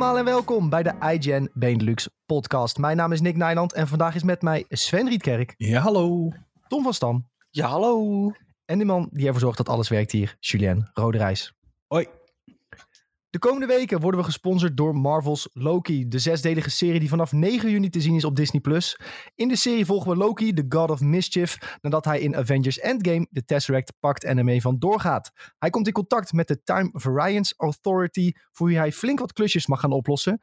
[0.00, 2.78] allemaal en welkom bij de iGen Benelux podcast.
[2.78, 6.28] Mijn naam is Nick Nijland en vandaag is met mij Sven Rietkerk, Ja, hallo.
[6.68, 8.30] Tom van Stam Ja, hallo.
[8.64, 11.54] en de man die ervoor zorgt dat alles werkt hier, Julien Roderijs.
[11.86, 12.06] Hoi.
[13.30, 17.70] De komende weken worden we gesponsord door Marvel's Loki, de zesdelige serie die vanaf 9
[17.70, 18.60] juni te zien is op Disney+.
[19.34, 23.26] In de serie volgen we Loki, de God of Mischief, nadat hij in Avengers Endgame
[23.30, 25.32] de Tesseract pakt en ermee van doorgaat.
[25.58, 29.66] Hij komt in contact met de Time Variance Authority, voor wie hij flink wat klusjes
[29.66, 30.40] mag gaan oplossen.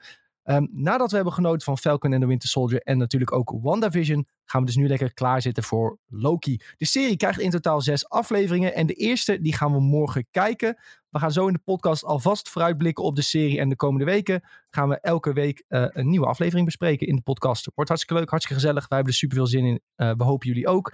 [0.47, 4.27] Ehm, nadat we hebben genoten van Falcon and the Winter Soldier en natuurlijk ook WandaVision,
[4.45, 6.59] gaan we dus nu lekker klaarzitten voor Loki.
[6.77, 10.77] De serie krijgt in totaal zes afleveringen en de eerste die gaan we morgen kijken.
[11.09, 14.41] We gaan zo in de podcast alvast vooruitblikken op de serie en de komende weken
[14.69, 17.69] gaan we elke week eh, een nieuwe aflevering bespreken in de podcast.
[17.75, 18.87] Wordt hartstikke leuk, hartstikke gezellig.
[18.87, 19.81] Wij hebben er super veel zin in.
[19.95, 20.93] Eh, we hopen jullie ook.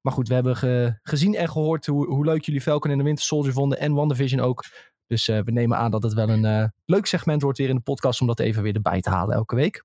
[0.00, 3.04] Maar goed, we hebben ge- gezien en gehoord hoe, hoe leuk jullie Falcon en the
[3.04, 4.64] Winter Soldier vonden en WandaVision ook.
[5.06, 7.76] Dus eh, we nemen aan dat het wel een eh, leuk segment wordt weer in
[7.76, 9.84] de podcast om dat even weer erbij te halen elke week.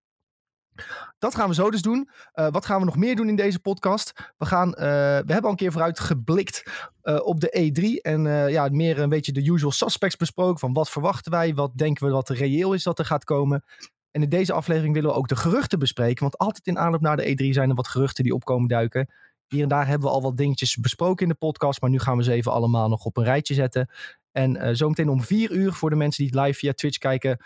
[1.17, 2.09] Dat gaan we zo dus doen.
[2.31, 4.33] Eh, wat gaan we nog meer doen in deze podcast?
[4.37, 6.87] We, gaan, we hebben al een keer vooruit geblikt
[7.23, 8.01] op de E3.
[8.01, 10.59] En ja, meer een beetje de usual suspects besproken.
[10.59, 11.53] Van wat verwachten wij?
[11.53, 13.63] Wat denken we wat reëel is dat er gaat komen?
[14.11, 16.21] En in deze aflevering willen we ook de geruchten bespreken.
[16.21, 19.09] Want altijd in aanloop naar de E3 zijn er wat geruchten die opkomen duiken.
[19.47, 21.81] Hier en daar hebben we al wat dingetjes besproken in de podcast.
[21.81, 23.89] Maar nu gaan we ze even allemaal nog op een rijtje zetten.
[24.31, 27.39] En eh, zometeen om vier uur voor de mensen die het live via Twitch kijken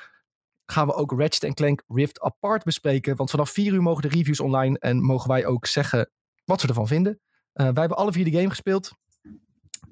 [0.65, 3.15] gaan we ook Ratchet Clank Rift Apart bespreken.
[3.15, 6.09] Want vanaf 4 uur mogen de reviews online en mogen wij ook zeggen
[6.45, 7.19] wat we ervan vinden.
[7.53, 8.91] Eh, wij hebben alle vier de game gespeeld.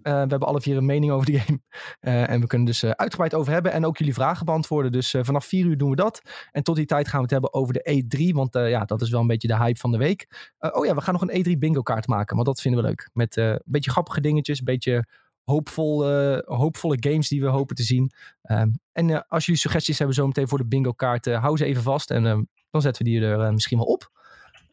[0.01, 1.59] Eh, we hebben alle vier een mening over de game.
[1.99, 4.91] En we kunnen dus uitgebreid over hebben en ook jullie vragen beantwoorden.
[4.91, 6.21] Dus vanaf 4 uur doen we dat.
[6.51, 8.35] En tot die tijd gaan we het hebben over de E3.
[8.35, 10.51] Want ja, dat is wel een beetje de hype van de week.
[10.59, 12.35] Oh ja, we gaan nog een E3 bingo kaart maken.
[12.35, 13.09] Want dat vinden we leuk.
[13.13, 14.59] Met een beetje grappige dingetjes.
[14.59, 15.05] Een beetje
[15.43, 18.11] hoopvol, eh, hoopvolle games die we hopen te zien.
[18.41, 21.65] Ehm, en eh, als jullie suggesties hebben zometeen voor de bingo kaart, eh, hou ze
[21.65, 22.11] even vast.
[22.11, 24.11] En ehm, dan zetten we die er misschien wel op.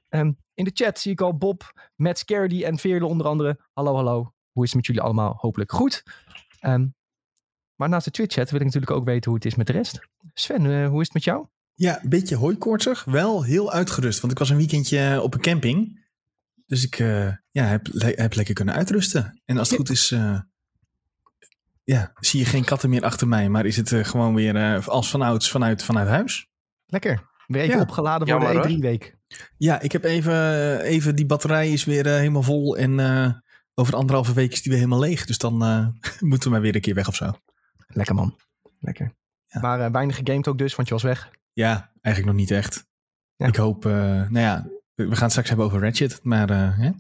[0.09, 3.61] Ehm, in de chat zie ik al Bob, Matt Scardy en Veerle onder andere.
[3.73, 4.33] Hallo, hallo.
[4.53, 5.35] Hoe is het met jullie allemaal?
[5.37, 6.03] Hopelijk goed.
[7.75, 9.99] Maar naast de Twitch-chat wil ik natuurlijk ook weten hoe het is met de rest.
[10.35, 11.47] Sven, hoe is het met jou?
[11.75, 13.05] Ja, een beetje hooikoortsig.
[13.05, 16.07] Wel heel uitgerust, want ik was een weekendje op een camping.
[16.67, 16.97] Dus ik
[17.51, 19.41] ja, heb, le- heb lekker kunnen uitrusten.
[19.45, 20.15] En als het goed is,
[21.95, 23.49] ja, zie je geen katten meer achter mij.
[23.49, 26.49] Maar is het eh, gewoon weer eh, als vanouds vanuit, vanuit huis.
[26.87, 27.27] Lekker.
[27.47, 27.83] Weer even Ja.
[27.83, 28.79] opgeladen voor Jammer, de hoor.
[28.79, 29.17] E3-week.
[29.57, 32.77] Ja, ik heb even, even die batterij is weer eh, helemaal vol.
[32.77, 33.31] En eh,
[33.75, 35.25] over anderhalve week is die weer helemaal leeg.
[35.27, 35.87] Dus dan eh,
[36.31, 37.33] moeten we maar weer een keer weg of zo.
[37.87, 38.39] Lekker man.
[38.81, 39.15] Lekker.
[39.47, 39.61] Ja.
[39.61, 41.31] Maar eh, weinig gegamed ook dus, want je was weg.
[41.53, 42.87] Ja, eigenlijk nog niet echt.
[43.37, 43.47] Ja.
[43.47, 46.21] Ik hoop, eh, nou ja, we gaan het straks hebben over Ratchet.
[46.23, 46.91] Maar eh, hè?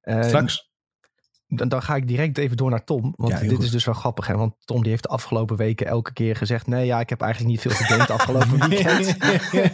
[0.00, 0.70] Eh, straks.
[1.50, 3.12] Dan, dan ga ik direct even door naar Tom.
[3.16, 3.62] Want Ja, dit goed.
[3.62, 4.26] is dus wel grappig.
[4.26, 4.36] Hè?
[4.36, 6.66] Want Tom die heeft de afgelopen weken elke keer gezegd...
[6.66, 9.16] nee, ja, ik heb eigenlijk niet veel gegamed afgelopen weekend.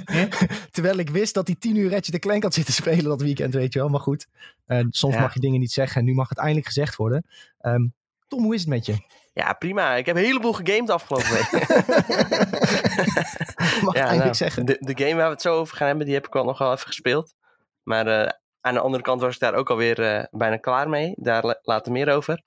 [0.75, 3.73] Terwijl ik wist dat hij tien uur Ratchet Clank had zitten spelen dat weekend, weet
[3.73, 3.89] je wel.
[3.89, 4.27] Maar goed,
[4.91, 5.21] soms Ja.
[5.21, 6.01] mag je dingen niet zeggen.
[6.01, 7.27] En nu mag het eindelijk gezegd worden.
[7.59, 7.87] Ehm,
[8.29, 8.97] Tom, hoe is het met je?
[9.33, 9.95] Ja, prima.
[9.95, 11.51] Ik heb een heleboel gegamed afgelopen week.
[13.83, 14.65] mag ja, eindelijk nou, zeggen.
[14.67, 16.59] De, de game waar we het zo over gaan hebben, die heb ik wel nog
[16.59, 17.35] wel even gespeeld.
[17.83, 18.31] Maar eh,
[18.65, 21.13] aan de andere kant was ik daar ook alweer eh bijna klaar mee.
[21.17, 22.43] Daar la- later meer over.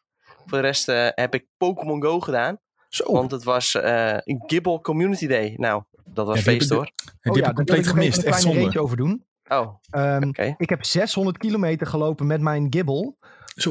[0.45, 2.57] Voor de rest eh, heb ik Pokémon Go gedaan.
[2.89, 5.53] Zo, Want het was eh een Gibble Community Day.
[5.57, 6.85] Nou, dat was Ja, feest hoor.
[6.85, 8.23] ik- die Oh heb ik compleet ik gemist.
[8.23, 8.63] Echt zonde.
[8.63, 9.25] rage over doen.
[9.47, 9.75] Oh.
[9.89, 12.69] Ehm, Ik heb 600 kilometer gelopen met mijn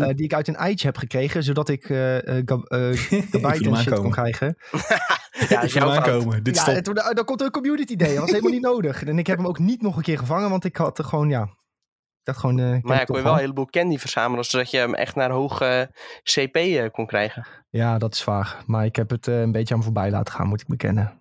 [0.08, 1.42] eh, die ik uit een eitje heb gekregen.
[1.42, 2.90] Zodat ik eh eh, eh,
[3.54, 4.56] ik en shit kon krijgen.
[5.48, 5.96] Ja, ik fout.
[5.96, 6.42] aankomen.
[6.42, 6.62] Dit ja,
[7.08, 8.08] eh, dan komt er een community day.
[8.08, 9.04] Dat was helemaal niet nodig.
[9.04, 10.50] En ik heb hem ook niet nog een keer gevangen.
[10.50, 11.48] Want ik had er gewoon, ja...
[12.26, 12.58] Dacht gewoon...
[12.58, 15.14] eh, ik Maar ja, kon je wel een heleboel candy verzamelen, zodat je hem echt
[15.14, 15.90] naar hoge
[16.22, 17.46] CP eh, kon krijgen.
[17.70, 18.62] Ja, dat is vaag.
[18.66, 21.18] Maar ik heb het eh, een beetje aan voorbij laten gaan, moet ik bekennen.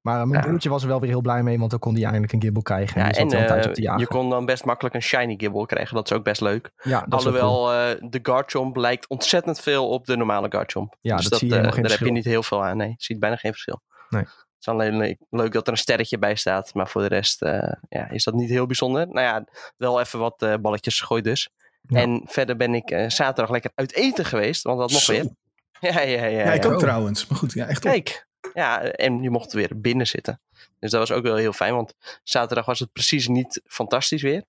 [0.00, 0.46] Maar eh, mijn Ja.
[0.48, 2.62] broertje was er wel weer heel blij mee, want dan kon hij eindelijk een gibbel
[2.62, 3.00] krijgen.
[3.02, 6.16] En Ja, en eh, je kon dan best makkelijk een shiny Gibble krijgen, dat is
[6.16, 6.70] ook best leuk.
[6.82, 7.34] ja, dat cool.
[7.34, 10.96] Alhoewel eh, de Garchomp lijkt ontzettend veel op de normale Garchomp.
[11.00, 12.76] Ja, dus dat zie je eh, daar heb je niet heel veel aan.
[12.76, 13.82] Nee, je ziet bijna geen verschil.
[14.08, 14.24] Nee.
[14.60, 16.74] Het is alleen le- leuk dat er een sterretje bij staat.
[16.74, 19.06] Maar voor de rest eh, ja, is dat niet heel bijzonder.
[19.08, 19.44] Nou ja,
[19.76, 21.48] wel even wat eh, balletjes gegooid dus.
[21.82, 22.00] Ja.
[22.00, 24.62] En verder ben ik eh, zaterdag lekker uit eten geweest.
[24.62, 25.12] Want dat Zo.
[25.12, 25.28] weer.
[25.80, 26.38] Ja, ja, ja.
[26.44, 27.26] Ja, ik ook trouwens.
[27.26, 27.90] Maar goed, ja, echt top.
[27.92, 28.26] Kijk.
[28.54, 30.40] Ja, en je mocht weer binnen zitten.
[30.78, 31.74] Dus dat was ook wel heel fijn.
[31.74, 34.36] Want zaterdag was het precies niet fantastisch weer.
[34.36, 34.44] Het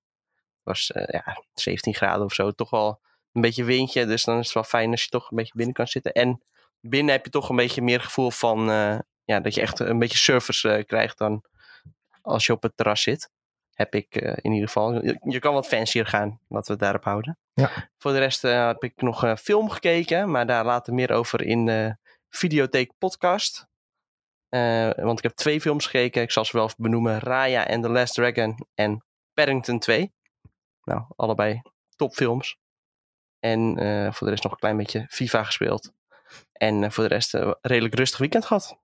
[0.62, 2.50] was eh, ja, 17 graden of zo.
[2.50, 3.00] Toch wel
[3.32, 4.06] een beetje windje.
[4.06, 6.12] Dus dan is het wel fijn als je toch een beetje binnen kan zitten.
[6.12, 6.42] En
[6.80, 8.70] binnen heb je toch een beetje meer gevoel van...
[8.70, 11.44] eh, ja, dat je echt een beetje service eh, krijgt dan
[12.22, 13.30] als je op het terras zit.
[13.72, 15.04] Heb ik eh, in ieder geval.
[15.04, 17.38] Je, je kan wat fancier gaan, laten we het daarop houden.
[17.54, 17.70] Ja.
[17.98, 20.30] Voor de rest eh, heb ik nog een film gekeken.
[20.30, 21.96] Maar daar later meer over in de
[22.28, 23.66] Videotheek podcast.
[24.48, 26.22] Eh, want ik heb twee films gekeken.
[26.22, 27.18] Ik zal ze wel benoemen.
[27.18, 29.04] Raya and the Last Dragon en
[29.34, 30.12] Paddington 2.
[30.84, 31.62] Nou, allebei
[31.96, 32.58] topfilms.
[33.38, 35.92] En eh, voor de rest nog een klein beetje FIFA gespeeld.
[36.52, 38.78] En eh, voor de rest eh, redelijk rustig weekend gehad.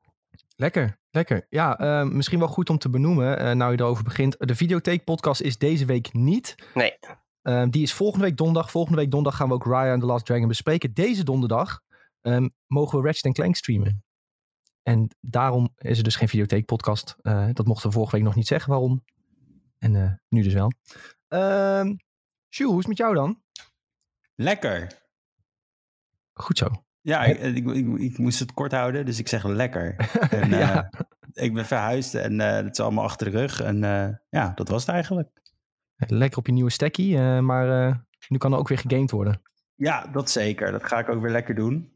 [0.61, 1.47] Lekker, lekker.
[1.49, 4.37] Ja, eh, misschien wel goed om te benoemen, eh, nou je erover begint.
[4.39, 6.55] De Videotheek podcast is deze week niet.
[6.75, 6.99] Nee.
[7.43, 8.71] Eh, die is volgende week donderdag.
[8.71, 10.95] Volgende week donderdag gaan we ook Raya and the Last Dragon bespreken.
[10.95, 11.81] Deze donderdag
[12.21, 14.05] ehm, mogen we Ratchet Clank streamen.
[14.83, 17.17] En daarom is er dus geen Videotheek podcast.
[17.23, 19.05] Eh, dat mochten we vorige week nog niet zeggen waarom.
[19.79, 20.73] En eh, nu dus wel.
[21.29, 21.95] Ehm
[22.49, 23.43] Jules, hoe is het met jou dan?
[24.35, 24.93] Lekker.
[26.33, 26.67] Goed zo.
[27.09, 29.95] Ja, ik, ik, ik, ik moest het kort houden, dus ik zeg lekker.
[30.31, 30.79] En, eh.
[31.33, 33.61] Ik ben verhuisd en eh, het is allemaal achter de rug.
[33.61, 35.29] En eh, ja, dat was het eigenlijk.
[35.97, 39.43] Lekker op je nieuwe stekkie, maar nu kan er ook weer gegamed worden.
[39.75, 40.73] Ja, dat zeker.
[40.73, 41.93] Dat ga ik ook weer lekker doen.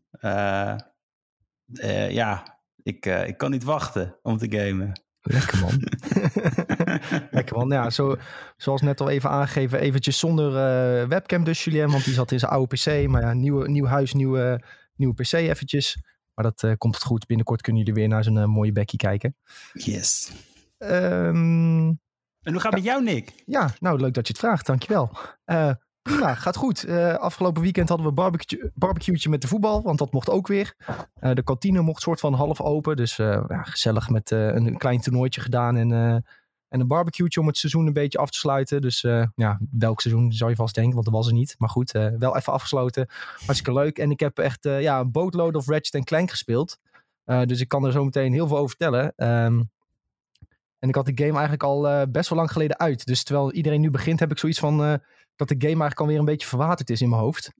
[2.10, 5.00] Ja, ik, ik kan niet wachten om te gamen.
[5.20, 5.82] Lekker man.
[7.30, 7.68] Lekker man.
[7.68, 8.16] Ja, zo,
[8.56, 10.52] zoals net al even aangegeven, eventjes zonder
[11.08, 13.08] webcam dus Julien, want die zat in zijn oude PC.
[13.08, 14.60] Maar ja, nieuwe, nieuw huis, nieuwe,
[15.04, 15.96] nieuwe PC eventjes.
[16.34, 17.26] Maar dat eh, komt het goed.
[17.26, 19.36] Binnenkort kunnen jullie weer naar zijn eh, mooie bekkie kijken.
[19.72, 20.32] Yes.
[20.78, 21.86] Ehm,
[22.42, 23.32] En hoe gaat het met jou, Nick?
[23.46, 24.66] ja, nou leuk dat je het vraagt.
[24.66, 25.16] Dankjewel.
[25.44, 25.70] Eh
[26.02, 26.84] prima, gaat goed.
[26.84, 30.74] Eh, afgelopen weekend hadden we barbecue, barbecue'tje met de voetbal, want dat mocht ook weer.
[31.14, 34.76] Eh, de kantine mocht soort van half open, dus eh, ja, gezellig met eh, een
[34.78, 36.16] klein toernooitje gedaan en, eh,
[36.72, 38.80] en een barbecue'tje om het seizoen een beetje af te sluiten.
[38.80, 41.54] Dus eh, ja, welk seizoen zou je vast denken, want dat was er niet.
[41.58, 43.06] Maar goed, eh, wel even afgesloten.
[43.46, 43.98] Hartstikke leuk.
[43.98, 46.78] En ik heb echt eh, ja, een boatload of Ratchet Clank gespeeld.
[47.24, 49.12] Dus ik kan er zo meteen heel veel over vertellen.
[49.16, 49.62] Ehm,
[50.78, 53.06] en ik had de game eigenlijk al best wel lang geleden uit.
[53.06, 54.78] Dus terwijl iedereen nu begint, heb ik zoiets van
[55.36, 57.52] dat de game eigenlijk alweer een beetje verwaterd is in mijn hoofd.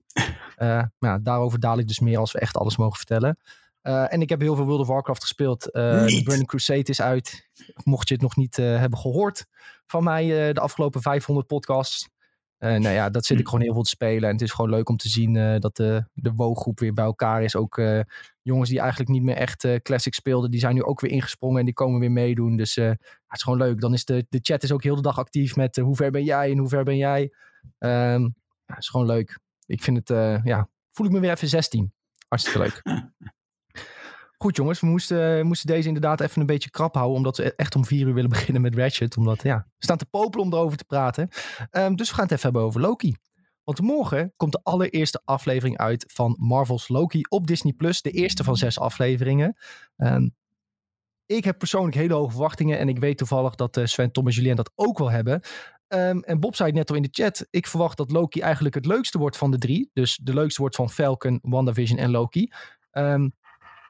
[0.55, 3.37] Maar ja, daarover daal ik dus meer als we echt alles mogen vertellen.
[3.83, 5.71] Eh, en ik heb heel veel World of Warcraft gespeeld.
[5.71, 6.23] Eh, de.
[6.23, 7.49] Burning Crusade is uit.
[7.83, 9.45] Mocht je het nog niet eh, hebben gehoord
[9.85, 12.11] van mij de afgelopen 500 podcasts.
[12.57, 14.23] Nou ja, dat zit ik gewoon heel veel te spelen.
[14.23, 17.43] En het is gewoon leuk om te zien dat de, de WoW-groep weer bij elkaar
[17.43, 17.55] is.
[17.55, 17.81] Ook
[18.41, 21.65] jongens die eigenlijk niet meer echt Classic speelden, die zijn nu ook weer ingesprongen en
[21.65, 22.55] die komen weer meedoen.
[22.55, 22.97] Dus het
[23.27, 23.81] is gewoon leuk.
[23.81, 26.23] Dan is de, de chat is ook heel de dag actief met hoe ver ben
[26.23, 27.33] jij en hoe ver ben jij.
[27.79, 29.39] Ehm ja, het is gewoon leuk.
[29.65, 31.93] Ik vind het, ja, voel ik me weer even 16.
[32.27, 32.81] Hartstikke leuk.
[34.37, 37.17] Goed jongens, we moesten, moesten deze inderdaad even een beetje krap houden.
[37.17, 39.17] Omdat we echt om vier uur willen beginnen met Ratchet.
[39.17, 41.29] Omdat ja, we staan te popelen om erover te praten.
[41.69, 43.15] Ehm, dus we gaan het even hebben over Loki.
[43.63, 47.73] Want morgen komt de allereerste aflevering uit van Marvel's Loki op Disney+.
[47.73, 48.01] Plus.
[48.01, 49.57] De eerste van zes afleveringen.
[49.97, 50.29] Ehm,
[51.25, 52.79] ik heb persoonlijk hele hoge verwachtingen.
[52.79, 55.41] En ik weet toevallig dat eh, Sven, Tom en Julien dat ook wel hebben.
[55.87, 57.47] Ehm, en Bob zei het net al in de chat.
[57.49, 59.89] Ik verwacht dat Loki eigenlijk het leukste wordt van de drie.
[59.93, 62.51] Dus de leukste wordt van Falcon, WandaVision en Loki.
[62.91, 63.29] Ehm,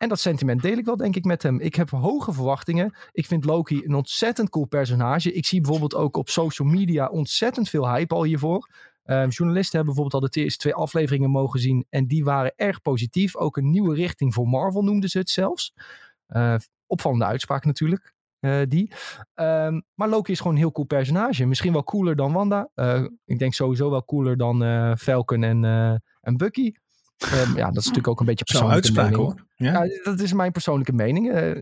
[0.04, 1.60] en dat sentiment deel ik wel, denk ik, met hem.
[1.60, 2.94] Ik heb hoge verwachtingen.
[3.12, 5.34] Ik vind Loki een ontzettend cool personage.
[5.34, 8.70] Ik zie bijvoorbeeld ook op social media ontzettend veel hype al hiervoor.
[9.04, 11.86] Ehm, journalisten hebben bijvoorbeeld al de eerste twee afleveringen mogen zien.
[11.90, 13.36] En die waren erg positief.
[13.36, 15.74] Ook een nieuwe richting voor Marvel noemden ze het zelfs.
[16.28, 16.56] Eh,
[16.88, 18.14] opvallende uitspraak natuurlijk.
[18.40, 18.92] eh, die.
[19.34, 21.46] Ehm, maar Loki is gewoon een heel cool personage.
[21.46, 22.70] Misschien wel cooler dan Wanda.
[22.76, 25.64] Eh, ik denk sowieso wel cooler dan eh, Falcon en,
[26.22, 26.72] en Bucky.
[27.32, 29.28] Ehm, ja, dat is natuurlijk ook een beetje Zo'n persoonlijke uitspraak mening.
[29.28, 29.46] hoor.
[29.56, 29.84] Ja?
[29.84, 31.32] Ja, dat is mijn persoonlijke mening.
[31.32, 31.62] Eh,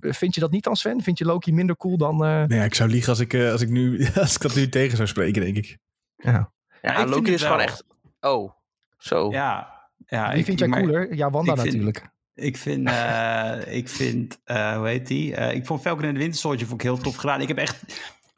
[0.00, 1.02] vind je dat niet dan, Sven?
[1.02, 2.24] Vind je Loki minder cool dan...
[2.24, 4.68] eh, Nee, ik zou liegen als ik, eh, als, ik nu, als ik dat nu
[4.68, 5.78] tegen zou spreken, denk ik.
[6.16, 6.50] ja.
[6.82, 7.84] Ja, Loki is gewoon echt...
[8.20, 8.52] Oh,
[8.98, 9.30] zo.
[9.30, 9.72] Ja,
[10.06, 11.14] ja Wie ik, vind jij maar cooler?
[11.14, 12.08] Ja, Wanda ik vind- natuurlijk.
[12.34, 15.34] Ik vind, eh, ik vind eh, hoe heet die?
[15.34, 17.40] Eh, ik vond Falcon en de Winter Soldier vond ik heel tof gedaan.
[17.40, 17.82] Ik heb echt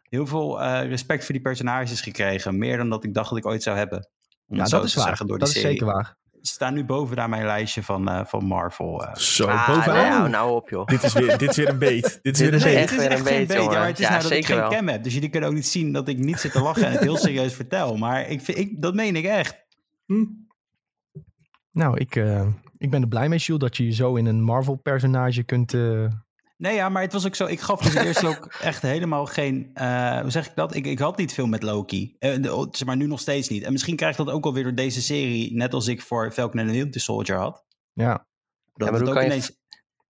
[0.08, 2.58] heel veel eh, respect voor die personages gekregen.
[2.58, 4.08] Meer dan dat ik dacht dat ik ooit zou hebben.
[4.58, 5.06] Ja, zo dat is waar.
[5.06, 5.70] zeggen door Dat is serie.
[5.70, 6.18] zeker waar.
[6.40, 9.04] Ze staan nu bovenaan mijn lijstje van, eh, van Marvel.
[9.04, 9.14] eh.
[9.14, 10.08] Zo, Ah, bovenaan.
[10.10, 10.86] nou, nou op joh.
[10.86, 12.18] Dit, is weer, dit is weer een beet.
[12.22, 12.74] Dit is weer een is beet.
[12.76, 13.56] echt het is weer echt een geen beet, beet.
[13.56, 13.78] Ja, jongen.
[13.78, 14.70] maar het is Ja, nou dat ik geen wel.
[14.70, 15.02] cam heb.
[15.02, 17.16] Dus jullie kunnen ook niet zien dat ik niet zit te lachen en het heel
[17.16, 17.96] serieus vertel.
[17.96, 19.64] Maar ik vind, ik, dat meen ik echt.
[20.06, 20.24] Hm?
[21.72, 22.46] Nou, ik, eh,
[22.78, 25.74] ik ben er blij mee, Jules, dat je je zo in een Marvel-personage kunt...
[26.60, 27.46] Nee, ja, maar het was ook zo.
[27.46, 29.70] Ik gaf dus eerst ook echt helemaal geen.
[29.74, 30.74] eh, hoe zeg ik dat?
[30.74, 32.16] Ik, ik had niet veel met Loki.
[32.18, 33.62] Eh, de- zeg maar nu nog steeds niet.
[33.62, 35.54] En misschien krijg ik dat ook alweer door deze serie.
[35.54, 37.64] Net als ik voor Falcon en the Winter Soldier had.
[37.92, 38.26] ja,
[38.74, 39.58] Dat maar het hoe ook je- ineens.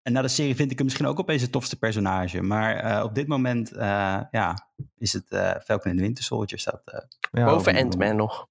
[0.02, 2.42] En na de serie vind ik hem misschien ook opeens het tofste personage.
[2.42, 6.58] Maar eh, op dit moment, eh, ja, is het eh, Falcon en the Winter Soldier
[6.58, 6.82] staat.
[6.84, 7.00] eh,
[7.32, 7.44] ja.
[7.44, 8.48] Boven Oh, Ant-Man nog.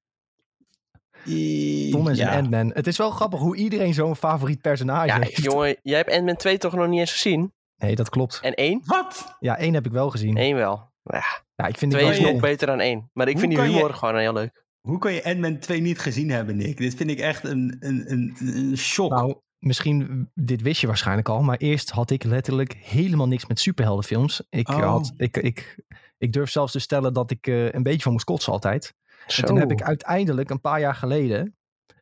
[1.92, 2.38] Tom en zijn ja.
[2.38, 2.72] Ant-Man.
[2.74, 5.44] Het is wel grappig hoe iedereen zo'n favoriet personage Ja, heeft.
[5.44, 7.54] jongen, jij hebt Ant-Man 2 toch nog niet eens gezien?
[7.80, 8.40] Nee, dat klopt.
[8.42, 8.82] En 1?
[8.86, 9.36] Wat?
[9.40, 10.38] Ja, één heb ik wel gezien.
[10.38, 10.92] Eén wel.
[11.04, 11.24] Ja,
[11.56, 13.10] Ja, ik vind die 2 wel is nog beter dan 1.
[13.14, 14.66] Maar ik Hoe vind die kan je- humor gewoon heel leuk.
[14.80, 16.78] Hoe kan je Ant-Man 2 niet gezien hebben, Nick?
[16.78, 19.10] Dit vind ik echt een, een, een, een shock.
[19.12, 23.60] Nou, misschien, dit wist je waarschijnlijk al, maar eerst had ik letterlijk helemaal niks met
[23.60, 24.44] superheldenfilms.
[24.50, 24.80] Ik, Oh.
[24.80, 25.80] had, ik, ik,
[26.18, 28.94] ik durf zelfs te stellen dat ik eh, een beetje van moest kotsen altijd.
[29.28, 29.42] Zo.
[29.42, 31.58] En toen heb ik uiteindelijk een paar jaar geleden,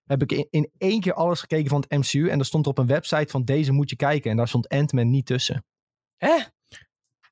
[0.07, 2.29] heb ik in, in één keer alles gekeken van het MCU.
[2.29, 4.31] En er stond op een website van deze moet je kijken.
[4.31, 5.65] En daar stond Ant-Man niet tussen.
[6.17, 6.35] Hè?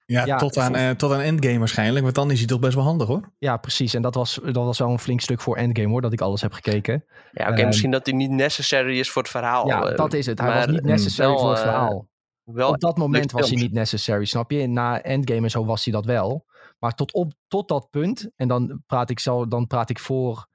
[0.08, 2.04] Ja, Ja, tot, aan, eh, tot aan Endgame waarschijnlijk.
[2.04, 3.32] Want dan is hij toch best wel handig hoor.
[3.38, 3.94] Ja, precies.
[3.94, 6.42] En dat was, dat was wel een flink stuk voor Endgame hoor, dat ik alles
[6.42, 7.06] heb gekeken.
[7.32, 9.68] Ja, oké, Ehm, misschien dat hij niet necessary is voor het verhaal.
[9.68, 10.40] ja, eh, dat is het.
[10.40, 12.08] Hij was niet necessary wel, voor het eh, verhaal.
[12.44, 14.68] Wel, op dat moment was hij niet necessary, snap je?
[14.68, 16.46] Na Endgame en zo was hij dat wel.
[16.80, 20.48] Maar tot, op, tot dat punt, en dan praat ik, zo, dan praat ik voor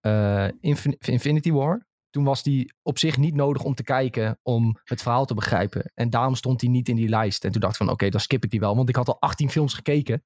[0.00, 1.88] eh, Infin- Infinity War.
[2.10, 5.90] Toen was die op zich niet nodig om te kijken om het verhaal te begrijpen.
[5.94, 7.44] En daarom stond hij niet in die lijst.
[7.44, 8.76] En toen dacht ik van oké, dan skip ik die wel.
[8.76, 10.22] Want ik had al 18 films gekeken.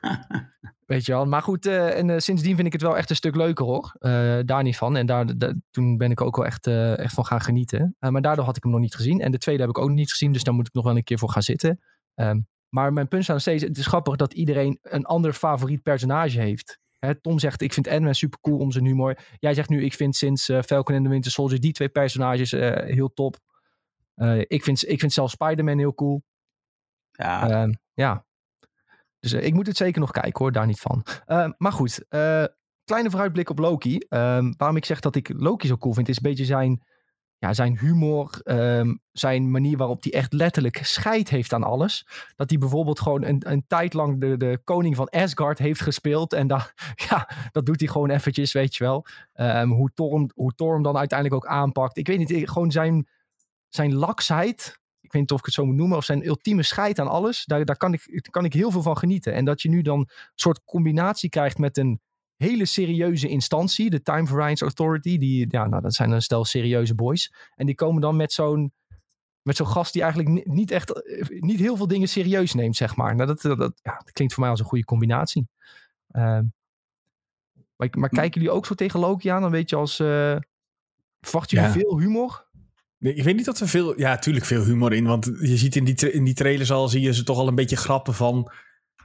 [0.86, 1.26] Weet je wel.
[1.26, 3.92] Maar goed, eh, en eh, sindsdien vind ik het wel echt een stuk leuker hoor.
[4.44, 4.96] Daar niet van.
[4.96, 7.96] En daar, da- toen ben ik ook wel echt, echt van gaan genieten.
[7.98, 9.20] Maar daardoor had ik hem nog niet gezien.
[9.20, 10.32] En de tweede heb ik ook nog niet gezien.
[10.32, 11.80] Dus daar moet ik nog wel een keer voor gaan zitten.
[12.14, 15.82] Ehm, maar mijn punt is nog steeds, het is grappig dat iedereen een ander favoriet
[15.82, 16.78] personage heeft.
[16.98, 19.18] Hè, Tom zegt, ik vind Ant-Man super cool om zijn humor.
[19.38, 22.52] Jij zegt nu, ik vind sinds eh, Falcon and the Winter Soldier die twee personages
[22.52, 23.36] eh, heel top.
[24.14, 26.22] Eh, ik, vind, ik vind zelfs Spider-Man heel cool.
[27.10, 28.26] Ja, Ehm, ja.
[29.20, 31.04] Dus ik moet het zeker nog kijken hoor, daar niet van.
[31.26, 32.04] Ehm, maar goed,
[32.84, 33.98] kleine vooruitblik op Loki.
[33.98, 36.82] Ehm, waarom ik zeg dat ik Loki zo cool vind, is een beetje zijn,
[37.38, 42.06] ja, zijn humor, ehm, zijn manier waarop hij echt letterlijk scheid heeft aan alles.
[42.36, 46.32] Dat hij bijvoorbeeld gewoon een, een tijd lang de, de koning van Asgard heeft gespeeld.
[46.32, 46.70] En da,
[47.08, 49.06] ja, dat doet hij gewoon eventjes, weet je wel.
[49.32, 51.96] Ehm, hoe, Thor, hem- hoe Thor hem dan uiteindelijk ook aanpakt.
[51.96, 53.08] Ik weet niet, gewoon zijn,
[53.68, 56.98] zijn laksheid ik weet niet of ik het zo moet noemen, of zijn ultieme scheid
[56.98, 57.44] aan alles.
[57.44, 59.34] Daar, daar kan, ik, kan ik heel veel van genieten.
[59.34, 62.00] En dat je nu dan een soort combinatie krijgt met een
[62.38, 65.18] hele serieuze instantie, de Time Variance Authority.
[65.18, 67.32] Die, ja, nou, dat zijn een stel serieuze boys.
[67.54, 68.72] En die komen dan met zo'n
[69.42, 72.76] met zo'n gast die eigenlijk ni- niet echt, eh, niet heel veel dingen serieus neemt,
[72.76, 73.14] zeg maar.
[73.14, 75.48] Nou, dat, dat, dat- ja, dat klinkt voor mij als een goede combinatie.
[76.10, 76.44] Ehm,
[77.76, 79.42] maar, maar kijken jullie ook zo tegen Loki aan?
[79.42, 80.36] Dan weet je als, eh
[81.20, 81.80] verwachten jullie Ja.
[81.80, 82.46] veel humor?
[82.98, 85.04] Nee, Ik weet niet dat er veel, ja, tuurlijk veel humor in.
[85.06, 87.54] Want je ziet in die, in die trailers al, zie je ze toch al een
[87.54, 88.50] beetje grappen van.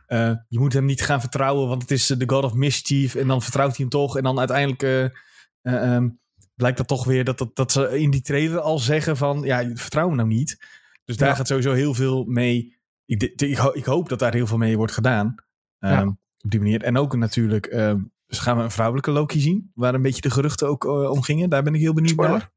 [0.08, 3.16] Eh, je moet hem niet gaan vertrouwen, want het is eh, de God of Mischief.
[3.16, 4.18] En dan vertrouwt hij hem toch.
[4.18, 5.12] En dan uiteindelijk eh, eh,
[5.96, 6.10] ehm,
[6.56, 9.70] blijkt dat toch weer dat, dat, dat ze in die trailer al zeggen van, ja,
[9.74, 10.58] vertrouw hem nou niet.
[11.06, 11.36] Dus daar Ja.
[11.36, 12.78] gaat sowieso heel veel mee.
[13.06, 15.36] Ik, de- ik, ik hoop dat daar heel veel mee wordt gedaan.
[15.80, 15.90] Ja.
[16.00, 16.84] ehm, Op die manier.
[16.84, 19.72] En ook natuurlijk, ehm, dus gaan we een vrouwelijke Loki zien.
[19.76, 21.50] Waar een beetje de geruchten ook om gingen.
[21.50, 22.38] Daar ben ik heel benieuwd Spoiler.
[22.38, 22.52] naar.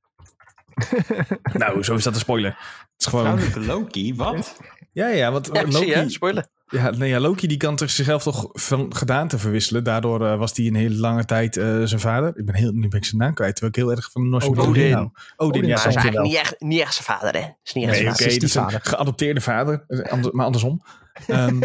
[1.52, 2.50] Nou, zo is dat een spoiler.
[2.50, 3.24] Het is gewoon...
[3.24, 4.56] vrouwelijke Loki, wat?
[4.92, 6.46] Ja, ja, want Ja, eh, zie je, Loki, spoiler.
[6.66, 9.84] Ja, nee, ja, Loki die kan toch zichzelf toch van gedaante verwisselen.
[9.84, 12.32] Daardoor eh, was hij een hele lange tijd eh, zijn vader.
[12.36, 14.28] Ik ben heel, nu ben ik zijn naam kwijt, terwijl ik heel erg van de
[14.28, 14.62] Norse Odin.
[14.68, 17.48] Odin, Odin, ja, maar Maar hij is eigenlijk niet echt, niet echt zijn vader, hè?
[17.64, 18.32] Is niet echt Nee, zijn oké, vader.
[18.32, 20.82] is dus een geadopteerde vader, eh, maar andersom.
[21.26, 21.60] Ehm,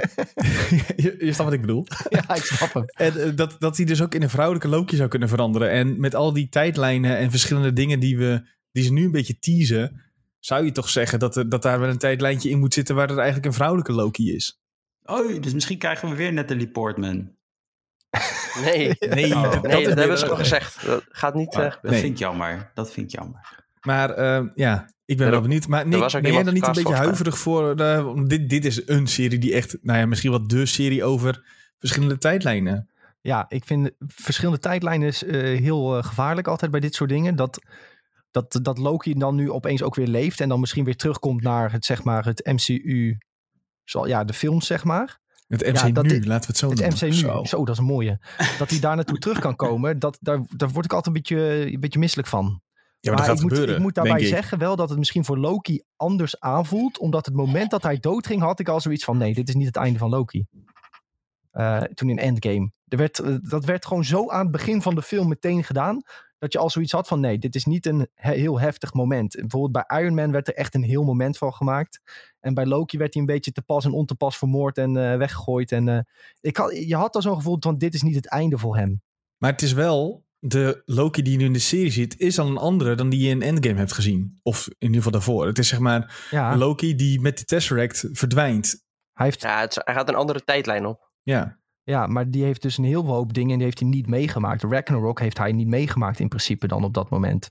[1.04, 1.86] je, je snapt wat ik bedoel.
[2.10, 2.86] ja, ik snap hem.
[2.86, 5.70] En dat, dat hij dus ook in een vrouwelijke Loki zou kunnen veranderen.
[5.70, 9.40] En met al die tijdlijnen en verschillende dingen die, we, die ze nu een beetje
[9.40, 10.02] teasen,
[10.40, 13.10] zou je toch zeggen dat, er, dat daar wel een tijdlijntje in moet zitten waar
[13.10, 14.61] er eigenlijk een vrouwelijke Loki is.
[15.04, 17.32] Oh, dus misschien krijgen we weer Natalie Portman.
[18.64, 19.52] Nee, Nee, Oh.
[19.52, 20.86] dat, nee, hebben ze al gezegd.
[20.86, 21.54] Dat gaat niet...
[21.54, 22.00] Maar eh, dat nee.
[22.00, 22.72] vind ik jammer.
[22.74, 23.64] Dat vind ik jammer.
[23.82, 25.68] Maar eh, ja, ik ben Er- wel benieuwd.
[25.68, 27.80] Maar Nick, ben jij dan niet een beetje huiverig voor...
[27.80, 31.46] eh, dit, dit is een serie die echt, nou ja, misschien wel de serie over
[31.80, 32.90] verschillende tijdlijnen.
[33.22, 37.36] Ja, ik vind verschillende tijdlijnen is, eh, heel gevaarlijk altijd bij dit soort dingen.
[37.36, 37.60] Dat,
[38.32, 41.72] dat, dat Loki dan nu opeens ook weer leeft en dan misschien weer terugkomt naar
[41.72, 43.18] het, zeg maar, het MCU.
[43.84, 45.20] Zo, ja, de films, zeg maar.
[45.48, 46.96] Het MC Ja, dat nu, dit- laten we het zo Het noemen.
[46.98, 47.14] MC nu.
[47.14, 47.44] Zo.
[47.44, 47.58] Zo.
[47.66, 48.20] dat is een mooie.
[48.60, 51.72] Dat hij daar naartoe terug kan komen, dat, daar, daar word ik altijd een beetje,
[51.74, 52.62] een beetje misselijk van.
[53.00, 55.26] Ja, maar dat gaat ik, moet, gebeuren, ik moet daarbij zeggen wel dat het misschien
[55.26, 56.98] voor Loki anders aanvoelt.
[57.00, 59.66] Omdat het moment dat hij doodging, had ik al zoiets van: nee, dit is niet
[59.68, 60.46] het einde van Loki.
[61.52, 62.72] Eh, toen in Endgame.
[62.88, 66.02] Er werd, eh, dat werd gewoon zo aan het begin van de film meteen gedaan.
[66.40, 69.36] Dat je al zoiets had van: nee, dit is niet een he- heel heftig moment.
[69.36, 72.02] Bijvoorbeeld bij Iron Man werd er echt een heel moment van gemaakt.
[72.42, 74.98] En bij Loki werd hij een beetje te pas en on te pas vermoord en
[75.12, 75.72] eh, weggegooid.
[75.72, 76.00] En eh,
[76.42, 79.02] ik had, je had al zo'n gevoel van: dit is niet het einde voor hem.
[79.38, 82.58] Maar het is wel, de Loki die nu in de serie zit, is al een
[82.58, 84.40] andere dan die je in Endgame hebt gezien.
[84.44, 85.46] Of in ieder geval daarvoor.
[85.46, 88.84] Het is zeg maar Ja, Loki die met de Tesseract verdwijnt.
[89.14, 91.10] hij heeft ja, het hij gaat een andere tijdlijn op.
[91.24, 94.08] Ja, Ja, maar die heeft dus een heel hoop dingen en die heeft hij niet
[94.08, 94.64] meegemaakt.
[94.64, 97.50] Ragnarok heeft hij niet meegemaakt in principe dan op dat moment.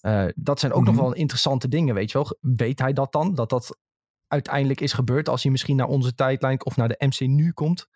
[0.00, 0.90] Eh, dat zijn ook Mhm.
[0.90, 2.36] nog wel interessante dingen, weet je wel.
[2.40, 3.34] Weet hij dat dan?
[3.34, 3.78] Dat dat
[4.28, 7.88] uiteindelijk is gebeurd als hij misschien naar onze tijdlijn of naar de MC nu komt?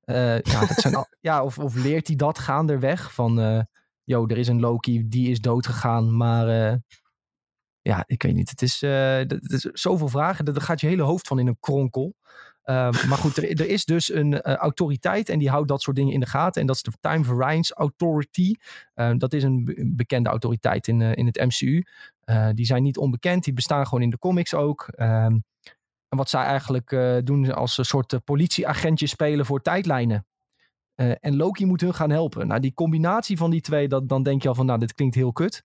[0.00, 3.40] Eh, ja, zijn ja of, of leert hij dat gaandeweg van...
[3.40, 3.60] eh
[4.04, 6.48] yo, er is een Loki, die is dood gegaan, maar...
[6.48, 6.76] eh,
[7.82, 8.50] ja, ik weet niet.
[8.50, 10.44] Het is, eh, het is zoveel vragen.
[10.44, 12.14] Daar gaat je hele hoofd van in een kronkel.
[12.62, 16.20] Ehm, maar goed, er, is dus een autoriteit en die houdt dat soort dingen in
[16.20, 16.60] de gaten.
[16.60, 18.54] En dat is de Time Variance Authority.
[18.94, 21.84] Um, dat is een bekende autoriteit in, in het MCU.
[22.54, 24.88] Die zijn niet onbekend, die bestaan gewoon in de comics ook.
[24.96, 25.44] Um,
[26.08, 26.90] en wat zij eigenlijk
[27.24, 30.26] doen als een soort politieagentjes spelen voor tijdlijnen.
[30.94, 32.46] en Loki moet hun gaan helpen.
[32.46, 35.14] Nou, die combinatie van die twee, dat, dan denk je al van, nou, dit klinkt
[35.14, 35.64] heel kut.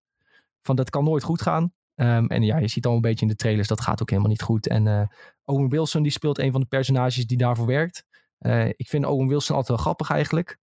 [0.61, 1.73] Van, dat kan nooit goed gaan.
[1.95, 4.31] Um, en ja, je ziet al een beetje in de trailers, dat gaat ook helemaal
[4.31, 4.67] niet goed.
[4.67, 5.01] En uh,
[5.43, 8.05] Owen Wilson, die speelt een van de personages die daarvoor werkt.
[8.39, 10.59] Uh, ik vind Owen Wilson altijd wel grappig eigenlijk.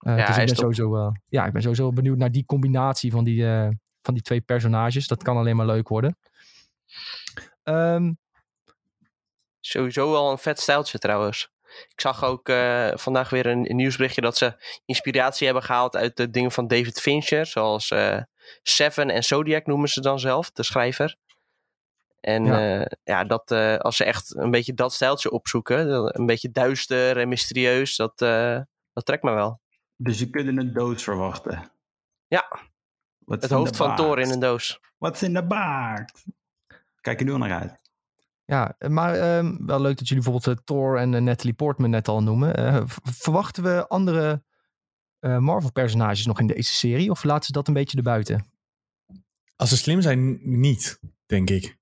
[0.00, 3.24] Uh, ja, dus ik ben, sowieso, ja, ik ben sowieso benieuwd naar die combinatie van
[3.24, 3.44] die,
[4.02, 5.06] van die twee personages.
[5.06, 6.16] Dat kan alleen maar leuk worden.
[7.64, 8.18] Um,
[9.70, 11.50] sowieso wel een vet stijltje trouwens.
[11.88, 16.16] Ik zag ook uh, vandaag weer een, een, nieuwsberichtje dat ze inspiratie hebben gehaald uit
[16.16, 17.46] de dingen van David Fincher.
[17.46, 18.20] Zoals uh,
[18.62, 21.16] Seven en Zodiac noemen ze dan zelf, de schrijver.
[22.20, 23.50] En ja, uh, ja dat,
[23.82, 28.18] als ze echt een beetje dat stijltje opzoeken, een beetje duister en mysterieus, dat,
[28.92, 29.60] dat trekt me wel.
[29.96, 31.70] Dus je kunt een doos verwachten?
[32.26, 32.68] Ja,
[33.28, 34.80] What's het hoofd van Thor in een doos.
[34.98, 36.24] Wat is in de baard?
[37.00, 37.87] Kijk er nu al naar uit.
[38.50, 42.08] Ja, maar um, wel leuk dat jullie bijvoorbeeld uh, Thor en uh, Natalie Portman net
[42.08, 42.60] al noemen.
[42.60, 44.44] Uh, verwachten we andere
[45.20, 47.10] Marvel-personages nog in deze serie?
[47.10, 48.50] Of laten ze dat een beetje erbuiten?
[49.56, 51.78] Als ze slim zijn, niet, denk ik.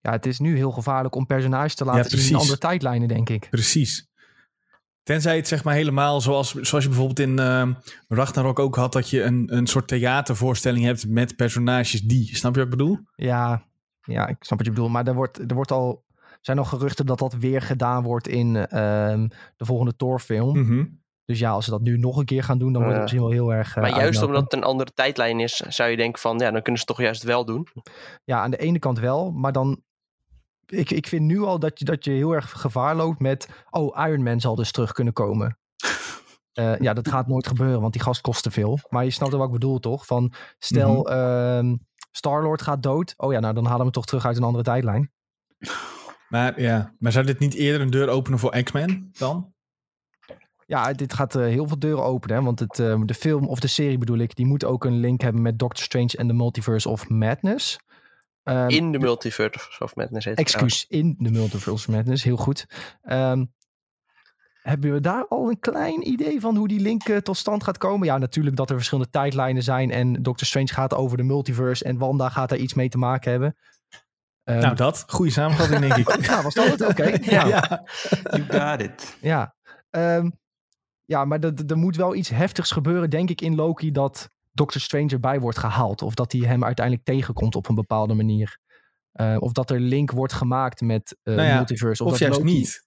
[0.00, 3.28] Ja, het is nu heel gevaarlijk om personages te laten ja, in andere tijdlijnen, denk
[3.28, 3.46] ik.
[3.50, 4.10] Precies.
[5.02, 7.74] Tenzij het zeg maar helemaal zoals, zoals je bijvoorbeeld in uh,
[8.08, 8.92] Ragnarok ook had...
[8.92, 12.36] dat je een, een soort theatervoorstelling hebt met personages die.
[12.36, 12.98] Snap je wat ik bedoel?
[13.14, 13.70] Ja,
[14.02, 14.92] ja, ik snap wat je bedoelt.
[14.92, 16.04] Maar er wordt, er wordt al,
[16.40, 20.58] zijn al geruchten dat dat weer gedaan wordt in um, de volgende Thor-film.
[20.58, 21.00] Mm -hmm.
[21.24, 23.22] Dus ja, als ze dat nu nog een keer gaan doen, dan wordt het misschien
[23.22, 23.68] wel heel erg.
[23.68, 24.28] Uh, maar juist uitmelken.
[24.28, 26.96] omdat het een andere tijdlijn is, zou je denken van ja, dan kunnen ze het
[26.96, 27.66] toch juist wel doen.
[28.24, 29.82] Ja, aan de ene kant wel, maar dan.
[30.66, 33.48] Ik, ik vind nu al dat je, dat je heel erg gevaar loopt met.
[33.70, 35.58] Oh, Iron Man zal dus terug kunnen komen.
[36.58, 38.78] Uh, ja, dat gaat nooit gebeuren, want die gast kost te veel.
[38.88, 40.06] Maar je snapt wat ik bedoel, toch?
[40.06, 40.94] Van stel.
[40.94, 41.70] Mm -hmm.
[41.70, 41.78] uh,
[42.12, 43.14] Star-Lord gaat dood.
[43.16, 45.12] Oh ja, nou dan halen we hem toch terug uit een andere tijdlijn.
[46.28, 49.52] Maar ja, maar zou dit niet eerder een deur openen voor X-Men dan?
[50.66, 52.36] Ja, dit gaat uh, heel veel deuren openen.
[52.36, 52.42] Hè?
[52.42, 55.20] Want het, uh, de film of de serie bedoel ik, die moet ook een link
[55.20, 57.78] hebben met Doctor Strange en de Multiverse of Madness.
[58.44, 62.66] Um, in de Multiverse of Madness heet Excuus, in de Multiverse of Madness, heel goed.
[63.02, 63.52] Um,
[64.62, 67.78] hebben we daar al een klein idee van hoe die link uh, tot stand gaat
[67.78, 68.06] komen?
[68.06, 71.98] Ja, natuurlijk dat er verschillende tijdlijnen zijn en Doctor Strange gaat over de multiverse en
[71.98, 73.56] Wanda gaat daar iets mee te maken hebben.
[74.44, 75.04] Um, nou, dat.
[75.06, 76.24] Goede samenvatting, denk ik.
[76.26, 76.80] ja, was dat het?
[76.90, 76.90] Oké.
[76.90, 77.20] Okay.
[77.22, 77.46] ja.
[77.46, 77.84] ja.
[78.22, 79.16] You got it.
[79.20, 79.54] Ja.
[79.90, 80.40] Um,
[81.04, 85.08] ja, maar er moet wel iets heftigs gebeuren, denk ik, in Loki dat Doctor Strange
[85.08, 86.02] erbij wordt gehaald.
[86.02, 88.58] Of dat hij hem uiteindelijk tegenkomt op een bepaalde manier.
[89.20, 92.04] Uh, of dat er link wordt gemaakt met uh, nou ja, multiverse.
[92.04, 92.52] Of, of dat juist Loki...
[92.52, 92.86] niet.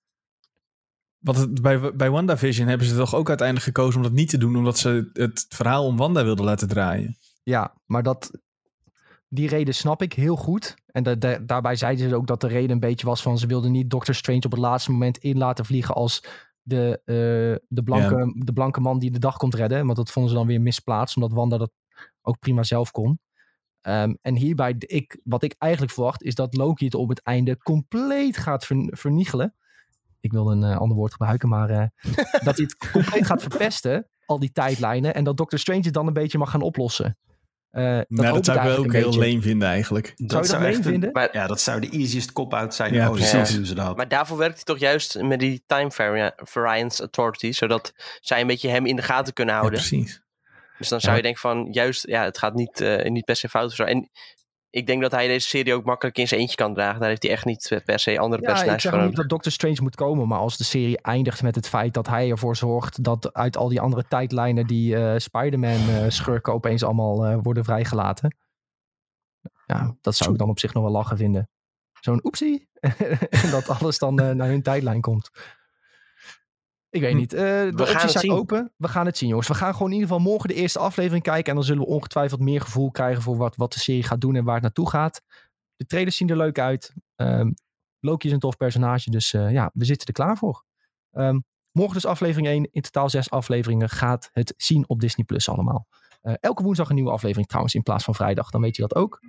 [1.26, 4.56] Want bij, bij WandaVision hebben ze toch ook uiteindelijk gekozen om dat niet te doen,
[4.56, 7.18] omdat ze het verhaal om Wanda wilden laten draaien.
[7.44, 8.32] Ja, maar dat,
[9.28, 10.76] die reden snap ik heel goed.
[10.86, 13.48] En da, da, daarbij zeiden ze ook dat de reden een beetje was van ze
[13.48, 16.26] wilden niet Doctor Strange op het laatste moment in laten vliegen als
[16.62, 18.34] de, uh, de, blanke, ja.
[18.36, 19.86] de blanke man die de dag komt redden.
[19.86, 21.72] Want dat vonden ze dan weer misplaatst, omdat Wanda dat
[22.22, 23.20] ook prima zelf kon.
[23.82, 27.58] Um, en hierbij, ik, wat ik eigenlijk verwacht, is dat Loki het op het einde
[27.58, 29.56] compleet gaat ver, verniegelen
[30.26, 31.78] ik wil een uh, ander woord gebruiken, maar uh,
[32.48, 36.08] dat hij het compleet gaat verpesten, al die tijdlijnen, en dat Doctor Strange het dan
[36.08, 37.18] een beetje mag gaan oplossen.
[37.72, 40.14] Uh, dat, nou, dat zou ik wel ook heel leem vinden eigenlijk.
[40.16, 41.10] Zou dat je dat leem vinden?
[41.12, 42.94] Maar, ja, dat zou de easiest cop-out zijn.
[42.94, 43.62] Ja, precies.
[43.62, 43.98] Ze dat.
[43.98, 45.92] Maar daarvoor werkt hij toch juist met die Time
[46.36, 49.80] Variance Authority, zodat zij een beetje hem in de gaten kunnen houden.
[49.80, 50.22] Ja, precies.
[50.78, 51.18] Dus dan zou ja.
[51.18, 53.84] je denken van, juist, ja, het gaat niet, uh, niet per se fout of zo.
[53.84, 54.10] En
[54.76, 57.00] ik denk dat hij deze serie ook makkelijk in zijn eentje kan dragen.
[57.00, 58.92] Daar heeft hij echt niet per se andere ja, personages voor.
[58.92, 61.68] Ik zeg niet dat Doctor Strange moet komen, maar als de serie eindigt met het
[61.68, 66.06] feit dat hij ervoor zorgt dat uit al die andere tijdlijnen die uh, Spider-Man uh,
[66.08, 68.36] schurken opeens allemaal uh, worden vrijgelaten.
[69.66, 71.50] Ja, dat zou ik dan op zich nog wel lachen vinden.
[72.00, 72.70] Zo'n oepsie.
[73.30, 75.30] en dat alles dan naar hun tijdlijn komt.
[76.96, 77.34] Ik weet niet.
[77.34, 78.32] Uh, de we opties zijn zien.
[78.32, 78.72] open.
[78.78, 79.48] We gaan het zien, jongens.
[79.48, 81.50] We gaan gewoon in ieder geval morgen de eerste aflevering kijken.
[81.50, 84.36] En dan zullen we ongetwijfeld meer gevoel krijgen voor wat, wat de serie gaat doen
[84.36, 85.22] en waar het naartoe gaat.
[85.76, 86.94] De trailers zien er leuk uit.
[87.16, 87.54] Um,
[88.00, 89.10] Loki is een tof personage.
[89.10, 90.64] Dus uh, ja, we zitten er klaar voor.
[91.12, 92.70] Um, morgen dus aflevering 1.
[92.72, 95.88] In totaal zes afleveringen gaat het zien op Disney Plus allemaal.
[96.24, 98.50] Uh, elke woensdag een nieuwe aflevering trouwens in plaats van vrijdag.
[98.50, 99.20] Dan weet je dat ook.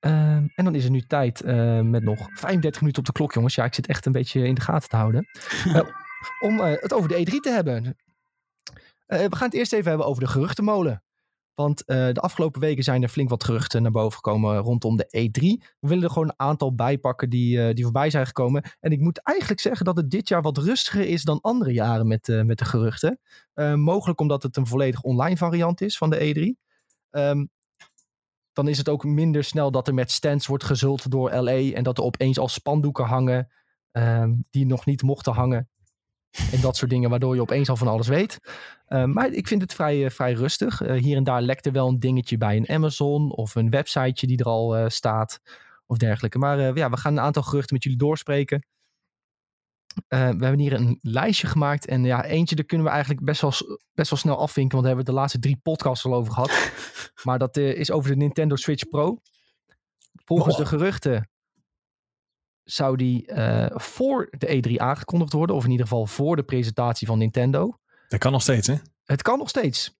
[0.00, 3.32] Um, en dan is er nu tijd uh, met nog 35 minuten op de klok,
[3.32, 3.54] jongens.
[3.54, 5.28] Ja, ik zit echt een beetje in de gaten te houden.
[5.66, 5.74] uh,
[6.40, 7.84] om uh, het over de E3 te hebben.
[7.84, 7.92] Uh,
[9.06, 11.02] we gaan het eerst even hebben over de geruchtenmolen.
[11.54, 15.06] Want eh, de afgelopen weken zijn er flink wat geruchten naar boven gekomen rondom de
[15.06, 15.64] E3.
[15.80, 18.62] We willen er gewoon een aantal bijpakken die, eh, die voorbij zijn gekomen.
[18.80, 22.06] En ik moet eigenlijk zeggen dat het dit jaar wat rustiger is dan andere jaren
[22.06, 23.20] met, eh, met de geruchten.
[23.54, 26.56] Eh, mogelijk omdat het een volledig online variant is van de E3.
[27.10, 27.46] Ehm,
[28.52, 31.72] dan is het ook minder snel dat er met stands wordt gezult door LA.
[31.72, 33.48] En dat er opeens al spandoeken hangen
[33.92, 35.68] ehm, die nog niet mochten hangen.
[36.32, 38.38] En dat soort dingen, waardoor je opeens al van alles weet.
[38.86, 40.80] Ehm, maar ik vind het vrij, eh, vrij rustig.
[40.80, 44.26] Eh, hier en daar lekt er wel een dingetje bij een Amazon of een websiteje
[44.26, 45.40] die er al eh, staat
[45.86, 46.38] of dergelijke.
[46.38, 48.66] Maar ja, we gaan een aantal geruchten met jullie doorspreken.
[50.08, 51.86] We hebben hier een lijstje gemaakt.
[51.86, 53.52] En ja, eentje, daar kunnen we eigenlijk best wel,
[53.94, 54.72] best wel snel afvinken.
[54.80, 56.72] Want daar hebben we het de laatste drie podcasts al over gehad.
[57.26, 59.18] maar dat is over de Nintendo Switch Pro.
[60.24, 60.60] Volgens Oh.
[60.60, 61.30] de geruchten
[62.64, 65.56] zou die eh, voor de E3 aangekondigd worden.
[65.56, 67.78] Of in ieder geval voor de presentatie van Nintendo.
[68.08, 68.74] Dat kan nog steeds, hè?
[69.04, 69.96] Het kan nog steeds.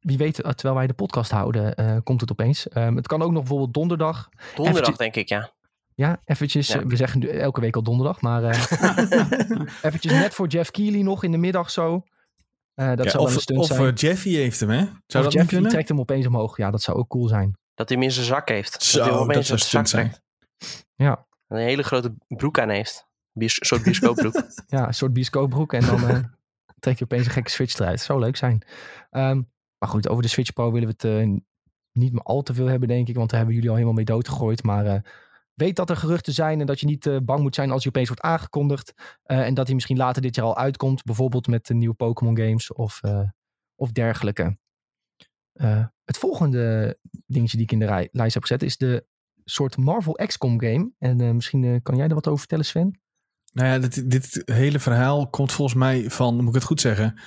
[0.00, 2.68] Wie weet, eh, terwijl wij de podcast houden, eh, komt het opeens.
[2.68, 4.28] Ehm, het kan ook nog bijvoorbeeld donderdag.
[4.54, 5.54] Donderdag Eventjes- denk ik, ja.
[5.94, 6.68] Ja, eventjes.
[6.68, 6.84] Ja.
[6.86, 8.60] we zeggen nu elke week al donderdag, maar eh,
[9.82, 12.02] eventjes net voor Jeff Keighley nog in de middag zo.
[12.74, 13.94] Eh, dat Ja, zou of een stunt of zijn.
[13.94, 14.76] Jeffy heeft hem, hè?
[14.76, 15.70] Zou of dat Jeff niet die kunnen?
[15.70, 16.56] trekt hem opeens omhoog.
[16.56, 17.56] Ja, dat zou ook cool zijn.
[17.74, 18.82] Dat hij hem in zijn zak heeft.
[18.82, 20.10] Zo, hij dat zou stunt zijn.
[20.10, 20.24] trekt.
[20.94, 23.06] Ja, een hele grote broek aan heeft.
[23.34, 24.42] Een soort bioscoopbroek.
[24.66, 26.24] ja een soort bioscoopbroek en dan eh,
[26.80, 28.00] trek je opeens een gekke Switch eruit.
[28.00, 28.62] Zou leuk zijn.
[29.10, 29.42] Ehm,
[29.78, 31.38] maar goed, over de Switch Pro willen we het eh,
[31.92, 33.14] niet meer al te veel hebben, denk ik.
[33.14, 34.62] Want daar hebben jullie al helemaal mee doodgegooid.
[34.62, 35.00] Maar eh,
[35.54, 38.08] weet dat er geruchten zijn en dat je niet bang moet zijn als hij opeens
[38.08, 38.94] wordt aangekondigd.
[39.22, 41.04] En dat hij misschien later dit jaar al uitkomt.
[41.04, 43.00] Bijvoorbeeld met de nieuwe Pokémon games of,
[43.74, 44.58] of dergelijke.
[46.04, 49.06] Het volgende dingetje die ik in de rij- lijst heb gezet is de
[49.50, 50.90] soort Marvel XCOM game.
[50.98, 53.00] En eh, misschien eh, kan jij er wat over vertellen, Sven?
[53.52, 57.20] Nou ja, dit, dit hele verhaal komt volgens mij van, moet ik het goed zeggen,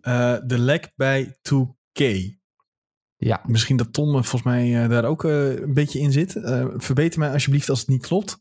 [0.00, 2.34] eh, de lek bij 2K.
[3.18, 6.36] Ja, Misschien dat Tom volgens mij eh, daar ook eh, een beetje in zit.
[6.36, 8.38] Eh, verbeter mij alsjeblieft als het niet klopt.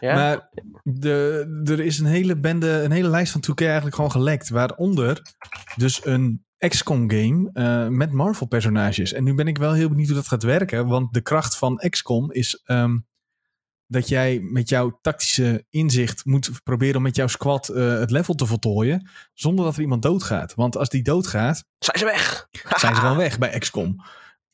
[0.00, 0.14] Ja?
[0.14, 0.50] Maar
[0.82, 4.48] de, er is een hele bende, een hele lijst van 2K eigenlijk gewoon gelekt.
[4.48, 5.22] Waaronder
[5.76, 9.12] dus een XCOM game eh, met Marvel personages.
[9.12, 10.86] En nu ben ik wel heel benieuwd hoe dat gaat werken.
[10.86, 12.98] Want de kracht van XCOM is ehm,
[13.86, 18.34] dat jij met jouw tactische inzicht moet proberen om met jouw squad eh, het level
[18.34, 19.08] te voltooien.
[19.34, 20.54] Zonder dat er iemand doodgaat.
[20.54, 22.48] Want als die doodgaat, Zijn ze weg?
[22.80, 24.02] zijn ze gewoon weg bij XCOM.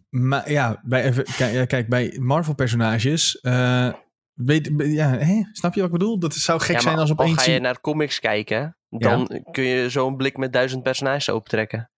[0.09, 3.41] Maar ja, bij, even- kijk, bij Marvel-personages.
[3.41, 3.93] eh,
[4.33, 5.43] weet, ja, hè?
[5.53, 6.19] snap je wat ik bedoel?
[6.19, 7.43] Dat zou gek Ja, zijn als al opeens.
[7.43, 11.91] ga je naar comics kijken, dan kun je zo'n blik met duizend personages opentrekken.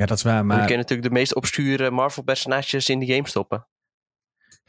[0.00, 0.46] Ja, dat is waar.
[0.46, 0.68] Maar...
[0.68, 3.66] Je natuurlijk de meest obscure Marvel personages in de game stoppen.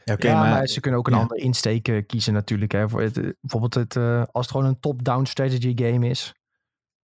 [0.04, 1.20] ja, maar, maar, ze kunnen ook een ja.
[1.20, 2.72] andere insteek eh, kiezen natuurlijk.
[2.72, 2.88] Hè.
[2.88, 6.34] Voor het, eh, bijvoorbeeld het, eh, als het gewoon een top-down strategy game is.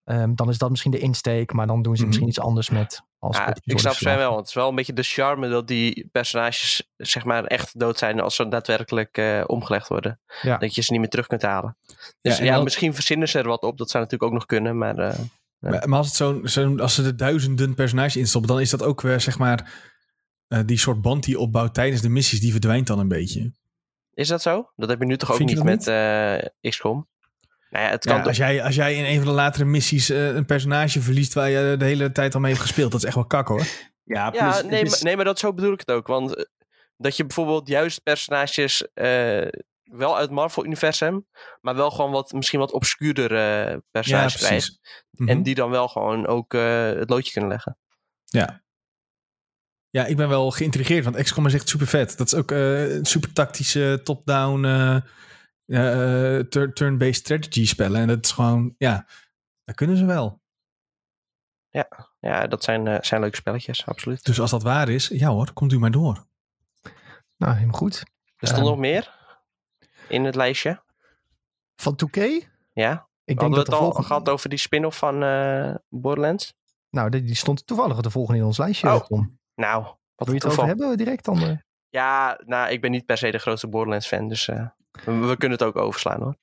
[0.04, 1.54] ehm, dan is dat misschien de insteek.
[1.54, 2.08] Maar dan doen ze Mhm.
[2.08, 3.02] misschien iets anders met.
[3.20, 4.28] Als Ja, ik snap Sven wel.
[4.28, 7.98] want Het is wel een beetje de charme dat die personages zeg maar echt dood
[7.98, 10.20] zijn als ze daadwerkelijk eh, omgelegd worden.
[10.42, 10.58] Ja.
[10.58, 11.78] Dat je ze niet meer terug kunt halen.
[12.22, 13.78] Dus ja, misschien verzinnen ze er wat op.
[13.78, 14.78] Dat zou natuurlijk ook nog kunnen.
[14.78, 15.16] Maar
[15.60, 18.84] maar, maar als, het zo'n zo'n- als ze er duizenden personages instoppen, dan is dat
[18.84, 19.86] ook weer zeg maar.
[20.48, 23.52] eh, die soort band die je opbouwt tijdens de missies, die verdwijnt dan een beetje.
[24.14, 24.72] is dat zo?
[24.76, 26.36] Dat heb je nu toch ook niet met eh
[26.72, 27.08] XCOM?
[27.70, 30.10] Nou ja, het kan Ja, als, jij, als jij in een van de latere missies
[30.10, 33.06] eh, een personage verliest waar je de hele tijd al mee hebt gespeeld, dat is
[33.06, 33.66] echt wel kak hoor.
[34.04, 36.08] Ja, plus, Ja, nee, is- maar, nee, maar dat zo bedoel ik het ook.
[36.08, 36.48] Want
[36.98, 39.48] dat je bijvoorbeeld juist personages eh,
[39.92, 41.28] wel uit het Marvel-universum,
[41.62, 44.80] maar wel gewoon wat, misschien wat obscuurder eh personages krijgt.
[45.12, 45.30] Mhm.
[45.30, 47.78] En die dan wel gewoon ook eh, het loodje kunnen leggen.
[48.26, 48.66] Ja.
[49.90, 52.18] Ja, ik ben wel geïntrigeerd, want XCOM is echt super vet.
[52.18, 54.96] Dat is ook eh, een super tactische top-down eh,
[55.66, 58.02] eh, tur- turn-based strategy spellen.
[58.02, 59.08] En dat is gewoon, ja,
[59.64, 60.42] dat kunnen ze wel.
[62.20, 64.24] Ja, dat zijn, eh, zijn leuke spelletjes, absoluut.
[64.24, 66.26] Dus als dat waar is, ja hoor, komt u maar door.
[67.38, 68.04] Nou, helemaal goed.
[68.38, 69.17] Er stond Ehm, nog meer
[70.08, 70.82] in het lijstje.
[71.76, 72.18] Van 2K?
[72.18, 74.08] Ik Ja, denk hadden we dat het al volgende...
[74.08, 76.54] gehad over die spin-off van eh, Borderlands?
[76.90, 78.94] Nou, die, die stond toevallig de volgende in ons lijstje.
[78.94, 79.10] Oh.
[79.56, 79.84] Nou,
[80.16, 81.42] wat Wil je het over hebben direct dan?
[81.44, 81.58] eh?
[81.90, 84.66] Ja, nou, ik ben niet per se de grootste Borderlands-fan, dus eh,
[85.06, 86.36] we, we kunnen het ook overslaan hoor.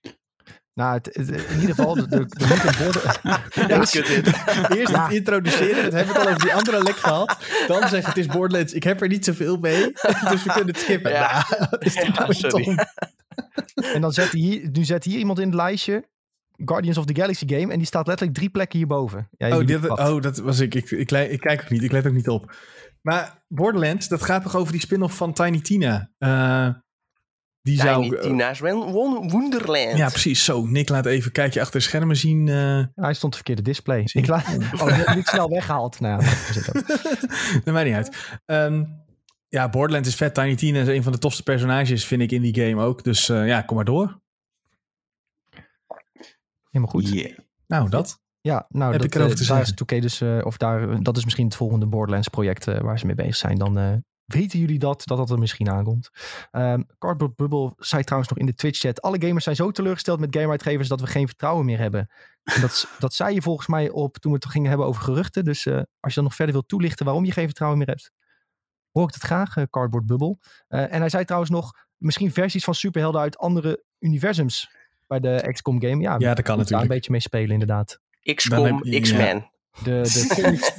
[0.75, 3.79] Nou, het, het- in ieder geval, de, de, de moet een borden- Ja.
[4.77, 5.05] Eerst Ja.
[5.05, 7.37] het introduceren, dat hebben we het al over die andere lek gehad.
[7.67, 9.93] Dan zeggen het is Borderlands, ik heb er niet zoveel mee,
[10.29, 11.11] dus we kunnen het skippen.
[11.11, 11.47] Ja.
[11.59, 12.79] Nou, is Ja, sorry.
[13.95, 16.09] En dan zet hij hier, nu zet hier iemand in het lijstje.
[16.65, 17.73] Guardians of the Galaxy game.
[17.73, 19.29] En die staat letterlijk drie plekken hierboven.
[19.37, 20.75] Ja, Oh, dit, oh, dat was ik.
[20.75, 21.11] Ik, ik.
[21.11, 21.83] ik kijk ook niet.
[21.83, 22.57] Ik let ook niet op.
[23.03, 26.11] Maar Borderlands, dat gaat toch over die spin-off van Tiny Tina?
[26.19, 26.69] Eh,
[27.63, 28.03] die zou...
[28.03, 29.97] Tiny eh, Tina's Won- Won- Wonderland.
[29.97, 30.45] ja, precies.
[30.45, 32.49] Zo, Nick laat even een kijkje achter de schermen zien.
[32.49, 32.55] eh.
[32.79, 34.09] Ja, hij stond verkeerde display.
[34.13, 34.47] Ik laat,
[34.81, 36.01] oh, niet snel weggehaald.
[36.01, 36.87] Nou, ja, dat is het ook.
[37.65, 38.17] dat maakt niet uit.
[38.45, 38.85] Ehm,
[39.55, 40.35] Ja, Borderlands is vet.
[40.35, 43.05] Tiny Tina is een van de tofste personages, vind ik, in die game ook.
[43.05, 44.21] Dus eh, ja, kom maar door.
[46.71, 47.09] Helemaal goed.
[47.09, 47.39] Yeah.
[47.67, 48.23] Nou, dat.
[48.41, 49.87] Ja, nou, Heb dat, ik erover eh, te daar zeggen.
[49.87, 52.99] is 2K dus, eh, of daar, dat is misschien het volgende Borderlands project eh, waar
[52.99, 53.59] ze mee bezig zijn.
[53.59, 56.11] Dan eh, weten jullie dat, dat dat er misschien aankomt.
[56.51, 60.21] Ehm Cardboard Bubble zei trouwens nog in de Twitch chat, alle gamers zijn zo teleurgesteld
[60.21, 62.11] met gameuitgevers dat we geen vertrouwen meer hebben.
[62.43, 65.45] En dat, dat zei je volgens mij op toen we het gingen hebben over geruchten.
[65.45, 68.11] Dus eh, als je dan nog verder wilt toelichten waarom je geen vertrouwen meer hebt,
[68.95, 70.39] hoor ik het graag, eh, Cardboard Bubble.
[70.69, 74.71] Eh, en hij zei trouwens nog, misschien versies van superhelden uit andere universums
[75.07, 76.03] bij de XCOM game.
[76.03, 76.89] Ja, Ja, dat kan daar een natuurlijk.
[76.89, 78.01] beetje mee spelen inderdaad.
[78.35, 79.53] XCOM, X-Men.
[79.83, 80.73] De, de, comics,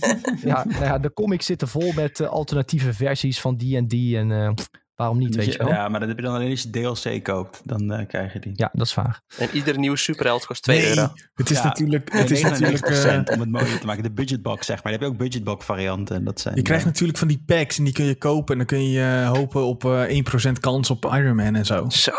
[0.43, 4.17] ja, nou ja, de comics zitten vol met eh, alternatieve versies van die en die.
[4.17, 4.51] En eh,
[4.95, 5.67] waarom niet, weet je wel?
[5.67, 7.61] Ja, Ja, maar dat heb je dan alleen als je DLC koopt.
[7.63, 8.53] Dan eh, krijg je die.
[8.55, 9.21] dat is waar.
[9.37, 11.07] En iedere nieuwe superheld kost 2 Nee, euro.
[11.33, 12.13] het is Ja, natuurlijk...
[12.13, 12.83] Het is 99% natuurlijk
[13.29, 14.03] eh, om het mooier te maken.
[14.03, 14.83] De budgetbox, zeg maar.
[14.83, 16.15] Dan heb je ook budgetbox varianten.
[16.15, 18.51] En dat zijn, je krijgt eh, natuurlijk van die packs en die kun je kopen.
[18.51, 21.85] En dan kun je hopen op eh 1% kans op Iron Man en zo.
[21.89, 22.11] Zo.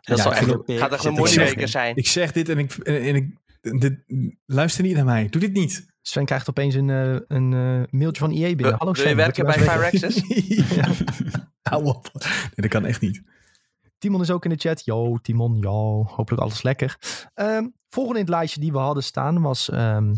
[0.00, 1.68] Dat ja, echt, gaat echt een er mooie week in.
[1.68, 1.96] zijn.
[1.96, 2.72] Ik zeg dit en ik...
[2.74, 3.42] En, en ik
[3.80, 4.04] dit,
[4.46, 5.26] luister niet naar mij.
[5.30, 5.86] Doe dit niet.
[6.02, 7.48] Sven krijgt opeens een, eh, een
[7.90, 8.56] mailtje van EA binnen.
[8.56, 9.08] Wil- Hallo wil Sven.
[9.10, 10.22] je werken bij Firaxis?
[11.70, 12.10] Hou op.
[12.12, 13.22] Nee, dat kan echt niet.
[13.98, 14.84] Timon is ook in de chat.
[14.84, 15.58] Yo, Timon.
[15.58, 16.98] Yo, hopelijk alles lekker.
[17.34, 20.14] Ehm, volgende in het lijstje die we hadden staan was ehm,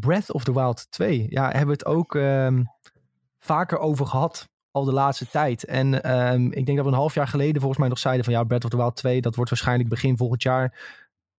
[0.00, 1.26] Breath of the Wild 2.
[1.28, 2.64] Ja, hebben we het ook ehm,
[3.38, 5.64] vaker over gehad al de laatste tijd.
[5.64, 5.94] En
[6.50, 8.64] ik denk dat we een half jaar geleden volgens mij nog zeiden van ja, Breath
[8.64, 10.78] of the Wild 2, dat wordt waarschijnlijk begin volgend jaar.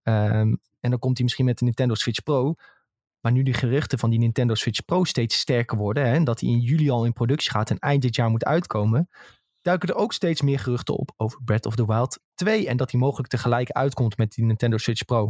[0.02, 2.54] En dan komt hij misschien met de Nintendo Switch Pro.
[3.26, 6.40] Maar nu die geruchten van die Nintendo Switch Pro steeds sterker worden, hè, en dat
[6.40, 9.08] hij in juli al in productie gaat en eind dit jaar moet uitkomen,
[9.60, 12.68] duiken er ook steeds meer geruchten op over Breath of the Wild 2.
[12.68, 15.28] En dat die mogelijk tegelijk uitkomt met die Nintendo Switch Pro.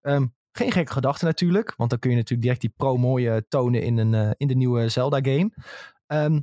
[0.00, 3.36] Ehm, geen gekke gedachte natuurlijk, want dan kun je natuurlijk direct die Pro mooi eh,
[3.48, 5.50] tonen in, een, eh, in de nieuwe Zelda game.
[6.06, 6.40] Ehm,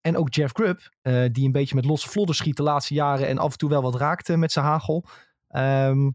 [0.00, 3.26] en ook Jeff Grubb, eh, die een beetje met losse vlodder schiet de laatste jaren
[3.26, 5.04] en af en toe wel wat raakte met zijn hagel.
[5.48, 6.10] Ehm,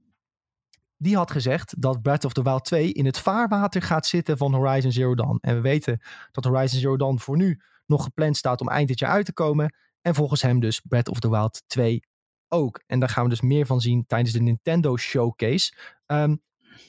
[0.98, 4.54] die had gezegd dat Breath of the Wild 2 in het vaarwater gaat zitten van
[4.54, 5.38] Horizon Zero Dawn.
[5.42, 9.00] En we weten dat Horizon Zero Dawn voor nu nog gepland staat om eind dit
[9.00, 9.76] jaar uit te komen.
[10.02, 12.04] En volgens hem dus Breath of the Wild 2
[12.48, 12.84] ook.
[12.88, 15.74] En daar gaan we dus meer van zien tijdens de Nintendo Showcase.
[16.06, 16.36] Ehm,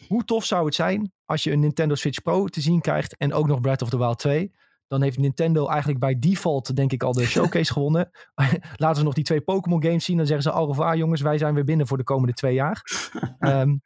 [0.08, 3.32] hoe tof zou het zijn als je een Nintendo Switch Pro te zien krijgt en
[3.32, 4.52] ook nog Breath of the Wild 2?
[4.88, 8.10] Dan heeft Nintendo eigenlijk bij default denk ik al de showcase gewonnen.
[8.76, 10.16] Laten ze nog die twee Pokémon games zien.
[10.16, 12.82] Dan zeggen ze au revoir jongens, wij zijn weer binnen voor de komende twee jaar.
[13.38, 13.76] Ehm,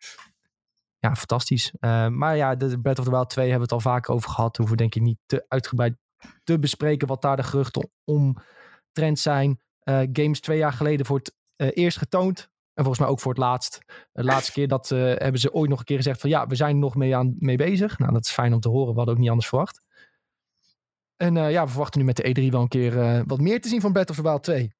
[0.99, 1.73] ja, fantastisch.
[1.79, 4.31] Ehm, maar ja, de Breath of the Wild 2 hebben we het al vaak over
[4.31, 4.57] gehad.
[4.57, 5.97] Hoeven denk ik niet te uitgebreid
[6.45, 9.61] te bespreken wat daar de geruchten omtrent zijn.
[9.81, 12.51] Eh, games twee jaar geleden voor het eh, eerst getoond.
[12.75, 13.79] En volgens mij ook voor het laatst.
[14.13, 16.55] De laatste keer dat eh, hebben ze ooit nog een keer gezegd van ja, we
[16.55, 17.99] zijn er nog mee, aan, mee bezig.
[17.99, 18.91] Nou, dat is fijn om te horen.
[18.91, 19.83] We hadden ook niet anders verwacht.
[21.20, 23.61] En eh, ja, we verwachten nu met de E3 wel een keer eh, wat meer
[23.61, 24.72] te zien van Breath of the Wild 2.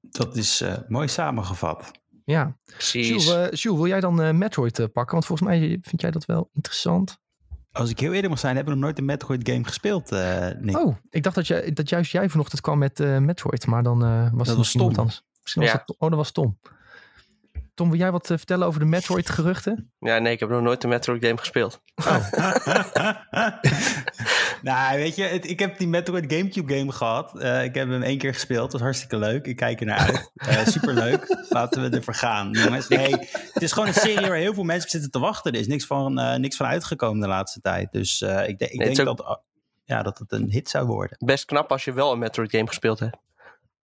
[0.00, 1.90] Dat is eh, mooi samengevat.
[2.24, 2.56] Ja.
[2.64, 3.08] Precies.
[3.08, 5.12] Jules, Jules, wil jij dan eh, Metroid pakken?
[5.12, 7.18] Want volgens mij vind jij dat wel interessant.
[7.72, 10.48] Als ik heel eerlijk mag zijn, hebben we nog nooit een Metroid game gespeeld, eh
[10.58, 10.76] Nick.
[10.78, 13.66] Oh, ik dacht dat, je, dat juist jij vanochtend kwam met eh, Metroid.
[13.66, 15.04] Maar dan eh, was Dat het was misschien iemand Tom.
[15.04, 15.22] anders.
[15.42, 16.58] Misschien was dat, oh, dat was Tom.
[17.78, 19.92] Tom, wil jij wat eh, vertellen over de Metroid geruchten?
[19.98, 21.80] Ja, nee, ik heb nog nooit een Metroid game gespeeld.
[24.62, 27.38] nou, weet je, het- ik heb die Metroid Gamecube game gehad.
[27.40, 28.62] Eh, ik heb hem één keer gespeeld.
[28.62, 29.46] Dat was hartstikke leuk.
[29.46, 30.30] Ik kijk er naar uit.
[30.34, 31.36] Eh superleuk.
[31.48, 32.50] Laten we ervoor gaan.
[32.52, 33.10] Jongens, nee,
[33.52, 35.52] het is gewoon een serie waar heel veel mensen op zitten te wachten.
[35.52, 37.92] Er is niks van, eh, niks van uitgekomen de laatste tijd.
[37.92, 39.40] Dus eh, ik, de- ik Nee, denk dat,
[39.84, 41.16] ja, dat het een hit zou worden.
[41.24, 43.16] Best knap als je wel een Metroid game gespeeld hebt.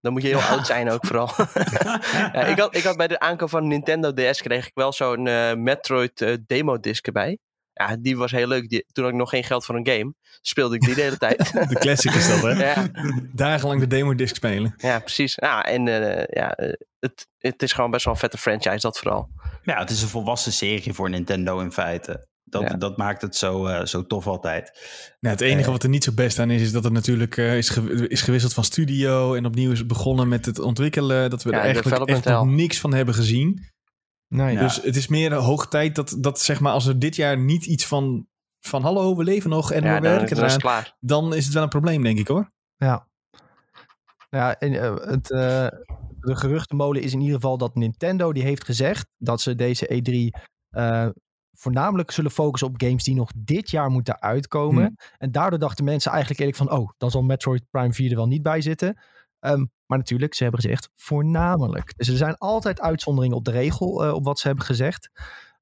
[0.05, 1.31] Dan moet je heel oud zijn ook vooral.
[2.33, 5.27] ja, ik, had, ik had bij de aankoop van Nintendo DS kreeg ik wel zo'n
[5.27, 7.39] eh, Metroid eh, demo disc erbij.
[7.73, 8.69] Ja, die was heel leuk.
[8.69, 10.15] Die, toen had ik nog geen geld voor een game.
[10.41, 11.53] Speelde ik die de hele tijd.
[11.69, 12.73] De classic is dat, hè?
[12.73, 12.89] ja,
[13.33, 14.75] Dagenlang de demo-disc spelen.
[14.77, 15.35] ja, precies.
[15.35, 16.57] Ja, en eh, ja,
[16.99, 19.29] het, het is gewoon best wel een vette franchise, dat vooral.
[19.63, 22.27] Ja, het is een volwassen serie voor Nintendo in feite.
[22.61, 22.77] Dat, Ja.
[22.77, 24.73] dat maakt het zo, eh, zo tof altijd.
[25.21, 25.71] Nou, het enige Eh.
[25.73, 28.23] wat er niet zo best aan is, is dat het natuurlijk eh, is, ge- is
[28.23, 31.31] gewisseld van studio en opnieuw is begonnen met het ontwikkelen.
[31.31, 33.73] Dat we Ja, er eigenlijk echt nog niks van hebben gezien.
[34.29, 34.61] Nee, Ja.
[34.61, 37.65] Dus het is meer hoog tijd dat, dat zeg maar, als er dit jaar niet
[37.67, 38.27] iets van,
[38.61, 40.97] van hallo, we leven nog en Ja, we werken dan is het eraan, klaar.
[41.01, 42.53] dan is het wel een probleem, denk ik hoor.
[42.77, 43.07] Ja.
[44.31, 44.73] Ja, en,
[45.09, 45.67] het, eh,
[46.21, 50.41] de geruchtenmolen is in ieder geval dat Nintendo die heeft gezegd dat ze deze E3
[50.71, 51.09] eh,
[51.55, 54.97] voornamelijk zullen focussen op games die nog dit jaar moeten uitkomen.
[55.19, 58.27] En daardoor dachten mensen eigenlijk eerlijk van, oh, dan zal Metroid Prime 4 er wel
[58.27, 58.99] niet bij zitten.
[59.41, 61.93] Ehm, maar natuurlijk, ze hebben gezegd voornamelijk.
[61.97, 65.11] Dus er zijn altijd uitzonderingen op de regel eh, op wat ze hebben gezegd.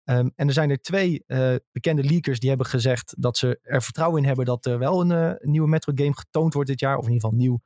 [0.04, 3.82] Ehm, en er zijn er twee eh, bekende leakers die hebben gezegd dat ze er
[3.82, 6.96] vertrouwen in hebben dat er wel een, eh, nieuwe Metro game getoond wordt dit jaar.
[6.96, 7.60] Of in ieder geval nieuw,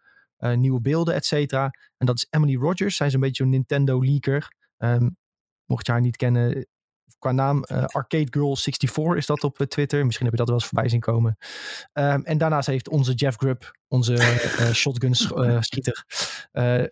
[0.56, 1.70] nieuwe beelden, et cetera.
[1.96, 2.96] En dat is Emily Rogers.
[2.96, 4.54] Zij is een beetje een Nintendo leaker.
[4.76, 5.08] Ehm,
[5.64, 6.66] mocht je haar niet kennen,
[7.18, 10.04] qua naam eh, Arcade Girl 64 is dat op eh, Twitter.
[10.04, 11.36] Misschien heb je dat wel eens voorbij zien komen.
[11.92, 16.04] Ehm, en daarnaast heeft onze Jeff Grubb, onze eh, shotgun sch- eh, schieter,
[16.52, 16.82] eh,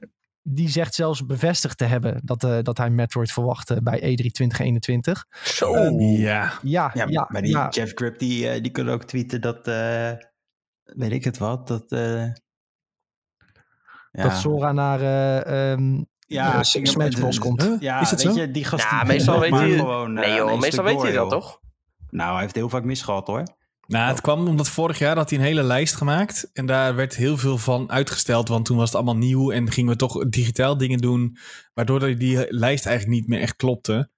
[0.42, 4.30] die zegt zelfs bevestigd te hebben dat, eh, dat hij Metroid verwacht eh, bij E3
[4.30, 5.26] 2021.
[5.44, 5.74] Zo.
[6.00, 6.52] Ja.
[6.62, 7.68] Ja, Ja, ja, maar die ja.
[7.68, 10.12] Jeff Grip, die, eh, die kunnen ook tweeten dat, eh,
[10.84, 11.92] weet ik het wat, dat...
[11.92, 12.24] eh,
[14.10, 14.22] ja.
[14.22, 17.36] dat Sora naar eh, ehm, ja, eh, Bros.
[17.36, 17.62] eh, komt.
[17.62, 17.80] Huh?
[17.80, 18.40] Ja, is dat weet zo?
[18.40, 21.12] je, die gast Ja, die meestal weet hij- gewoon, eh, Nee joh, meestal weet hij
[21.12, 21.60] dat toch?
[22.10, 23.42] Nou, hij heeft heel vaak misgehad hoor.
[23.86, 26.50] Nou, het kwam omdat vorig jaar had hij een hele lijst gemaakt.
[26.52, 28.48] En daar werd heel veel van uitgesteld.
[28.48, 29.50] Want toen was het allemaal nieuw.
[29.50, 31.36] En gingen we toch digitaal dingen doen.
[31.74, 34.10] Waardoor die lijst eigenlijk niet meer echt klopte.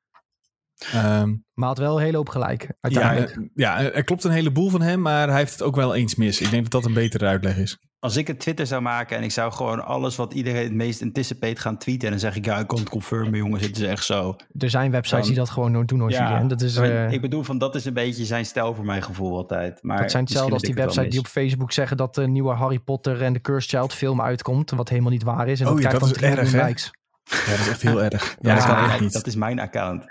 [0.93, 3.51] Ehm, Maar had wel een hele hoop gelijk, ja, uiteindelijk.
[3.55, 5.01] ja, er klopt een heleboel van hem.
[5.01, 6.41] Maar hij heeft het ook wel eens mis.
[6.41, 7.79] Ik denk dat dat een betere uitleg is.
[7.99, 11.03] Als ik een Twitter zou maken en ik zou gewoon alles wat iedereen het meest
[11.03, 12.05] anticipate gaan tweeten.
[12.05, 14.37] En dan zeg ik, ja, ik kan het confirmen jongens, het is echt zo.
[14.59, 16.41] er zijn websites Dan- die dat gewoon doen hoor, Ja.
[16.43, 16.77] Dat is...
[16.77, 19.79] Eh, ik bedoel, van dat is een beetje zijn stijl voor mijn gevoel altijd.
[19.83, 21.97] Maar Dat zijn hetzelfde als die misschien heb ik website het die op Facebook zeggen
[21.97, 24.71] dat de nieuwe Harry Potter en de Cursed Child film uitkomt.
[24.71, 25.61] Wat helemaal niet waar is.
[25.61, 26.91] En Oh dat ja, krijgt dat dan is 3 erg, likes.
[27.25, 28.37] Ja, dat is echt heel erg.
[28.41, 29.13] Ja, dat kan Ja, echt niet.
[29.13, 30.05] dat is mijn account.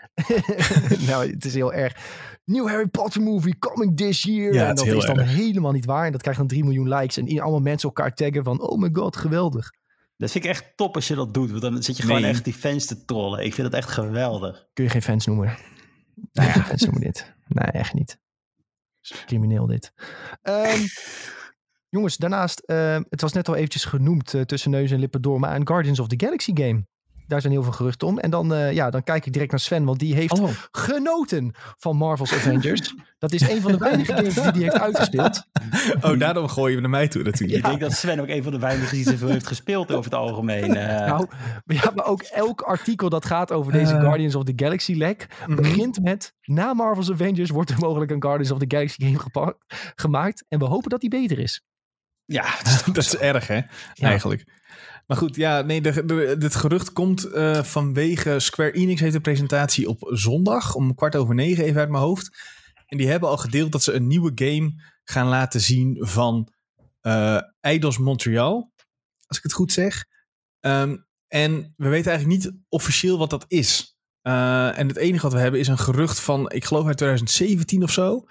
[1.08, 1.95] nou, het is heel erg.
[2.45, 4.53] Nieuw Harry Potter movie coming this year.
[4.53, 5.29] Ja, en dat is dan erg.
[5.34, 6.05] helemaal niet waar.
[6.05, 7.17] En dat krijgt dan 3 miljoen likes.
[7.17, 9.71] En allemaal mensen elkaar taggen van, oh my god, geweldig.
[10.17, 11.49] Dat vind ik echt top als je dat doet.
[11.49, 12.29] Want dan zit je gewoon Nee.
[12.31, 13.45] echt die fans te trollen.
[13.45, 14.65] Ik vind dat echt geweldig.
[14.73, 15.58] Kun je geen fans noemen.
[16.31, 17.34] Nee, geen fans noemen dit.
[17.47, 18.19] Nee, echt niet.
[19.25, 19.93] Crimineel dit.
[20.41, 20.79] Ehm,
[21.89, 25.39] jongens, daarnaast, ehm, het was net al eventjes genoemd eh, tussen neus en lippen door,
[25.39, 26.86] maar een Guardians of the Galaxy game.
[27.27, 28.19] Daar zijn heel veel geruchten om.
[28.19, 30.49] En dan, eh, ja, dan kijk ik direct naar Sven, want die heeft Hallo.
[30.71, 32.93] genoten van Marvel's Avengers.
[33.17, 35.43] Dat is een van de weinige games die hij heeft uitgespeeld.
[36.01, 37.59] Oh, daarom gooi je hem naar mij toe natuurlijk.
[37.59, 40.13] Ik denk dat Sven ook een van de weinigen die zoveel heeft gespeeld over het
[40.19, 40.75] algemeen.
[40.75, 41.05] eh.
[41.07, 41.27] Nou,
[41.65, 43.99] maar ja, maar ook elk artikel dat gaat over deze Eh.
[44.01, 45.55] Guardians of the Galaxy lek Mhm.
[45.55, 49.57] begint met na Marvel's Avengers wordt er mogelijk een Guardians of the Galaxy game gepa-
[49.95, 51.63] gemaakt en we hopen dat die beter is.
[52.25, 52.45] ja,
[52.85, 53.59] dat is erg, hè?
[53.93, 54.43] Eigenlijk.
[55.06, 55.82] Maar goed, ja, nee,
[56.38, 61.36] dit gerucht komt eh, vanwege Square Enix heeft een presentatie op zondag om kwart over
[61.36, 62.54] negen, even uit mijn hoofd.
[62.86, 66.54] En die hebben al gedeeld dat ze een nieuwe game gaan laten zien van
[67.02, 68.72] eh Eidos Montreal,
[69.28, 70.06] als ik het goed zeg.
[70.60, 73.98] Ehm, en we weten eigenlijk niet officieel wat dat is.
[74.22, 77.84] Eh, en het enige wat we hebben is een gerucht van, ik geloof uit 2017
[77.84, 78.26] of zo.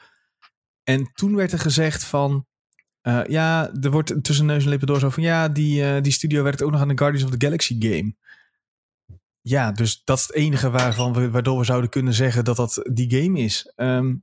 [0.82, 2.46] En toen werd er gezegd van,
[3.04, 5.22] eh, ja, er wordt tussen neus en lippen door zo van...
[5.22, 8.14] ja, die, eh, die studio werkt ook nog aan de Guardians of the Galaxy game.
[9.40, 12.82] Ja, dus dat is het enige waarvan we, waardoor we zouden kunnen zeggen dat dat
[12.92, 13.72] die game is.
[13.76, 14.14] Ehm,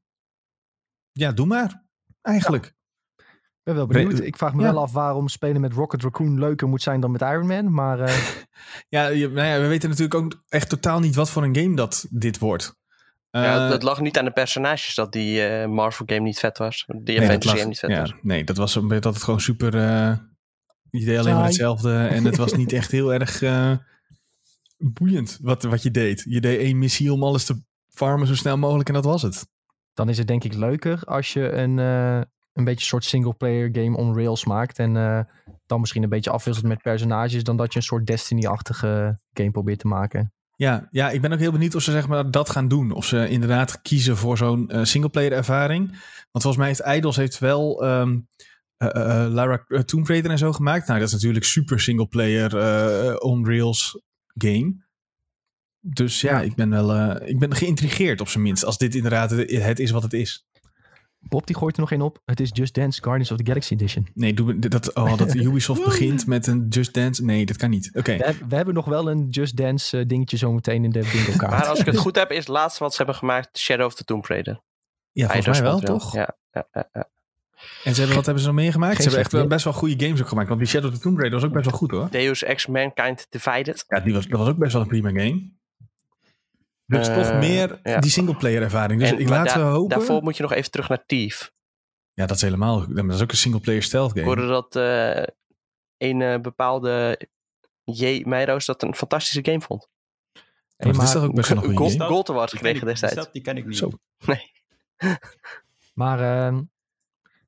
[1.12, 1.86] ja, doe maar.
[2.22, 2.66] Eigenlijk.
[3.16, 4.20] Ik ben wel benieuwd.
[4.20, 4.74] Ik vraag me ja.
[4.74, 7.74] wel af waarom spelen met Rocket Raccoon leuker moet zijn dan met Iron Man.
[7.74, 8.18] Maar eh,
[8.90, 12.08] Ja, nou ja, we weten natuurlijk ook echt totaal niet wat voor een game dat
[12.10, 12.80] dit wordt.
[13.32, 16.58] Ja, Eh, dat lag niet aan de personages dat die eh, Marvel game niet vet
[16.58, 16.84] was.
[16.88, 18.14] Die nee, Avengers lag- game niet vet ja, was.
[18.22, 19.76] nee, dat was een beetje dat het gewoon super...
[19.78, 20.18] eh
[20.90, 23.72] je deed alleen maar hetzelfde en het was niet echt heel erg eh,
[24.78, 26.24] boeiend wat, wat je deed.
[26.28, 29.48] Je deed één missie om alles te farmen zo snel mogelijk en dat was het.
[29.94, 32.16] dan is het denk ik leuker als je een, eh,
[32.54, 34.80] een beetje een soort single-player game on rails maakt.
[34.80, 35.20] En eh,
[35.66, 37.44] dan misschien een beetje afwisselt met personages.
[37.44, 40.34] Dan dat je een soort Destiny-achtige game probeert te maken.
[40.62, 42.92] Ja, ja, ik ben ook heel benieuwd of ze zeg maar, dat gaan doen.
[42.92, 45.88] Of ze inderdaad kiezen voor zo'n eh, singleplayer ervaring.
[46.32, 48.20] Want volgens mij heeft Idols heeft wel ehm
[48.78, 50.88] eh, eh, Lara Tomb Raider en zo gemaakt.
[50.88, 52.50] Nou, dat is natuurlijk super singleplayer
[53.44, 54.02] rails
[54.34, 54.86] game.
[55.80, 56.42] Dus ja, Ja.
[56.42, 58.66] ik ben wel ik ben geïntrigeerd op zijn minst.
[58.66, 60.46] Als dit inderdaad het is wat het is.
[61.30, 62.22] Bob die gooit er nog één op.
[62.26, 64.08] Het is Just Dance Guardians of the Galaxy Edition.
[64.14, 67.24] Nee, doe, dat, oh, dat Ubisoft begint met een Just Dance.
[67.24, 67.90] Nee, dat kan niet.
[67.94, 68.18] Oké.
[68.18, 71.32] We, heb- we hebben nog wel een Just Dance eh, dingetje zometeen in de bingo
[71.38, 71.52] kaart.
[71.52, 73.94] Maar als ik het goed heb, is het laatste wat ze hebben gemaakt Shadow of
[73.96, 74.62] the Tomb Raider.
[75.12, 76.14] Ja, volgens mij wel, toch?
[76.14, 77.10] Ja, ja, ja, ja.
[77.84, 78.96] En ze hebben, wat hebben ze nog meer gemaakt?
[78.96, 80.48] Geen ze hebben echt wel best wel goede games ook gemaakt.
[80.48, 82.08] Want die Shadow of the Tomb Raider was ook best wel goed hoor.
[82.12, 83.84] Deus Ex Mankind Divided.
[83.88, 85.52] Ja, die was, dat was ook best wel een prima game.
[86.98, 88.00] Dus toch meer ja.
[88.00, 89.00] die singleplayer ervaring.
[89.00, 89.90] Dus En- ik maar laat ze hopen.
[89.98, 91.52] Daarvoor moet je nog even terug naar Thief.
[92.14, 92.88] Ja, dat is helemaal...
[92.94, 94.26] Dat is ook een singleplayer stealth Ik game.
[94.26, 95.24] hoorde dat eh,
[95.98, 97.20] een eh, bepaalde
[97.84, 98.22] J.
[98.26, 99.88] Meijroos dat een fantastische game vond.
[100.32, 100.42] Hey,
[100.76, 102.90] dat is maar, toch ook best wel een goede Gold, Award Die gekregen ik- die
[102.90, 103.16] destijds.
[103.16, 103.78] stad, Die ken ik niet.
[103.78, 103.90] Zo.
[105.94, 106.62] maar ehm,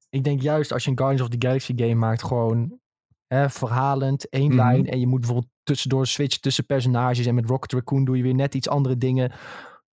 [0.09, 2.79] ik denk juist als je een Guardians of the Galaxy game maakt, gewoon
[3.27, 4.55] hè, verhalend, één Mhm.
[4.55, 4.87] lijn.
[4.89, 7.25] En je moet bijvoorbeeld tussendoor switchen tussen personages.
[7.25, 9.31] En met Rocket Raccoon doe je weer net iets andere dingen.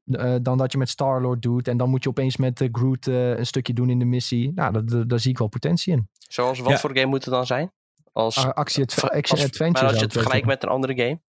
[0.08, 1.68] eh, dan dat je met Star-Lord doet.
[1.68, 4.52] En dan moet je opeens met eh, Groot eh, een stukje doen in de missie.
[4.54, 6.08] Nou, dat- dat- daar zie ik wel potentie in.
[6.18, 6.78] Zoals wat Ja.
[6.78, 7.72] voor game moet het dan zijn?
[8.12, 9.70] Als, Actie, als- action, adventure.
[9.72, 11.20] maar als je het vergelijkt met een andere game.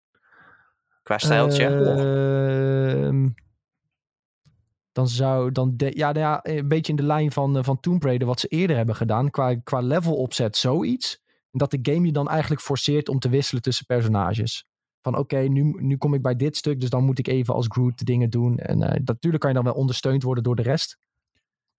[1.03, 1.65] Qua stijltje.
[1.65, 3.27] Ehm,
[4.91, 8.03] dan zou dan de- ja, nou ja, een beetje in de lijn van, van Tomb
[8.03, 11.21] Raider wat ze eerder hebben gedaan qua, qua level opzet zoiets.
[11.51, 14.65] Dat de game je dan eigenlijk forceert om te wisselen tussen personages.
[15.01, 17.65] Van oké, nu, nu kom ik bij dit stuk, dus dan moet ik even als
[17.69, 18.57] Groot de dingen doen.
[18.57, 20.97] En eh, natuurlijk kan je dan wel ondersteund worden door de rest.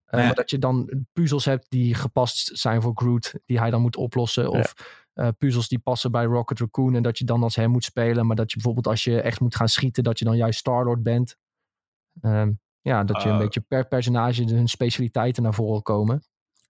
[0.04, 0.24] Eh.
[0.24, 3.96] Maar dat je dan puzzels hebt die gepast zijn voor Groot, die hij dan moet
[3.96, 4.50] oplossen.
[4.50, 4.74] Of
[5.12, 8.26] eh, puzzels die passen bij Rocket Raccoon en dat je dan als hem moet spelen.
[8.26, 11.02] Maar dat je bijvoorbeeld als je echt moet gaan schieten, dat je dan juist Star-Lord
[11.02, 11.36] bent.
[12.20, 13.40] Ehm, ja, dat je een Oh.
[13.40, 16.22] beetje per personage hun specialiteiten naar voren komen.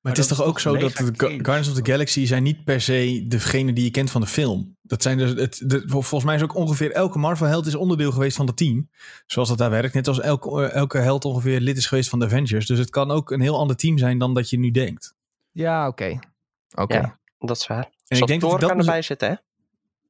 [0.03, 1.13] Maar, Maar het is dat toch ook zo dat de.
[1.17, 4.77] Guardians of the Galaxy zijn niet per se degene die je kent van de film.
[4.83, 8.13] Dat zijn dus het, de, vol- volgens mij is ook ongeveer elke Marvel-held is onderdeel
[8.13, 8.91] geweest van het team.
[9.27, 9.95] Zoals dat daar werkt.
[9.95, 12.67] Net als elke, eh, elke held ongeveer lid is geweest van de Avengers.
[12.67, 15.15] Dus het kan ook een heel ander team zijn dan dat je nu denkt.
[15.53, 16.19] Ja, oké.
[16.75, 16.95] Oké.
[16.97, 17.19] Ja.
[17.39, 17.85] Dat is waar.
[17.85, 19.35] En Zoals ik denk dat Thor dat kan mis- erbij zitten, hè?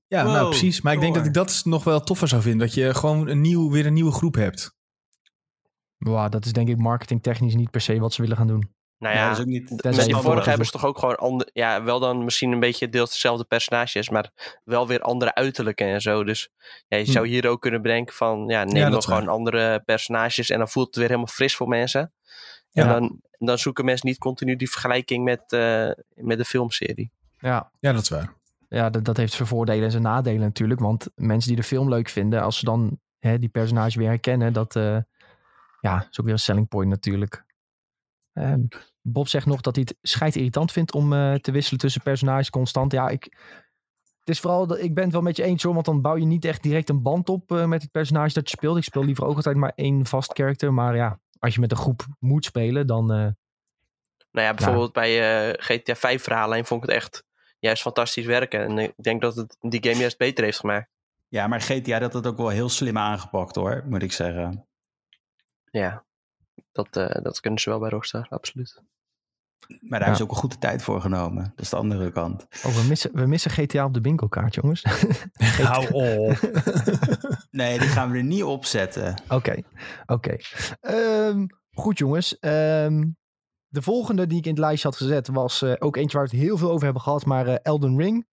[0.07, 0.81] Ja, nou precies.
[0.81, 2.67] Maar ik denk dat ik dat nog wel toffer zou vinden.
[2.67, 4.75] Dat je gewoon een nieuw, weer een nieuwe groep hebt.
[5.99, 8.71] Wow, dat is denk ik marketingtechnisch niet per se wat ze willen gaan doen.
[9.01, 9.69] Nou Ja, ja, dat is ook niet...
[10.07, 13.13] Die vorige hebben ze toch ook gewoon ander, ja, wel dan misschien een beetje deels
[13.13, 14.31] dezelfde personages, maar
[14.65, 16.25] wel weer andere uiterlijken en zo.
[16.25, 16.51] Dus
[16.89, 17.11] ja, je Hm.
[17.11, 20.69] zou hier ook kunnen bedenken van, ja, neem Ja, dan gewoon andere personages en dan
[20.69, 22.01] voelt het weer helemaal fris voor mensen.
[22.73, 22.93] En Ja.
[22.93, 27.11] dan, dan zoeken mensen niet continu die vergelijking met, eh, met de filmserie.
[27.39, 28.35] Ja, Ja, dat is waar.
[28.69, 30.81] ja dat, dat heeft zijn voordelen en zijn nadelen natuurlijk.
[30.81, 34.53] Want mensen die de film leuk vinden, als ze dan hè, die personage weer herkennen,
[34.53, 34.99] dat eh,
[35.81, 37.45] ja, is ook weer een selling point natuurlijk.
[38.33, 38.61] Ehm,
[39.03, 42.51] Bob zegt nog dat hij het schijt irritant vindt om eh, te wisselen tussen personages
[42.51, 42.93] constant.
[42.93, 43.25] Ja, ik,
[44.21, 46.17] het is vooral, dat, ik ben het wel met je eens hoor, want dan bouw
[46.17, 48.77] je niet echt direct een band op eh, met het personage dat je speelt.
[48.77, 50.73] Ik speel liever ook altijd maar één vast karakter.
[50.73, 53.13] Maar ja, als je met een groep moet spelen, dan...
[53.13, 53.17] eh,
[54.31, 57.25] Nou ja, bijvoorbeeld bij eh, GTA 5 verhaallijn vond ik het echt
[57.59, 58.61] juist fantastisch werken.
[58.61, 60.91] En ik denk dat het die game juist beter heeft gemaakt.
[61.29, 64.67] Ja, maar GTA dat het ook wel heel slim aangepakt hoor, moet ik zeggen.
[65.71, 66.05] Ja,
[66.73, 68.83] dat, eh, dat kunnen ze wel bij Rockstar, absoluut.
[69.69, 69.97] Maar daar Ja.
[69.99, 71.43] hebben ze ook een goede tijd voor genomen.
[71.57, 72.47] Dat is de andere kant.
[72.65, 74.83] oh, we missen, we missen GTA op de bingo kaart, jongens.
[75.63, 76.39] Hou op.
[77.51, 79.15] Nee, die gaan we er niet op zetten.
[79.29, 79.63] Oké,
[80.07, 80.37] oké.
[80.81, 82.39] Ehm, goed jongens.
[82.39, 83.09] Ehm,
[83.69, 86.37] de volgende die ik in het lijstje had gezet was eh, ook eentje waar we
[86.37, 88.27] het heel veel over hebben gehad, maar eh, Elden Ring.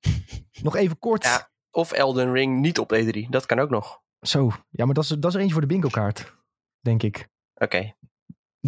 [0.62, 1.24] Nog even kort.
[1.24, 1.50] Ja.
[1.70, 4.00] Of Elden Ring niet op E3, dat kan ook nog.
[4.20, 6.34] Zo, ja, maar dat is, dat is er eentje voor de bingo kaart,
[6.80, 7.28] denk ik.
[7.58, 7.94] Oké,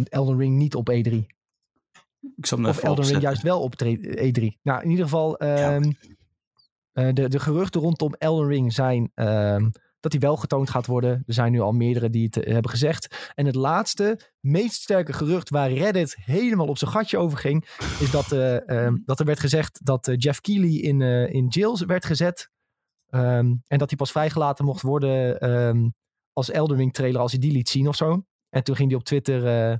[0.03, 1.13] Elden Ring niet op E3.
[2.35, 4.59] Ik zal hem Of Elden Ring juist wel op tre- E3.
[4.61, 5.91] Nou, in ieder geval, ehm,
[6.91, 9.69] eh, de, de geruchten rondom Elden Ring zijn ehm,
[9.99, 11.23] dat hij wel getoond gaat worden.
[11.27, 13.31] Er zijn nu al meerdere die het eh, hebben gezegd.
[13.35, 17.65] En het laatste, meest sterke gerucht waar Reddit helemaal op zijn gatje over ging,
[17.99, 21.77] is dat, eh, ehm, dat er werd gezegd dat Jeff Keighley in, eh, in jail
[21.85, 22.49] werd gezet.
[23.09, 25.89] Ehm, en dat hij pas vrijgelaten mocht worden ehm,
[26.33, 28.23] als Elden Ring trailer als hij die liet zien of zo.
[28.49, 29.77] En toen ging hij op Twitter, eh,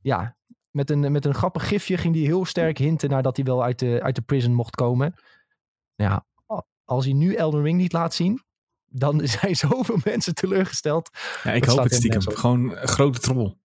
[0.00, 0.36] ja,
[0.70, 3.62] met een, met een grappig gifje ging hij heel sterk hinten naar dat hij wel
[3.62, 5.14] uit de, uit de prison mocht komen.
[5.94, 6.26] Ja,
[6.84, 8.42] als hij nu Elden Ring niet laat zien,
[8.84, 11.10] dan zijn zoveel mensen teleurgesteld.
[11.42, 12.20] Ja, ik Dat hoop het stiekem.
[12.22, 13.58] Gewoon een grote trommel.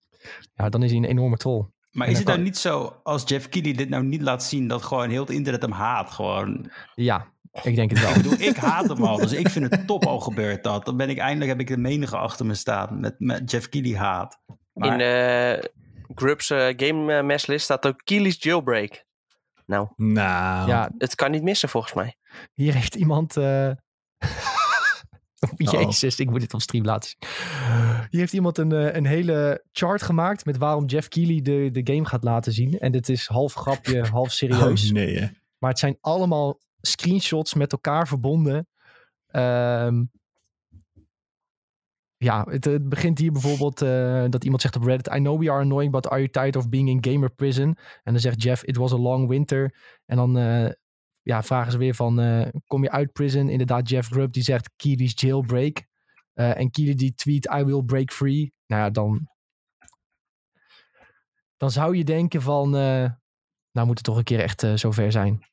[0.54, 1.66] Ja, dan is hij een enorme troll.
[1.90, 4.20] Maar En is het dan nou kan- niet zo, als Jeff Keighley dit nou niet
[4.22, 6.10] laat zien, dat gewoon heel het internet hem haat?
[6.10, 6.70] Gewoon.
[6.94, 7.32] Ja,
[7.62, 8.10] ik denk het wel.
[8.10, 10.84] Ik bedoel, ik haat hem al, dus ik vind het top al gebeurd dat.
[10.84, 13.98] Dan ben ik eindelijk, heb ik de menige achter me staan met, met Jeff Keighley
[13.98, 14.40] haat.
[14.72, 15.72] Maar, in de
[16.14, 19.04] Grubs eh, Game eh, Mess list staat ook Keely's Jailbreak.
[19.66, 22.16] Nou, Nou, Ja, het kan niet missen volgens mij.
[22.54, 23.36] hier heeft iemand...
[23.36, 23.70] eh,
[25.56, 27.30] Jezus, ik moet dit op stream laten zien.
[28.10, 31.92] Hier heeft iemand een, eh, een hele chart gemaakt met waarom Jeff Keighley de, de
[31.94, 32.78] game gaat laten zien.
[32.78, 34.86] En dit is half grapje, half serieus.
[34.86, 35.26] Oh, nee, hè.
[35.58, 38.68] Maar het zijn allemaal screenshots met elkaar verbonden.
[39.26, 40.02] Ehm,
[42.24, 45.60] ja, het, begint hier bijvoorbeeld eh, dat iemand zegt op Reddit: I know we are
[45.60, 47.76] annoying, but are you tired of being in gamer prison?
[48.02, 49.74] En dan zegt Jeff: It was a long winter.
[50.06, 50.70] En dan eh,
[51.22, 53.48] ja, vragen ze weer van: eh, Kom je uit prison?
[53.48, 55.88] Inderdaad, Jeff Grubb die zegt: Keely's jailbreak.
[56.34, 58.52] En Keely die tweet: I will break free.
[58.66, 59.28] Nou ja, dan.
[61.56, 62.70] Dan zou je denken van.
[62.70, 65.50] nou moet het toch een keer echt zover zijn.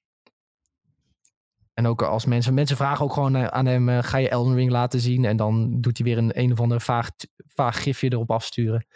[1.78, 4.55] En ook als mensen, mensen vragen ook gewoon eh, aan hem, eh, ga je Elden
[4.55, 5.25] Ring laten zien?
[5.25, 7.09] En dan doet hij weer een een of ander vaag,
[7.47, 8.88] vaag gifje erop afsturen.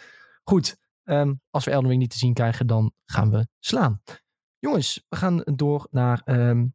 [0.43, 4.01] Goed, ehm, als we Elden Ring niet te zien krijgen, dan gaan we slaan.
[4.59, 6.65] Jongens, we gaan door naar ehm,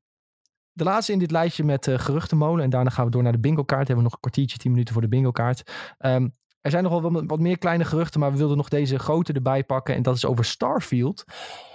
[0.73, 2.65] de laatste in dit lijstje met eh, geruchtenmolen.
[2.65, 3.87] En daarna gaan we door naar de bingo kaart.
[3.87, 5.73] Hebben we nog een kwartiertje, tien minuten voor de bingo kaart.
[5.99, 6.29] Ehm,
[6.61, 9.65] er zijn nogal wat, wat meer kleine geruchten, maar we wilden nog deze grote erbij
[9.65, 9.95] pakken.
[9.95, 11.25] En dat is over Starfield.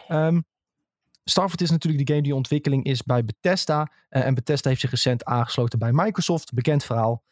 [0.07, 0.41] Ehm,
[1.23, 3.91] Starfield is natuurlijk die game die in ontwikkeling is bij Bethesda.
[4.09, 6.53] Eh, en Bethesda heeft zich recent aangesloten bij Microsoft.
[6.53, 7.23] Bekend verhaal.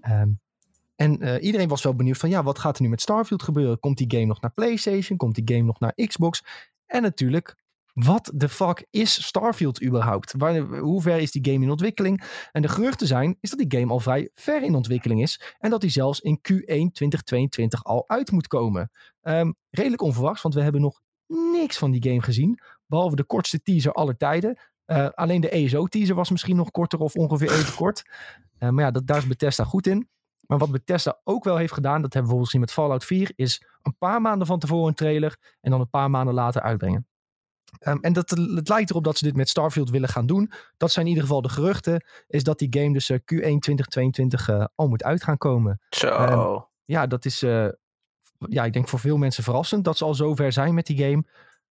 [0.00, 0.30] Ehm,
[0.96, 3.80] en eh, iedereen was wel benieuwd van ja, wat gaat er nu met Starfield gebeuren?
[3.80, 5.18] Komt die game nog naar PlayStation?
[5.18, 6.44] Komt die game nog naar Xbox?
[6.86, 7.56] En natuurlijk,
[7.92, 10.34] wat de fuck is Starfield überhaupt?
[10.38, 12.22] Waar, hoe ver is die game in ontwikkeling?
[12.52, 15.54] En de geruchten zijn, is dat die game al vrij ver in ontwikkeling is.
[15.58, 18.90] En dat die zelfs in Q1 2022 al uit moet komen.
[19.20, 22.60] Ehm, redelijk onverwachts, want we hebben nog niks van die game gezien.
[22.86, 24.58] Behalve de kortste teaser aller tijden.
[24.86, 28.02] Uh, alleen de ESO-teaser was misschien nog korter of ongeveer even kort.
[28.58, 30.08] Uh, maar ja, dat, daar is Bethesda goed in.
[30.46, 33.32] Maar wat Bethesda ook wel heeft gedaan, dat hebben we bijvoorbeeld gezien met Fallout 4,
[33.36, 37.06] is een paar maanden van tevoren een trailer en dan een paar maanden later uitbrengen.
[37.80, 40.52] Um, en dat, het lijkt erop dat ze dit met Starfield willen gaan doen.
[40.76, 42.04] Dat zijn in ieder geval de geruchten.
[42.26, 45.80] Is dat die game dus uh, Q1 2022 uh, al moet uit gaan komen.
[45.90, 46.08] Zo.
[46.08, 47.68] Um, ja, dat is uh,
[48.38, 51.24] ja, ik denk voor veel mensen verrassend dat ze al zover zijn met die game.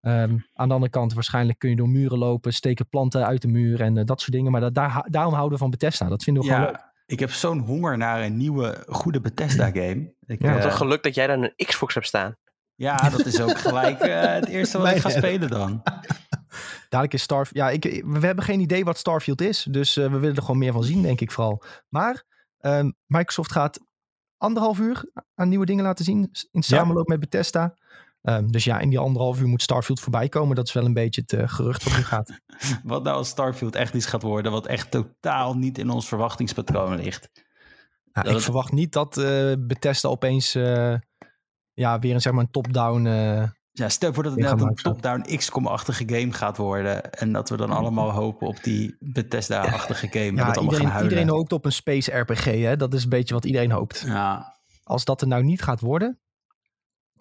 [0.07, 3.49] Um, aan de andere kant, waarschijnlijk kun je door muren lopen, steken planten uit de
[3.49, 4.53] muur en uh, dat soort dingen.
[4.53, 6.09] Maar dat, daar, daarom houden we van Bethesda.
[6.09, 6.93] Dat vinden we ja, gewoon leuk.
[7.07, 10.15] Ik heb zo'n honger naar een nieuwe, goede Bethesda-game.
[10.27, 12.37] Ik, Ja, eh, toch geluk dat jij dan een Xbox hebt staan.
[12.75, 15.83] ja, dat is ook gelijk eh, het eerste wat ik ga spelen dan.
[16.89, 17.57] Dadelijk is Starfield.
[17.57, 19.67] Ja, ik, we hebben geen idee wat Starfield is.
[19.71, 21.63] Dus uh, we willen er gewoon meer van zien, denk ik vooral.
[21.89, 22.25] Maar
[22.61, 23.81] um, Microsoft gaat
[24.37, 26.31] anderhalf uur aan nieuwe dingen laten zien.
[26.51, 27.17] In samenloop ja.
[27.17, 27.77] met Bethesda.
[28.29, 30.57] Um, dus ja, in die anderhalf uur moet Starfield voorbij komen.
[30.57, 32.41] Dat is wel een beetje het uh, gerucht wat nu gaat.
[32.83, 36.97] wat nou als Starfield echt iets gaat worden, wat echt totaal niet in ons verwachtingspatroon
[36.97, 37.31] ligt.
[38.13, 38.43] Nou, ik het...
[38.43, 40.95] verwacht niet dat uh, Bethesda opeens uh,
[41.73, 43.05] ja, weer een, zeg maar, een top-down.
[43.73, 47.13] Ja, stel voor dat het net een top-down XCOM-achtige game gaat worden.
[47.13, 50.35] En dat we dan allemaal hopen op die Bethesda-achtige game.
[50.35, 52.45] Ja, iedereen, iedereen hoopt op een space RPG.
[52.45, 52.77] Hè?
[52.77, 54.05] Dat is een beetje wat iedereen hoopt.
[54.07, 54.57] Ja.
[54.83, 56.19] Als dat er nou niet gaat worden,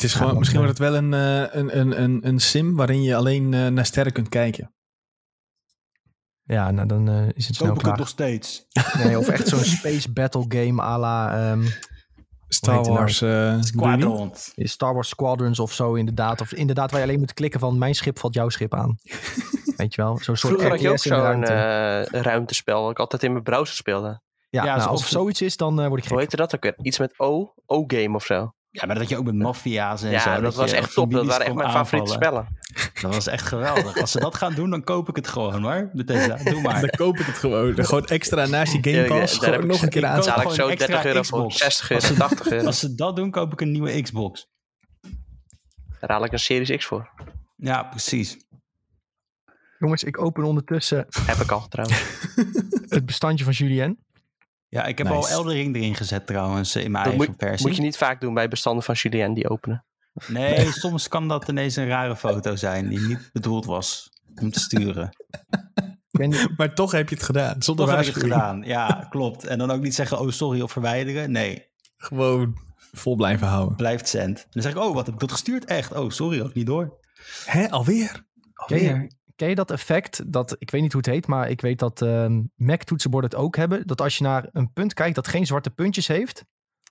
[0.03, 3.03] het is gewoon, misschien wordt het wel een, uh, een, een, een, een sim waarin
[3.03, 4.73] je alleen uh, naar sterren kunt kijken.
[6.43, 8.65] Ja, nou dan uh, is het snel ik het nog steeds.
[8.97, 11.51] Nee, of echt zo'n space battle game à la...
[11.51, 11.65] Um,
[12.47, 13.55] Star Wars nou?
[13.55, 14.53] uh, Squadrons.
[14.55, 16.41] Star Wars Squadrons of zo inderdaad.
[16.41, 18.97] Of inderdaad waar je alleen moet klikken van mijn schip valt jouw schip aan.
[19.77, 20.17] Weet je wel?
[20.17, 22.07] Zo'n soort Vroeger had je ook zo'n ruimte.
[22.13, 24.21] uh, ruimtespel dat ik altijd in mijn browser speelde.
[24.49, 26.11] Ja, ja nou, als het zoiets is, dan uh, word ik gek.
[26.11, 26.75] Hoe heette dat ook weer?
[26.81, 27.53] Iets met O?
[27.65, 28.53] O-game of zo.
[28.75, 30.33] Ja, maar dat je ook met maffia's en ja, zo.
[30.33, 31.11] dat, dat was echt top.
[31.11, 32.47] Dat waren echt mijn favoriete spellen.
[33.01, 34.01] Dat was echt geweldig.
[34.01, 35.89] Als ze dat gaan doen, dan koop ik het gewoon hoor.
[35.93, 36.79] Bethesda, doe maar.
[36.79, 37.75] dan koop ik het gewoon.
[37.75, 39.35] Dan gewoon extra naast je Game Pass.
[39.35, 40.21] Ja, ja, gewoon nog een keer aan.
[40.21, 42.65] Dan ik zo 30 euro voor 60 euro, 80 euro.
[42.65, 44.47] Als ze dat doen, koop ik een nieuwe Xbox.
[45.99, 47.09] Daar haal ik een Series X voor.
[47.55, 48.37] Ja, precies.
[49.79, 51.07] Jongens, ik open ondertussen...
[51.25, 52.03] Heb ik al trouwens.
[52.95, 53.99] het bestandje van Julien.
[54.73, 55.19] Ja, ik heb nice.
[55.19, 57.67] al Eldering erin gezet trouwens in mijn dat eigen moet, versie.
[57.67, 59.85] Moet je niet vaak doen bij bestanden van Julien die openen.
[60.27, 64.09] Nee, soms kan dat ineens een rare foto zijn die niet bedoeld was
[64.41, 65.09] om te sturen.
[66.57, 67.63] maar toch heb je het gedaan.
[67.63, 69.45] Zonder toch heb ik het gedaan, ja, klopt.
[69.45, 71.31] En dan ook niet zeggen, oh sorry, of verwijderen.
[71.31, 71.67] Nee.
[71.97, 72.57] Gewoon
[72.91, 73.75] vol blijven houden.
[73.75, 74.39] Blijft cent.
[74.39, 75.65] En dan zeg ik, oh, wat heb ik dat gestuurd?
[75.65, 75.93] Echt?
[75.93, 76.99] Oh, sorry, ook niet door.
[77.45, 78.25] Hè, alweer?
[78.53, 79.11] Alweer?
[79.35, 80.31] Ken je dat effect?
[80.33, 83.55] Dat, ik weet niet hoe het heet, maar ik weet dat um, Mac-toetsenborden het ook
[83.55, 83.87] hebben.
[83.87, 86.43] Dat als je naar een punt kijkt dat geen zwarte puntjes heeft.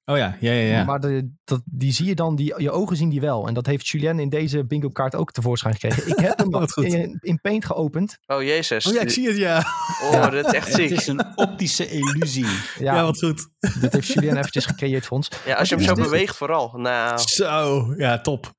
[0.05, 0.77] Oh ja, ja, ja.
[0.77, 0.85] ja.
[0.85, 3.47] Maar de, dat, die zie je dan, die, je ogen zien die wel.
[3.47, 6.09] En dat heeft Julien in deze bingo kaart ook tevoorschijn gekregen.
[6.09, 8.19] Ik heb hem in, in Paint geopend.
[8.27, 8.87] Oh jezus.
[8.87, 9.59] Oh ja, ik zie het, ja.
[10.03, 10.31] Oh, ja.
[10.31, 10.91] dat is echt ziek.
[10.91, 12.47] Het is een optische illusie.
[12.79, 13.49] Ja, ja wat goed.
[13.81, 15.29] Dat heeft Julien eventjes gecreëerd voor ons.
[15.47, 16.73] Ja, als je hem zo beweegt vooral.
[16.77, 17.19] Nou.
[17.19, 18.55] Zo, ja, top.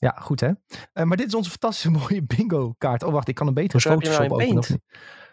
[0.00, 0.48] Ja, goed hè.
[0.48, 3.02] Uh, maar dit is onze fantastische mooie bingo kaart.
[3.02, 4.82] Oh wacht, ik kan een betere Photoshop nou openen.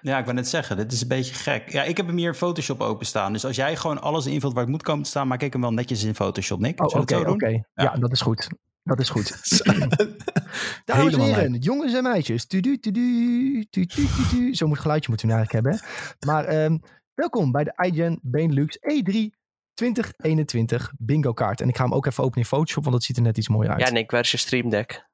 [0.01, 1.71] Ja, ik wou net zeggen, dit is een beetje gek.
[1.71, 3.33] Ja, ik heb hem hier in Photoshop openstaan.
[3.33, 5.61] Dus als jij gewoon alles invult waar het moet komen te staan, maak ik hem
[5.61, 6.79] wel netjes in Photoshop, Nick.
[6.79, 7.15] Oh, oké, oké.
[7.15, 7.51] Okay, okay.
[7.51, 7.83] ja.
[7.83, 8.47] ja, dat is goed.
[8.83, 9.29] Dat is goed.
[10.85, 12.45] Dames en heren, jongens en meisjes.
[12.45, 14.55] Tudu, tudu, tudu, tudu.
[14.55, 15.87] Zo moet geluidje moeten we eigenlijk hebben.
[16.25, 16.81] Maar um,
[17.13, 19.36] welkom bij de iGen Benelux E3
[19.77, 21.61] 2021 bingo kaart.
[21.61, 23.47] En ik ga hem ook even openen in Photoshop, want dat ziet er net iets
[23.47, 23.81] mooier uit.
[23.81, 25.07] Ja, Nick, waar is je Stream Deck?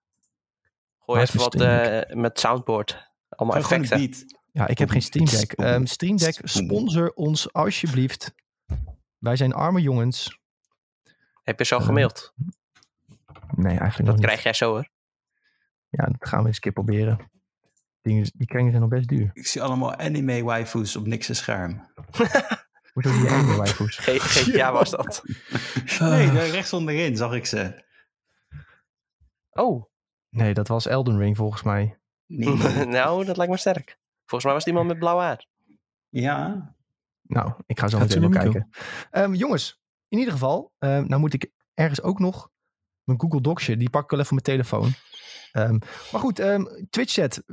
[0.97, 3.11] Gooi even wat uh, met soundboard.
[3.29, 4.39] Allemaal Gooi effecten.
[4.51, 5.59] Ja, ik heb geen Stream Deck.
[5.59, 8.33] Um, Stream Deck, sponsor ons alsjeblieft.
[9.17, 10.39] Wij zijn arme jongens.
[11.43, 12.33] Heb je zo uh, gemaild?
[13.55, 14.89] Nee, eigenlijk Dat nog krijg jij zo hoor.
[15.89, 17.31] Ja, dat gaan we eens een keer proberen.
[18.01, 19.29] Die, die kringen zijn nog best duur.
[19.33, 21.87] Ik zie allemaal anime waifus op niks scherm.
[22.93, 23.97] Hoezo die anime waifus?
[23.97, 25.23] GTA was dat.
[25.99, 27.83] nee, daar rechts onderin zag ik ze.
[29.51, 29.85] Oh.
[30.29, 31.99] Nee, dat was Elden Ring volgens mij.
[32.25, 32.55] Nee.
[32.85, 33.97] nou, dat lijkt me sterk.
[34.19, 35.45] Volgens mij was het iemand met blauw haar.
[36.09, 36.75] Ja.
[37.21, 38.69] Nou, ik ga zo meteen wel kijken.
[39.11, 42.51] Um, jongens, in ieder geval, um, nou moet ik ergens ook nog.
[43.03, 44.93] Mijn Google Docsje, die pak ik wel even op mijn telefoon.
[45.51, 45.77] Ehm,
[46.11, 47.43] maar goed, ehm, Twitch chat.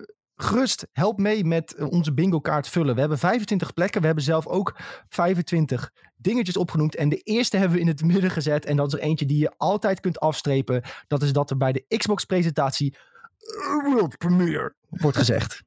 [0.43, 2.95] Gerust, help mee met eh, onze bingo kaart vullen.
[2.95, 4.01] We hebben 25 plekken.
[4.01, 4.77] We hebben zelf ook
[5.09, 6.95] 25 dingetjes opgenoemd.
[6.95, 8.65] En de eerste hebben we in het midden gezet.
[8.65, 10.83] En dat is er eentje die je altijd kunt afstrepen.
[11.07, 12.97] Dat is dat er bij de Xbox presentatie
[13.85, 15.63] World Premiere wordt gezegd.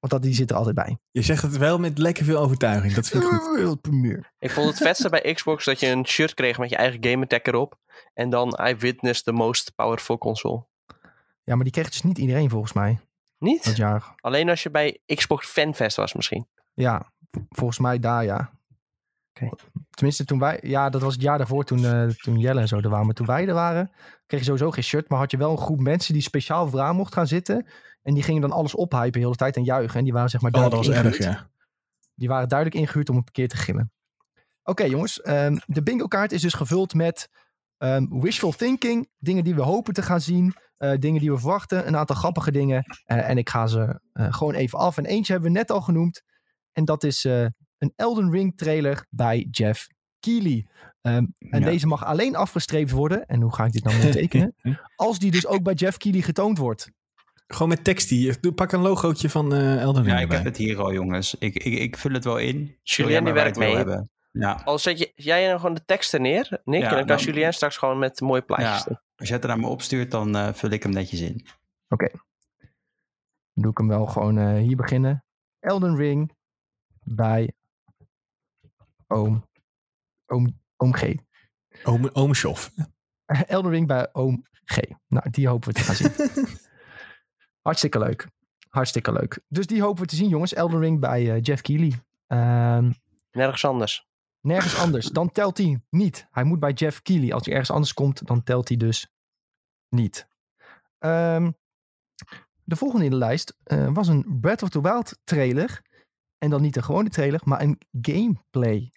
[0.00, 0.98] Want dat, die zit er altijd bij.
[1.10, 2.94] Je zegt het wel met lekker veel overtuiging.
[2.94, 3.60] Dat vind ik goed.
[3.60, 4.24] World Premiere.
[4.38, 7.26] Ik vond het vetste bij Xbox dat je een shirt kreeg met je eigen game
[7.26, 7.78] tag erop.
[8.14, 10.66] En dan I witnessed the most powerful console.
[11.44, 13.00] Ja, maar die kreeg dus niet iedereen volgens mij.
[13.38, 13.76] Dat Niet?
[13.76, 14.14] jaar.
[14.16, 16.46] Alleen als je bij Xbox Fanfest was misschien.
[16.74, 17.12] Ja,
[17.48, 18.50] volgens mij daar ja.
[19.30, 19.50] Oké.
[19.90, 22.76] Tenminste, toen wij, ja, dat was het jaar daarvoor toen, eh, toen Jelle en zo
[22.76, 23.06] er waren.
[23.06, 23.92] Maar toen wij er waren,
[24.26, 25.08] kreeg je sowieso geen shirt.
[25.08, 27.66] Maar had je wel een groep mensen die speciaal vooraan mocht gaan zitten.
[28.02, 29.98] En die gingen dan alles ophypen de hele tijd en juichen.
[29.98, 31.50] En die waren zeg maar Oh, dat duidelijk was erg, ja.
[32.14, 33.92] Die waren duidelijk ingehuurd om een keer te gillen.
[34.62, 37.30] Oké jongens, ehm, de bingo kaart is dus gevuld met
[37.76, 39.08] ehm, wishful thinking.
[39.18, 40.54] Dingen die we hopen te gaan zien.
[40.76, 41.86] Eh, dingen die we verwachten.
[41.86, 42.84] Een aantal grappige dingen.
[43.04, 44.96] Eh, en ik ga ze eh, gewoon even af.
[44.98, 46.22] En eentje hebben we net al genoemd.
[46.72, 47.46] En dat is eh,
[47.78, 49.86] een Elden Ring trailer bij Jeff
[50.20, 50.66] Keighley.
[51.00, 51.66] Ehm, en Ja.
[51.66, 53.26] deze mag alleen afgestreept worden.
[53.26, 54.54] En hoe ga ik dit nou tekenen?
[54.96, 56.90] Als die dus ook bij Jeff Keighley getoond wordt.
[57.46, 58.36] Gewoon met tekst hier.
[58.40, 60.36] Doe- Pak een logootje van eh Elden Ring Ja, ik erbij.
[60.36, 61.34] heb het hier al, jongens.
[61.38, 62.78] Ik, ik, ik vul het wel in.
[62.82, 63.76] Julien, die werkt mee.
[63.76, 64.10] hebben.
[64.32, 66.80] Ja, Al zet je, jij dan gewoon de teksten neer, Nick.
[66.80, 69.02] Ja, en dan kan dan- Julien straks gewoon met mooie plaatjes Ja.
[69.16, 71.46] Als je het er naar me opstuurt, dan eh, vul ik hem netjes in.
[73.52, 75.24] Dan doe ik hem wel gewoon eh, hier beginnen.
[75.60, 76.32] Elden Ring
[77.02, 77.52] bij
[79.06, 79.48] Oom,
[80.26, 81.14] Oom, Oom G.
[82.12, 82.72] Ome Schof.
[83.26, 84.78] Elden Ring bij Oom G.
[85.06, 86.12] Nou, die hopen we te gaan zien.
[87.66, 88.28] Hartstikke leuk.
[88.68, 89.40] Hartstikke leuk.
[89.48, 90.54] Dus die hopen we te zien, jongens.
[90.54, 92.00] Elden Ring bij eh, Jeff Keighley.
[92.26, 92.92] Ehm,
[93.30, 94.06] Nergens anders.
[94.46, 95.06] Nergens anders.
[95.06, 96.26] Dan telt hij niet.
[96.30, 97.32] Hij moet bij Jeff Keighley.
[97.32, 99.08] Als hij ergens anders komt, dan telt hij dus
[99.88, 100.28] niet.
[100.98, 101.50] Ehm,
[102.64, 105.82] de volgende in de lijst eh, was een Breath of the Wild trailer.
[106.38, 108.92] En dan niet een gewone trailer, maar een gameplay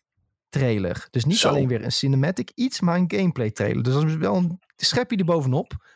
[0.49, 1.07] trailer.
[1.09, 1.49] Dus niet Zo.
[1.49, 3.83] alleen weer een cinematic iets, maar een gameplay trailer.
[3.83, 5.87] Dus dat is wel een schepje erbovenop.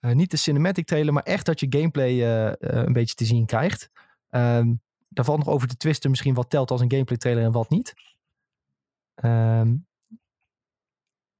[0.00, 3.46] Eh niet de cinematic trailer, maar echt dat je gameplay eh, een beetje te zien
[3.46, 3.88] krijgt.
[4.28, 4.74] Ehm,
[5.08, 7.70] daar valt nog over te twisten misschien wat telt als een gameplay trailer en wat
[7.70, 7.94] niet.
[9.20, 9.76] Ehm,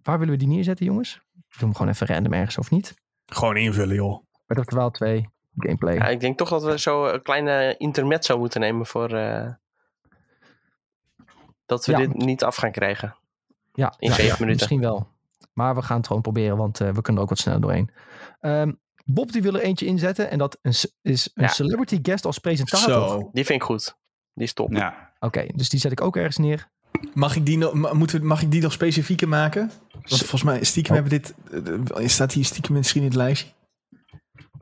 [0.03, 1.15] waar willen we die neerzetten, jongens?
[1.33, 2.95] Doen we hem gewoon even random ergens of niet?
[3.27, 4.25] Gewoon invullen, joh.
[4.47, 5.95] The Wild 2, gameplay.
[5.95, 9.13] Ja, ik denk toch dat we zo een kleine intermezzo moeten nemen voor...
[9.15, 9.53] eh,
[11.67, 11.99] dat we Ja.
[11.99, 13.17] dit niet af gaan krijgen.
[13.73, 14.51] Ja, In ja, zeven ja, minuten.
[14.69, 15.09] Misschien wel.
[15.53, 17.91] Maar we gaan het gewoon proberen, want eh, we kunnen er ook wat sneller doorheen.
[18.41, 18.73] Ehm,
[19.05, 21.49] Bob die wil er eentje inzetten en dat is- is een Ja.
[21.49, 23.09] celebrity guest als presentator.
[23.09, 23.31] Zo.
[23.33, 23.97] Die vind ik goed.
[24.35, 24.73] Die is top.
[24.73, 26.71] Ja, Oké, dus die zet ik ook ergens neer.
[27.15, 29.71] Mag ik die nog, moeten, we- mag ik die nog specifieker maken?
[29.93, 31.01] Want volgens mij stiekem Oh.
[31.03, 31.95] hebben we dit...
[31.99, 33.49] eh, staat hier stiekem misschien in het lijstje?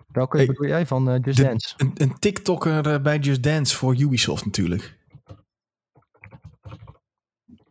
[0.09, 1.75] Welke Hey, bedoel jij van eh, Just de- Dance?
[1.77, 4.97] Een, een TikToker eh, bij Just Dance voor Ubisoft natuurlijk.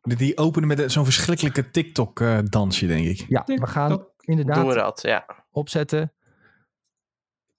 [0.01, 3.25] Die openen met zo'n verschrikkelijke TikTok-dansje, denk ik.
[3.29, 5.45] Ja, we gaan inderdaad Doen we dat, ja.
[5.51, 6.13] opzetten.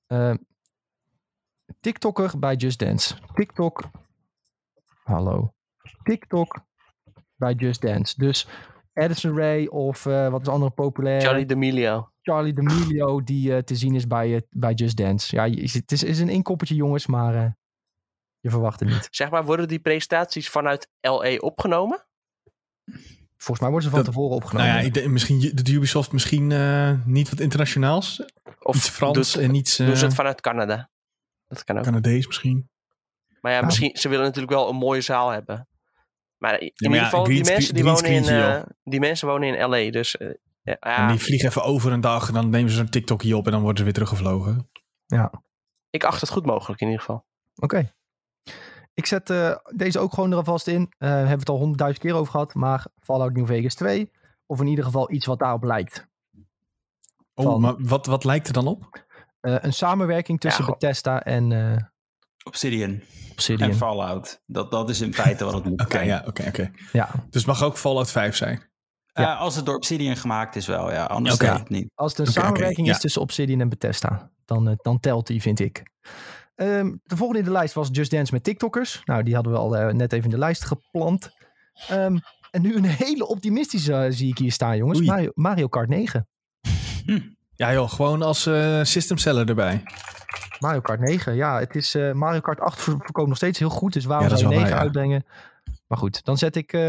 [0.07, 0.37] Ehm,
[1.81, 3.15] TikToker bij Just Dance.
[3.35, 3.91] TikTok.
[5.03, 5.55] Hallo.
[6.03, 6.61] TikTok
[7.39, 8.15] bij Just Dance.
[8.17, 8.47] Dus
[8.95, 11.21] Addison Ray of eh, wat is andere populair?
[11.21, 12.11] Charlie D'Amelio.
[12.23, 15.37] Charlie D'Amelio die eh, te zien is bij, eh, bij Just Dance.
[15.37, 17.51] Ja, het is, is een inkoppertje jongens, maar eh,
[18.41, 19.09] je verwacht het niet.
[19.11, 22.07] Zeg maar, worden die presentaties vanuit LA opgenomen?
[23.37, 24.69] Volgens mij worden ze van Dat- tevoren opgenomen.
[24.69, 28.25] Nou ja, ik denk, misschien doet Ubisoft misschien eh, niet wat internationaals.
[28.59, 30.91] Of iets Frans doet- en iets doen ze het vanuit Canada?
[31.49, 31.85] Dat kan ook.
[31.85, 32.69] Canadees misschien.
[33.41, 33.65] Maar ja, Ja.
[33.65, 35.69] misschien, ze willen natuurlijk wel een mooie zaal hebben.
[36.39, 39.29] Maar in maar ieder ja, geval, die, screen- mensen die, wonen in, eh, die mensen
[39.29, 39.91] wonen in LA.
[39.91, 40.29] Dus eh,
[40.63, 43.23] ja, En ja, die vliegen even over een dag en dan nemen ze zo'n TikTok
[43.23, 44.71] hier op en dan worden ze weer teruggevlogen.
[45.91, 47.25] ik acht het goed mogelijk in ieder geval.
[47.57, 47.93] Oké.
[48.95, 50.81] Ik zet eh, deze ook gewoon er alvast in.
[50.99, 52.55] Eh, we hebben het al honderdduizend keer over gehad.
[52.55, 54.11] Maar Fallout New Vegas 2.
[54.47, 56.07] Of in ieder geval iets wat daarop lijkt.
[57.35, 59.07] Oh, Van- maar wat, wat lijkt er dan op?
[59.41, 60.67] Eh, een samenwerking tussen.
[60.67, 61.77] Bethesda en eh
[62.45, 63.01] Obsidian
[63.39, 63.71] Obsidian.
[63.71, 64.43] en Fallout.
[64.47, 66.07] Dat, dat is in feite wat het moet Oké, zijn.
[66.07, 66.71] ja, oké, oké.
[66.93, 68.63] Ja, Dus het mag ook Fallout 5 zijn.
[69.13, 69.33] Ja.
[69.35, 71.05] Eh, als het door Obsidian gemaakt is wel, ja.
[71.05, 71.47] Anders Oké.
[71.47, 71.91] kan het niet.
[71.95, 72.93] als het een samenwerking ja.
[72.93, 74.31] is tussen Obsidian en Bethesda.
[74.45, 75.83] Dan, eh, dan telt die, vind ik.
[76.55, 79.03] Ehm, de volgende in de lijst was Just Dance met TikTokkers.
[79.05, 81.31] Nou, die hadden we al eh, net even in de lijst geplant.
[81.89, 82.17] Ehm,
[82.51, 85.01] en nu een hele optimistische zie ik hier staan, jongens.
[85.01, 86.29] Mario, Mario Kart 9.
[87.55, 89.83] Ja joh, gewoon als eh system seller erbij.
[90.59, 91.59] Mario Kart 9, ja.
[91.59, 93.93] Het is, eh, Mario Kart 8 ver- verkoopt nog steeds heel goed.
[93.93, 95.01] Dus waarom Ja, dat zou je is wel 9 waar, ja.
[95.03, 95.47] uitbrengen?
[95.87, 96.81] Maar goed, dan zet ik eh,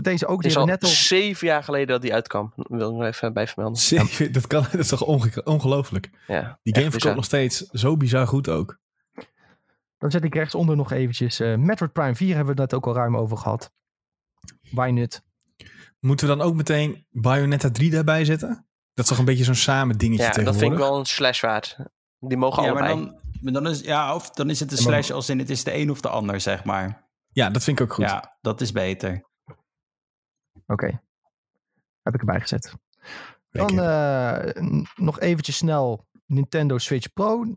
[0.00, 0.42] deze ook.
[0.42, 0.88] Hebben net al...
[0.88, 2.52] zeven jaar geleden dat die uitkwam.
[2.56, 3.80] Dat wil ik nog even bij vermelden.
[3.92, 6.10] Zeker, dat, kan, dat is toch onge- ongelooflijk.
[6.26, 8.78] Ja, Die game verkoopt nog steeds zo bizar goed ook.
[9.98, 11.40] Dan zet ik rechtsonder nog eventjes.
[11.40, 13.72] eh Metroid Prime 4 hebben we het net ook al ruim over gehad.
[14.70, 15.22] Why not?
[16.00, 18.66] Moeten we dan ook meteen Bayonetta 3 daarbij zetten?
[18.94, 20.68] Dat is toch een beetje zo'n samen dingetje Ja, dat tegenwoordig?
[20.70, 21.76] vind ik wel een slash waard.
[22.28, 23.04] Die mogen Ja, maar allebei.
[23.10, 25.64] dan, maar dan, is, ja, of dan is het een slash als in het is
[25.64, 27.08] de een of de ander, zeg maar.
[27.28, 28.04] Ja, dat vind ik ook goed.
[28.04, 29.24] Ja, dat is beter.
[30.66, 31.02] Oké.
[32.02, 32.74] Heb ik erbij gezet.
[33.50, 34.52] Dan Lekker.
[34.52, 34.62] eh,
[34.94, 37.56] nog eventjes snel Nintendo Switch Pro.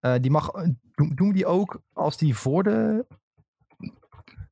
[0.00, 0.50] Eh, die mag,
[0.94, 3.06] doen, doen we die ook als die voor de,
[3.78, 4.48] voor de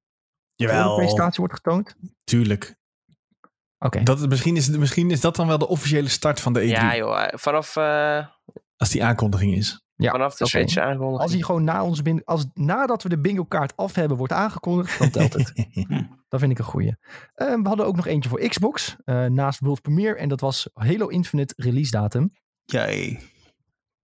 [0.57, 1.97] Jawel, presentatie wordt getoond?
[2.25, 2.77] tuurlijk.
[3.79, 4.03] Oké.
[4.03, 6.61] Dat, is- misschien, is, het- misschien is dat dan wel de officiële start van de
[6.61, 6.65] E3.
[6.69, 8.27] Ja joh, eh, vanaf, eh,
[8.77, 9.83] Als die aankondiging is.
[9.97, 10.47] Ja, vanaf de.
[10.47, 11.23] Switch aangekondigd.
[11.23, 14.33] Als hij gewoon na ons bin, als nadat we de bingo kaart af hebben wordt
[14.33, 15.53] aangekondigd, dan telt het.
[16.29, 16.97] Dat vind ik een goeie.
[17.35, 20.15] Eh, we hadden ook nog eentje voor Xbox, eh, naast World Premiere.
[20.17, 22.33] En dat was Halo Infinite release datum.
[22.65, 23.19] Jee.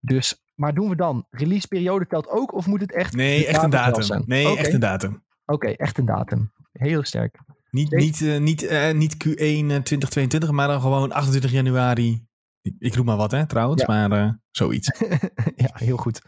[0.00, 1.26] Dus, maar doen we dan?
[1.30, 2.54] Release periode telt ook?
[2.54, 3.14] Of moet het echt...
[3.16, 4.22] Nee, echt een datum.
[4.26, 5.24] Nee, echt een datum.
[5.46, 6.52] Oké, echt een datum.
[6.72, 7.38] Heel sterk.
[7.74, 12.26] Niet, niet, eh, niet, eh, niet Q1 eh, 2022, maar dan gewoon 28 januari.
[12.62, 13.82] Ik, ik roep maar wat, hè, trouwens.
[13.82, 14.06] Ja.
[14.06, 14.98] Maar eh, zoiets.
[15.56, 16.22] ja, heel goed.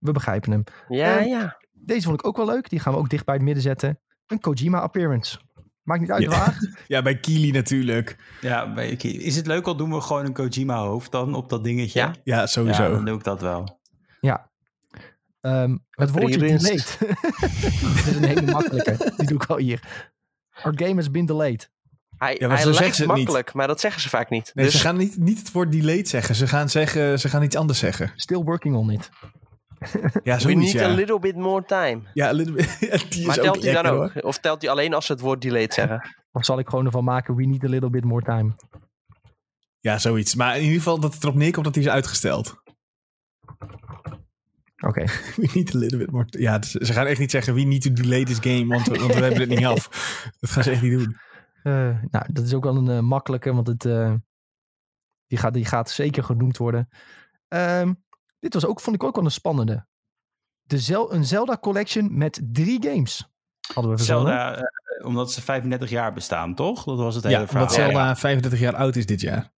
[0.00, 0.64] We begrijpen hem.
[0.88, 1.56] Ja, Ehm, ja.
[1.72, 2.68] Deze vond ik ook wel leuk.
[2.68, 4.00] Die gaan we ook dicht bij het midden zetten.
[4.26, 5.38] Een Kojima appearance.
[5.82, 6.28] Maakt niet uit Ja.
[6.28, 6.58] waar.
[6.86, 8.16] Ja, bij Kili natuurlijk.
[8.40, 9.08] Ja, bij- oké.
[9.08, 11.98] is het leuk al doen we gewoon een Kojima hoofd dan op dat dingetje?
[12.00, 12.14] Ja.
[12.24, 12.82] Ja, sowieso.
[12.82, 13.82] Ja, dan doe ik dat wel.
[15.40, 16.98] Ehm, het woordje Pre-released.
[16.98, 17.20] delayed.
[17.96, 19.12] dat is een hele makkelijke.
[19.16, 19.80] Die doe ik al hier.
[20.62, 21.70] Our game has been delayed.
[22.16, 23.16] Hij, Ja, maar hij lijkt ze niet.
[23.16, 24.50] makkelijk, maar dat zeggen ze vaak niet.
[24.54, 26.34] Nee, dus ze gaan niet, niet het woord delayed zeggen.
[26.34, 27.18] Ze gaan, zeggen.
[27.20, 28.12] ze gaan iets anders zeggen.
[28.16, 29.10] Still working on it.
[30.22, 30.84] Ja, we zoiets, need ja.
[30.84, 32.00] a little bit more time.
[32.14, 32.76] Ja, a little bit.
[33.10, 34.12] Ja, Maar telt hij dan ook?
[34.12, 34.22] hoor.
[34.22, 36.08] Of telt hij alleen als ze het woord delayed zeggen?
[36.32, 38.52] Of zal ik gewoon ervan maken, we need a little bit more time.
[39.80, 40.34] Ja, zoiets.
[40.34, 42.54] Maar in ieder geval dat het erop neerkomt dat hij is uitgesteld.
[44.86, 45.04] Oké.
[45.36, 46.26] We need a little bit more...
[46.28, 47.54] Ja, dus ze gaan echt niet zeggen...
[47.54, 49.88] We need to delay this game, want we, want we hebben het niet af.
[50.40, 51.16] Dat gaan ze echt niet doen.
[51.62, 54.14] Eh, nou, dat is ook wel een eh, makkelijke, want het, eh,
[55.26, 56.88] die, gaat, die gaat zeker genoemd worden.
[57.48, 57.92] Ehm,
[58.38, 59.86] dit was ook, vond ik ook wel een spannende.
[60.62, 63.28] De Zel een Zelda Collection met drie games.
[63.72, 64.32] Hadden we verzonnen.
[64.32, 64.70] Zelda,
[65.04, 66.84] omdat ze 35 jaar bestaan, toch?
[66.84, 67.62] Dat was het hele Ja, verhaal.
[67.62, 69.52] omdat Zelda 35 jaar oud is dit jaar.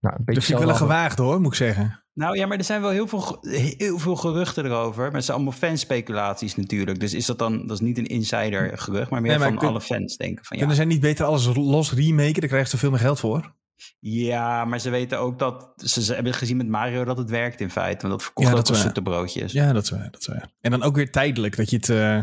[0.00, 2.01] Nou, een beetje Dat vind ik wel een gewaagd hoor, moet ik zeggen.
[2.14, 3.38] Nou ja, maar er zijn wel heel veel,
[3.76, 5.04] heel veel geruchten erover.
[5.04, 7.00] Maar het zijn allemaal fanspeculaties natuurlijk.
[7.00, 9.58] Dus is dat dan, dat is niet een insider gerucht, maar meer Nee, maar van
[9.58, 10.58] kun- alle fans denken van ja.
[10.58, 12.40] Kunnen zij niet beter alles los remaken?
[12.40, 13.54] Daar krijgen ze veel meer geld voor.
[13.98, 17.60] Ja, maar ze weten ook dat, ze, ze hebben gezien met Mario dat het werkt
[17.60, 18.00] in feite.
[18.00, 19.52] Want dat verkocht Ja, ook dat als zoete broodjes.
[19.52, 20.08] Ja, dat is waar.
[20.10, 20.50] Dat is waar.
[20.60, 21.56] En dan ook weer tijdelijk.
[21.56, 22.18] Dat je het eh,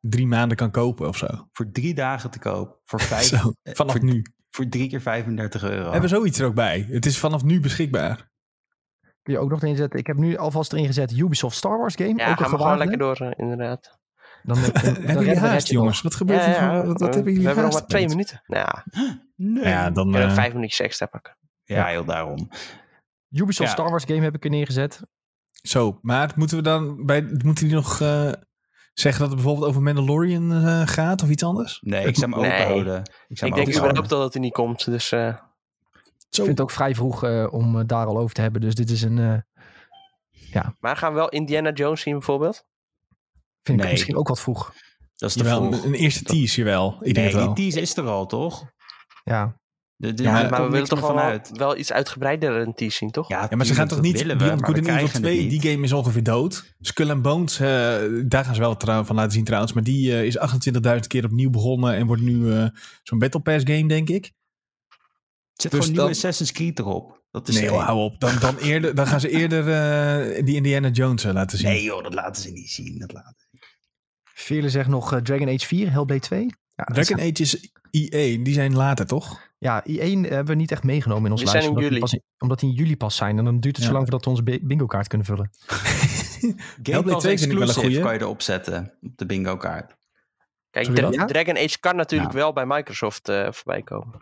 [0.00, 1.26] drie maanden kan kopen of zo.
[1.52, 2.80] Voor drie dagen te koop.
[2.84, 4.24] Voor, vijf, Zo, vanaf voor, nu.
[4.50, 5.82] voor drie keer 35 euro.
[5.82, 6.86] Hebben we zoiets er ook bij.
[6.90, 8.28] Het is vanaf nu beschikbaar.
[9.30, 9.98] Je ook nog erin zetten.
[9.98, 12.14] Ik heb nu alvast erin gezet Ubisoft Star Wars game.
[12.16, 13.98] Ja, ook gaan we gewoon lekker door, eh, inderdaad.
[14.42, 16.02] Dan, dan, dan, dan Hebben jullie haast, jongens?
[16.02, 16.52] Wat gebeurt Ja, er?
[16.52, 18.10] ja, voor- Wat, wat we- hebben jullie we hebben nog maar twee met?
[18.10, 18.42] minuten.
[18.46, 18.84] Nou ja,
[19.36, 19.64] Nee.
[19.64, 20.16] Ja, dan...
[20.16, 21.36] eh, vijf minuutjes extra pakken.
[21.64, 22.48] Ja, heel daarom.
[23.30, 23.74] Ubisoft Ja.
[23.76, 25.00] Star Wars game heb ik er neergezet.
[25.50, 27.22] Zo, maar moeten we dan bij...
[27.44, 28.32] Moeten die nog eh,
[28.92, 31.78] zeggen dat het bijvoorbeeld over Mandalorian eh, gaat of iets anders?
[31.80, 32.50] Nee, ik zou hem Nee.
[32.52, 33.00] open houden.
[33.28, 34.84] Ik, Ik denk überhaupt al dat hij niet komt.
[34.84, 35.34] Dus eh,
[36.30, 36.40] Zo.
[36.42, 38.60] Ik vind het ook vrij vroeg eh, om eh, daar al over te hebben.
[38.60, 39.18] Dus dit is een...
[39.18, 42.64] eh, maar gaan we wel Indiana Jones zien bijvoorbeeld?
[43.62, 44.72] vind ik misschien ook wat vroeg.
[45.16, 45.84] Dat is te Jawel, vroeg.
[45.84, 46.96] een eerste tease, jawel.
[47.00, 47.54] Ik denk nee, wel.
[47.54, 48.64] die tease is er al, toch?
[49.24, 49.58] Ja.
[49.96, 51.50] De, de, Ja, maar we willen toch wel, vanuit.
[51.52, 53.28] wel iets uitgebreider een tease zien, toch?
[53.28, 54.18] Ja, maar ze gaan toch niet...
[54.18, 55.62] willen Beyond we, Good maar we and Evil krijgen 2, het niet.
[55.62, 56.74] die game is ongeveer dood.
[56.80, 57.66] Skull and Bones, eh,
[58.24, 59.72] daar gaan ze wel van laten zien trouwens.
[59.72, 62.66] Maar die eh, is 28.000 keer opnieuw begonnen en wordt nu eh,
[63.02, 64.32] zo'n Battle Pass game, denk ik.
[65.60, 67.18] Zet Dus gewoon dan- nieuwe Assassin's Creed erop.
[67.30, 68.20] Dat is Nee joh, hou op.
[68.20, 69.60] Dan, dan, eerder, dan gaan ze eerder
[70.38, 71.68] eh, die Indiana Jones eh, laten zien.
[71.68, 72.98] Nee joh, dat laten ze niet zien.
[72.98, 73.58] Dat laten ze.
[74.34, 76.46] Veerle zegt nog eh, Dragon Age 4, Hellblade 2.
[76.74, 79.48] Ja, Dragon zijn- Age is EA, die zijn later toch?
[79.58, 79.92] ja, I1
[80.28, 81.68] hebben we niet echt meegenomen in ons lijstje.
[81.68, 82.00] omdat, die juli.
[82.00, 83.38] pas in, omdat die in juli pas zijn.
[83.38, 85.50] En dan duurt het zo lang voordat we onze bi- bingo kaart kunnen vullen.
[85.66, 88.92] Game Hellblade Pass 2 vind ik wel een exclusive kan je erop zetten.
[89.02, 89.96] Op de bingo kaart.
[90.70, 91.24] Kijk, Dra-?
[91.26, 92.42] Dragon Age kan natuurlijk Nou.
[92.44, 94.14] wel bij Microsoft eh, voorbij komen.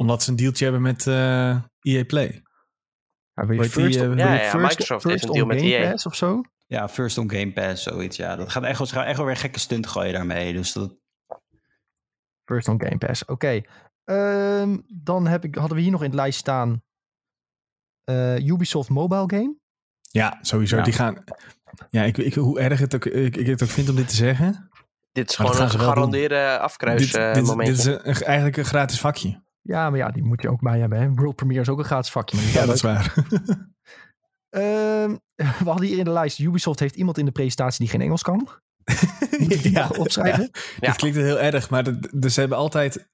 [0.00, 2.42] Omdat ze een dealtje hebben met eh EA Play.
[3.34, 5.90] Ja, je die, first, Ja, ja, first, Microsoft heeft een deal on met Game EA.
[5.90, 6.40] Pass of zo?
[6.66, 8.16] Ja, first on Game Pass, zoiets.
[8.16, 10.52] Ja, dat gaat echt, wel- ze gaan echt wel weer een gekke stunt gooien daarmee.
[10.52, 10.96] Dus dat,
[12.44, 13.60] First on Game Pass, oké.
[14.04, 16.82] Ehm, dan heb ik, hadden we hier nog in het lijst staan
[18.04, 19.54] eh, Ubisoft Mobile Game.
[20.10, 20.76] Ja, sowieso.
[20.76, 20.82] Ja.
[20.82, 21.24] Die gaan...
[21.90, 24.14] Ja, ik, ik, hoe erg het ook, ik, ik het ook vind om dit te
[24.14, 24.70] zeggen.
[25.12, 27.74] Dit is gewoon een gegarandeerde Dit, afkruismomentje.
[27.74, 29.42] dit, dit is een- eigenlijk een gratis vakje.
[29.62, 30.98] Ja, maar ja, die moet je ook bij hebben.
[31.00, 31.10] Hè?
[31.14, 32.36] World Premiere is ook een gratis vakje.
[32.36, 33.14] Maar Ja, dat is waar.
[34.50, 35.16] Ehm,
[35.64, 38.22] we hadden hier in de lijst, Ubisoft heeft iemand in de presentatie die geen Engels
[38.22, 38.48] kan.
[39.62, 40.50] Ja, opschrijven?
[40.80, 40.88] Ja.
[40.88, 43.08] Het klinkt heel erg, maar dat, dus ze hebben altijd...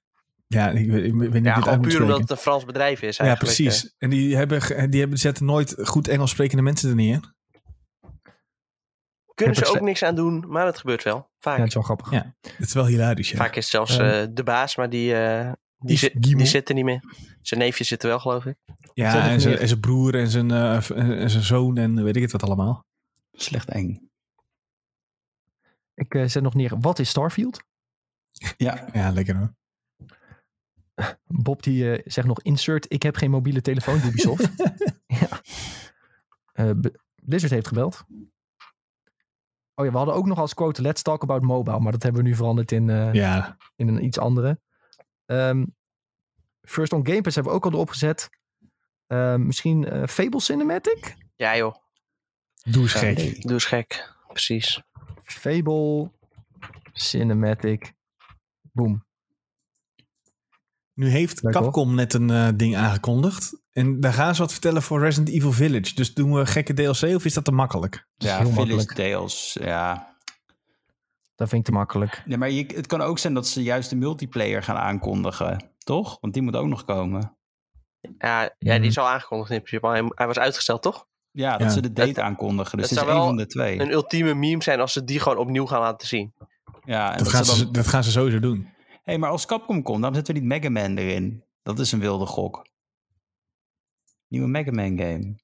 [0.47, 3.03] Ja, ik, weet- ik weet niet ja, dit uit puur omdat het een Frans bedrijf
[3.03, 3.55] is Ja, eigenlijk.
[3.57, 3.95] precies.
[3.99, 7.35] En die, hebben, die hebben, zetten nooit goed Engels sprekende mensen er neer.
[8.01, 8.11] Eh,
[9.35, 11.31] Kunnen ze Ja, ook niks aan doen, maar het gebeurt wel.
[11.39, 12.11] Vaak, Ja, dat is wel grappig.
[12.11, 12.35] Ja.
[12.41, 13.37] Dat is wel hilarisch, ja.
[13.37, 14.21] Vaak is het zelfs Ja.
[14.21, 16.39] eh, de baas, maar die, eh, die, Guillemot.
[16.39, 17.03] die zit er niet meer.
[17.41, 18.57] Zijn neefje zit er wel, geloof ik.
[18.95, 22.23] Ja, en zijn, en zijn broer en zijn, eh, en zijn zoon en weet ik
[22.23, 22.85] het wat allemaal.
[23.33, 24.11] Slecht eng.
[25.95, 27.63] Ik eh, zet nog neer, wat is Starfield?
[28.57, 29.55] Ja, Ja, lekker hoor.
[31.45, 34.51] Bob die eh, zegt nog, insert, ik heb geen mobiele telefoon, Ubisoft.
[35.21, 35.41] ja.
[36.53, 36.71] Eh,
[37.23, 38.05] Blizzard heeft gebeld.
[39.75, 41.81] Oh ja, we hadden ook nog als quote, let's talk about mobile.
[41.81, 44.61] Maar dat hebben we nu veranderd in, eh, Ja, in een iets andere.
[45.27, 45.65] Ehm,
[46.63, 48.29] First on Game Pass hebben we ook al erop gezet.
[49.07, 51.17] Ehm, misschien eh, Fable Cinematic?
[51.37, 51.75] Ja joh,
[52.63, 53.17] doe eens Ja, gek.
[53.17, 53.41] nee.
[53.41, 54.15] doe eens gek.
[54.29, 54.83] Precies.
[55.23, 56.11] Fable
[56.93, 57.93] Cinematic.
[58.73, 59.05] Boom.
[60.95, 63.63] Nu heeft Leuk, Capcom net een eh, ding aangekondigd.
[63.73, 65.95] En daar gaan ze wat vertellen voor Resident Evil Village.
[65.95, 68.07] Dus doen we gekke DLC of is dat te makkelijk?
[68.17, 68.93] Ja Village makkelijk.
[68.93, 69.57] Tales.
[69.61, 70.16] Ja.
[71.37, 72.23] Dat vind ik te makkelijk.
[72.27, 75.71] Nee, maar je, het kan ook zijn dat ze juist de multiplayer gaan aankondigen.
[75.79, 76.19] Toch?
[76.21, 77.37] Want die moet ook nog komen.
[78.19, 78.83] Ja, ja die Mhm.
[78.89, 79.87] is al aangekondigd in principe.
[79.87, 81.07] maar Hij, hij was uitgesteld, toch?
[81.31, 81.69] Ja, dat Ja.
[81.73, 82.79] ze de date aankondigen.
[82.79, 83.81] Dus het is zou één wel van de twee.
[83.81, 86.35] Een ultieme meme zijn als ze die gewoon opnieuw gaan laten zien.
[86.85, 87.73] Ja, en Dat dat gaan, ze dan...
[87.73, 88.69] dat gaan ze sowieso doen.
[89.03, 91.45] hey, maar als Capcom komt, dan zetten we niet Mega Man erin.
[91.63, 92.67] Dat is een wilde gok.
[94.29, 95.37] Nieuwe Mega Man game.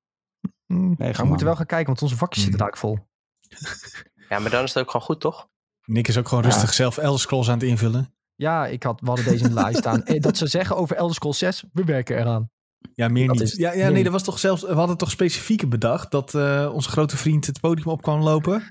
[0.67, 2.69] Hmm, Nee, we moeten wel gaan kijken, want onze vakjes zitten Hmm.
[2.71, 2.99] daar vol.
[4.29, 5.49] Ja, maar dan is het ook gewoon goed, toch?
[5.93, 6.51] Nick is ook gewoon Ja.
[6.51, 8.15] rustig zelf Elder Scrolls aan het invullen.
[8.35, 10.03] Ja, ik had, we hadden deze in de lijst staan.
[10.05, 12.51] Eh, Dat ze zeggen over Elder Scrolls 6, we werken eraan.
[12.95, 13.45] Ja, meer Dat niet.
[13.49, 14.63] is- ja, ja, meer nee, dat was toch zelfs.
[14.63, 18.63] We hadden toch specifieke bedacht dat eh, onze grote vriend het podium op kwam lopen.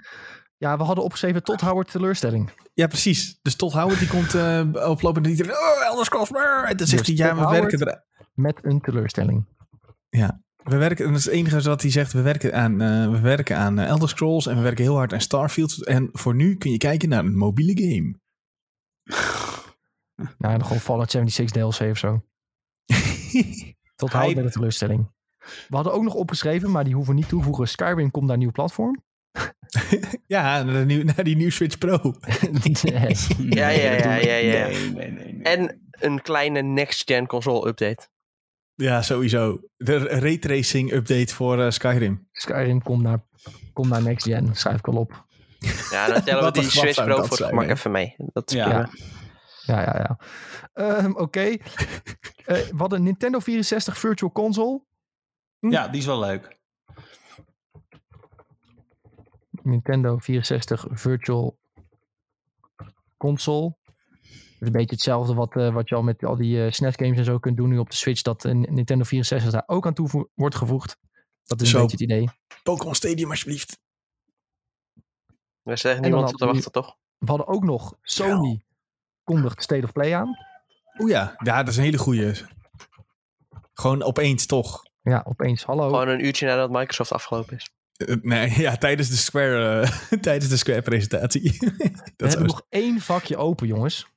[0.57, 2.49] Ja, we hadden opgeschreven tot Howard teleurstelling.
[2.73, 3.39] Ja, precies.
[3.41, 5.51] Dus Todd Howard die komt eh, oplopen en iedereen.
[5.51, 6.29] Oh, Elder Scrolls.
[6.31, 8.25] En dan zegt Dus hij, ja, Todd we werken Howard- er.
[8.33, 9.45] Met een teleurstelling.
[10.63, 12.13] We werken, en dat is het enige wat hij zegt.
[12.13, 15.13] We werken aan, eh, we werken aan eh, Elder Scrolls en we werken heel hard
[15.13, 15.85] aan Starfield.
[15.85, 18.19] En voor nu kun je kijken naar een mobiele game.
[20.37, 22.23] Nou, dan gewoon Fallout 76 DLC of zo.
[23.95, 24.11] Tot.
[24.11, 25.11] Howard met een teleurstelling.
[25.37, 27.67] We hadden ook nog opgeschreven, maar die hoeven we niet toe te voegen.
[27.67, 29.03] Skyrim komt naar een nieuw platform.
[30.27, 32.15] ja, naar, de nieuw, naar die nieuwe Switch Pro.
[32.51, 32.75] Nee.
[33.49, 34.67] Ja, ja, ja, ja, ja.
[34.67, 35.33] Nee, nee, nee.
[35.33, 35.43] nee.
[35.43, 38.07] En een kleine next-gen console update.
[38.81, 39.59] Ja, sowieso.
[39.77, 42.27] De raytracing update voor eh, Skyrim.
[42.31, 43.23] Skyrim komt naar,
[43.73, 44.55] komt naar Next Gen.
[44.55, 45.25] Schrijf ik al op.
[45.91, 48.15] Ja, dan tellen we Wat een die Switch Pro voor het gemak even mee.
[48.17, 48.65] Dat is Ja.
[48.65, 48.89] prima.
[49.65, 50.17] Ja, ja, ja.
[50.73, 51.39] Ehm, Oké.
[51.41, 51.57] Eh,
[52.45, 54.81] we hadden een Nintendo 64 Virtual Console.
[55.59, 56.59] Ja, die is wel leuk.
[59.63, 61.59] Nintendo 64 Virtual
[63.17, 63.75] Console.
[64.61, 66.95] Dat is een beetje hetzelfde wat, eh, wat je al met al die eh SNES
[66.95, 68.21] games en zo kunt doen nu op de Switch.
[68.21, 70.97] Dat een Nintendo 64 daar ook aan toe wordt gevoegd.
[71.43, 71.75] Dat is Zo.
[71.75, 72.29] een beetje het idee.
[72.63, 73.79] Pokémon Stadium alsjeblieft.
[75.63, 76.95] Echt dan niemand op te wachten, toch?
[77.17, 78.61] We hadden ook nog Sony
[79.23, 80.37] kondigt State of Play aan.
[80.99, 82.33] Oeh ja, ja, dat is een hele goeie.
[83.73, 84.83] Gewoon opeens toch.
[85.01, 85.63] Ja, opeens.
[85.63, 85.87] Hallo.
[85.87, 87.69] Gewoon een uurtje nadat Microsoft afgelopen is.
[87.97, 91.57] Eh, nee, ja, tijdens de Square, eh, tijdens de Square presentatie.
[91.59, 94.07] we dat hebben zou- nog één vakje open, jongens.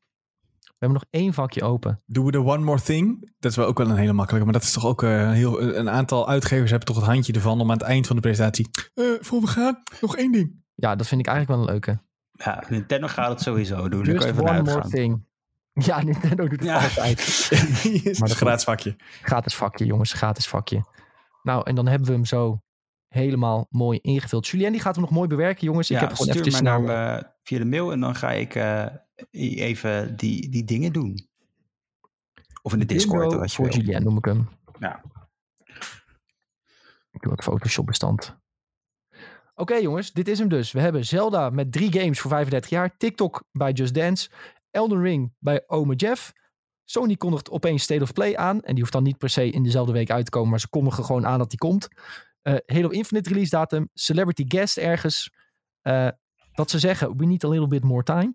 [0.84, 2.02] We hebben nog één vakje open.
[2.06, 3.32] Doen we de One More Thing?
[3.38, 4.44] Dat is wel ook wel een hele makkelijke.
[4.44, 5.62] Maar dat is toch ook eh, heel...
[5.62, 8.68] Een aantal uitgevers hebben toch het handje ervan om aan het eind van de presentatie...
[8.94, 10.62] eh voor we gaan, nog één ding.
[10.74, 12.00] Ja, dat vind ik eigenlijk wel een leuke.
[12.32, 14.04] Ja, Nintendo gaat het sowieso doen.
[14.04, 15.26] Just kan je van one more thing.
[15.72, 16.82] Ja, Nintendo doet het Ja.
[16.82, 17.48] altijd.
[17.84, 18.96] Maar een dat- gratis vakje.
[19.22, 20.12] Gratis vakje, jongens.
[20.12, 20.84] Gratis vakje.
[21.42, 22.62] Nou, en dan hebben we hem zo
[23.08, 24.46] helemaal mooi ingevuld.
[24.46, 25.90] Julien, die gaat hem nog mooi bewerken, jongens.
[25.90, 26.62] ik heb gewoon stuur snel...
[26.62, 28.84] naar me via de mail en dan ga ik eh,
[29.30, 31.28] even die, die dingen doen.
[32.62, 34.00] Of in de Discord, Bingo als je voor wil.
[34.00, 34.48] Noem ik hem.
[34.78, 35.02] Ja.
[37.10, 38.36] Ik doe wat Photoshop bestand.
[39.54, 40.72] Oké jongens, dit is hem dus.
[40.72, 42.96] We hebben Zelda met drie games voor 35 jaar.
[42.96, 44.30] TikTok bij Just Dance.
[44.70, 46.32] Elden Ring bij Ome Jeff.
[46.84, 48.60] Sony kondigt opeens State of Play aan.
[48.62, 50.50] En die hoeft dan niet per se in dezelfde week uit te komen.
[50.50, 51.88] Maar ze kondigen gewoon aan dat die komt.
[52.42, 53.88] Eh Halo Infinite release datum.
[53.94, 55.32] Celebrity guest ergens.
[55.80, 56.08] Eh,
[56.52, 58.34] dat ze zeggen, we need a little bit more time.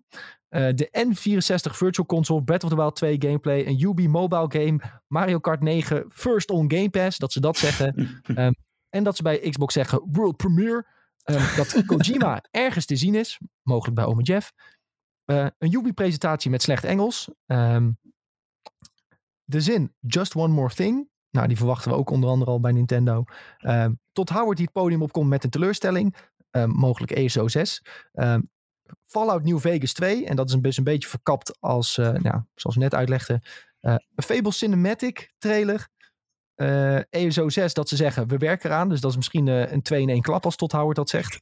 [0.50, 3.66] Eh, de N64 Virtual Console, Breath of the Wild 2 gameplay.
[3.66, 4.80] Een UB mobile game.
[5.06, 7.18] Mario Kart 9 first on Game Pass.
[7.18, 7.94] Dat ze dat zeggen.
[8.34, 8.52] Ehm,
[8.88, 10.86] en dat ze bij Xbox zeggen World Premiere.
[11.22, 14.52] ehm, dat Kojima ergens te zien is, mogelijk bij Ome Jeff.
[15.24, 17.30] Eh, een Yubi-presentatie met slecht Engels.
[17.46, 17.90] Ehm,
[19.44, 21.08] de zin Just One More Thing.
[21.30, 23.24] Nou, die verwachten we ook onder andere al bij Nintendo.
[24.12, 26.16] Tot Howard die het podium opkomt met een teleurstelling.
[26.66, 27.82] Mogelijk ESO 6.
[29.06, 30.26] Fallout New Vegas 2.
[30.26, 33.40] En dat is een, best een beetje verkapt als, eh, nou, zoals we net uitlegden.
[33.80, 35.88] eh, een Fable Cinematic trailer.
[36.54, 38.88] Eh, ESO 6 dat ze zeggen, we werken eraan.
[38.88, 41.40] Dus dat is misschien eh, een 2 in 1 klap als Todd Howard dat zegt.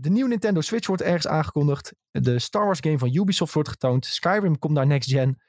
[0.00, 1.92] De nieuwe Nintendo Switch wordt ergens aangekondigd.
[2.10, 4.06] De Star Wars game van Ubisoft wordt getoond.
[4.06, 5.42] Skyrim komt naar next gen.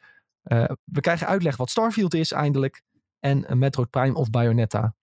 [0.84, 2.82] We krijgen uitleg wat Starfield is eindelijk.
[3.20, 4.96] En een Metroid Prime of Bayonetta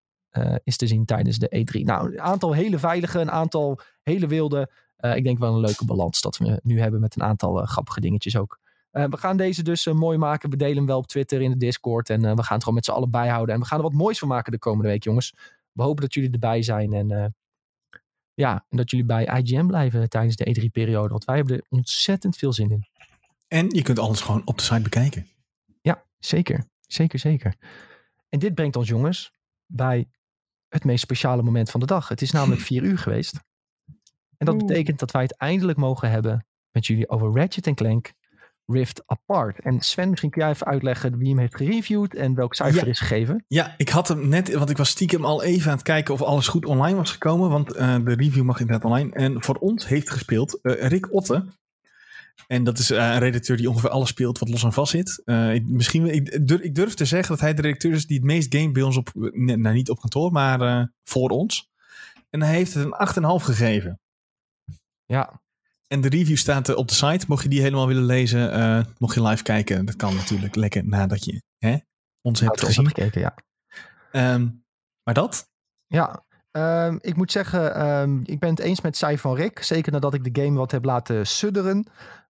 [0.64, 1.84] is te zien tijdens de E3.
[1.84, 4.70] Nou, een aantal hele veilige, een aantal hele wilde.
[5.01, 7.68] Eh, ik denk wel een leuke balans dat we nu hebben met een aantal eh,
[7.68, 8.59] grappige dingetjes ook.
[8.90, 10.51] Eh, we gaan deze dus mooi maken.
[10.51, 12.11] We delen hem wel op Twitter, in de Discord.
[12.11, 13.55] En we gaan het gewoon met z'n allen bijhouden.
[13.55, 15.34] En we gaan er wat moois van maken de komende week, jongens.
[15.72, 16.92] We hopen dat jullie erbij zijn.
[16.92, 17.34] En
[18.34, 21.09] ja, en dat jullie bij IGM blijven tijdens de E3-periode.
[21.09, 22.86] Want wij hebben er ontzettend veel zin in.
[23.48, 25.26] En je kunt alles gewoon op de site bekijken.
[25.80, 26.64] Ja, zeker.
[26.86, 27.55] Zeker, zeker.
[28.28, 29.32] En dit brengt ons, jongens,
[29.66, 30.09] bij
[30.68, 32.09] het meest speciale moment van de dag.
[32.09, 33.40] Het is namelijk vier uur geweest.
[34.41, 34.66] En dat Oeh.
[34.66, 38.12] betekent dat wij het eindelijk mogen hebben met jullie over Ratchet Clank
[38.66, 39.61] Rift Apart.
[39.61, 42.82] En Sven, misschien kun jij even uitleggen wie hem heeft gereviewd en welk cijfer Ja.
[42.82, 43.45] er is gegeven.
[43.49, 46.22] Ja, ik had hem net, want ik was stiekem al even aan het kijken of
[46.22, 47.51] alles goed online was gekomen.
[47.51, 49.12] Want eh, de review mag inderdaad online.
[49.12, 51.45] En voor ons heeft gespeeld eh, Rick Otte.
[52.47, 55.22] En dat is eh, een redacteur die ongeveer alles speelt wat los en vast zit.
[55.53, 58.26] Ik, misschien, ik, durf, ik durf te zeggen dat hij de redacteur is die het
[58.26, 61.70] meest game bij ons op, nou niet op kantoor, maar voor ons.
[62.30, 64.01] En hij heeft het een 8,5 gegeven.
[65.11, 65.41] Ja,
[65.87, 67.25] En de review staat eh, op de site.
[67.29, 69.85] Mocht je die helemaal willen lezen, eh, mocht je live kijken.
[69.87, 71.77] Dat kan natuurlijk lekker nadat je hè,
[72.23, 72.87] ons hebt gezien.
[72.87, 73.35] gekeken, ja.
[74.13, 74.49] Ehm,
[75.03, 75.49] maar dat?
[75.87, 79.63] Ja, ehm, ik moet zeggen, ehm, ik ben het eens met Sai van Rick.
[79.63, 81.87] Zeker nadat ik de game wat heb laten sudderen.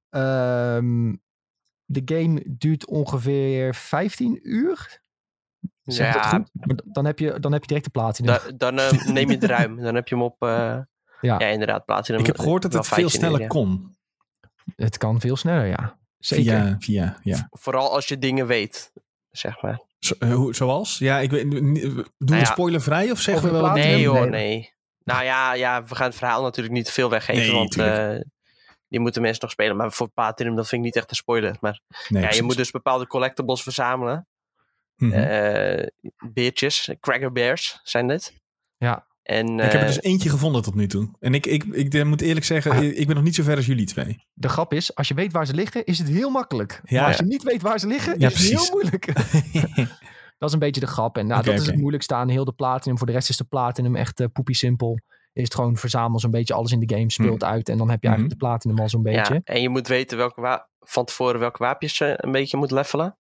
[0.09, 1.15] Ehm,
[1.85, 5.03] de game duurt ongeveer 15 uur.
[5.83, 6.45] Zeg Ja,
[6.85, 8.35] dan heb je, dan heb je direct de platinum.
[8.35, 9.77] da- dan eh, neem je het ruim.
[9.83, 10.79] Dan heb je hem op, eh,
[11.21, 11.39] Ja.
[11.39, 11.47] ja.
[11.47, 12.21] inderdaad, platinum.
[12.21, 13.47] Ik heb gehoord dat het veel 15 uur, sneller ja.
[13.47, 13.97] kon.
[14.77, 15.99] Het kan veel sneller, ja.
[16.19, 16.45] Zeker.
[16.45, 17.49] Via, via, ja.
[17.51, 18.93] Vooral als je dingen weet,
[19.31, 19.81] zeg maar.
[19.99, 20.99] Zo, eh, hoe- zoals?
[20.99, 22.45] Ja, ik weet, doen we Nou ja.
[22.45, 23.71] spoilervrij of zeggen we wel?
[23.73, 24.07] Nee Platinum?
[24.17, 24.49] hoor, Nee.
[24.49, 24.73] nee.
[25.05, 28.19] Nou ja, ja, we gaan het verhaal natuurlijk niet te veel weggeven, Nee, want tuurlijk.
[28.21, 28.31] eh,
[28.89, 29.77] die moeten mensen nog spelen.
[29.77, 31.57] Maar voor Platinum, dat vind ik niet echt een spoiler.
[31.61, 34.27] Maar Nee, ja, je moet dus bepaalde collectibles verzamelen.
[34.97, 35.13] Mhm.
[35.13, 35.87] Eh,
[36.33, 38.35] beertjes, cracker bears zijn dit.
[38.77, 39.07] Ja.
[39.31, 41.09] En, ik heb er eh, dus eentje gevonden tot nu toe.
[41.21, 42.83] En ik, ik, ik, eh, moet eerlijk zeggen, Ah.
[42.83, 44.27] ik ben nog niet zo ver als jullie twee.
[44.33, 46.81] De grap is, als je weet waar ze liggen, is het heel makkelijk.
[46.85, 47.01] Ja.
[47.01, 49.07] maar als je niet weet waar ze liggen, Ja, is het heel moeilijk.
[50.39, 51.17] dat is een beetje de grap.
[51.17, 52.99] En nou, dat is het moeilijkste aan heel de platinum.
[52.99, 54.99] Voor de rest is de platinum echt eh poepie simpel.
[55.33, 57.69] Is het gewoon verzamel zo'n beetje alles in de game, speelt uit.
[57.69, 59.35] En dan heb je eigenlijk de platinum al zo'n beetje.
[59.35, 63.19] Ja, en je moet weten welke van tevoren welke wapens je een beetje moet levelen.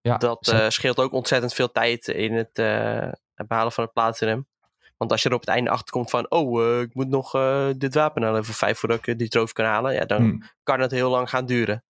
[0.00, 3.12] Ja, dat eh, scheelt ook ontzettend veel tijd in het eh,
[3.46, 4.46] behalen van het platinum.
[5.02, 7.34] Want als je er op het einde achter komt van, oh, eh, ik moet nog
[7.34, 10.22] eh, dit wapen naar level 5 voordat ik eh, die trofee kan halen, ja, dan
[10.22, 10.42] Hmm.
[10.62, 11.84] kan het heel lang gaan duren.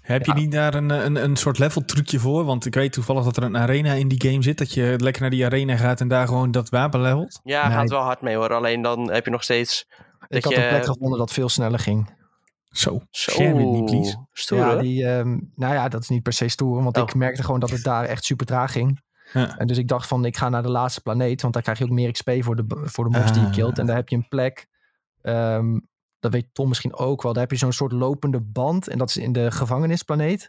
[0.00, 0.38] Heb je Ja.
[0.38, 2.44] niet daar een, een, een soort level trucje voor?
[2.44, 4.58] Want ik weet toevallig dat er een arena in die game zit.
[4.58, 7.40] Dat je lekker naar die arena gaat en daar gewoon dat wapen levelt.
[7.42, 7.76] Ja, Nee.
[7.76, 8.52] gaat wel hard mee hoor.
[8.54, 9.86] Alleen dan heb je nog steeds
[10.28, 12.16] ik had je- een plek gevonden dat veel sneller ging.
[12.68, 14.26] Zo, zo share with me please.
[14.32, 14.58] stoer.
[14.58, 16.82] ja, die, ehm, nou ja, dat is niet per se stoer.
[16.82, 17.02] Want Oh.
[17.02, 19.00] ik merkte gewoon dat het daar echt super traag ging.
[19.32, 19.56] Ja.
[19.58, 21.42] En dus ik dacht van, ik ga naar de laatste planeet.
[21.42, 23.52] Want daar krijg je ook meer XP voor de, voor de mobs die je Ah.
[23.52, 23.78] killt.
[23.78, 24.66] En daar heb je een plek.
[25.22, 25.78] ehm,
[26.20, 27.32] dat weet Tom misschien ook wel.
[27.32, 28.88] Daar heb je zo'n soort lopende band.
[28.88, 30.38] En dat is in de gevangenisplaneet.
[30.40, 30.48] Daar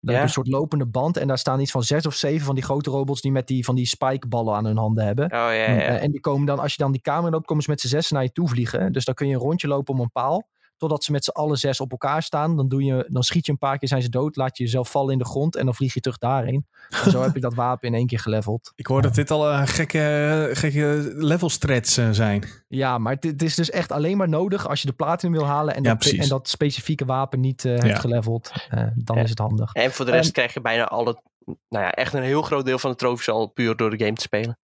[0.00, 0.10] Ja.
[0.10, 1.16] heb je een soort lopende band.
[1.16, 3.20] En daar staan iets van zes of zeven van die grote robots...
[3.20, 5.24] die met die, van die spikeballen aan hun handen hebben.
[5.24, 5.66] Oh ja, ja.
[5.66, 7.86] Eh, En die komen dan, als je dan die kamer loopt, komen ze met z'n
[7.88, 8.92] zes naar je toe vliegen.
[8.92, 10.48] Dus dan kun je een rondje lopen om een paal.
[10.78, 12.56] Totdat ze met z'n allen zes op elkaar staan.
[12.56, 14.36] Dan, doe je, dan schiet je een paar keer, zijn ze dood.
[14.36, 16.66] Laat je jezelf vallen in de grond en dan vlieg je terug daarheen.
[17.04, 18.72] En zo heb je dat wapen in één keer geleveld.
[18.76, 22.44] Ik hoor dat dit al een gekke, gekke level strats eh, zijn.
[22.68, 25.74] Ja, maar het, is dus echt alleen maar nodig als je de platinum wil halen.
[25.74, 27.86] En, Ja, dat, en dat specifieke wapen niet eh, Ja.
[27.86, 28.50] hebt geleveld.
[28.70, 29.22] Eh, dan Ja.
[29.22, 29.72] is het handig.
[29.72, 32.64] En voor de rest Ehm, krijg je bijna alle, nou ja, echt een heel groot
[32.64, 34.58] deel van de trofies al puur door de game te spelen.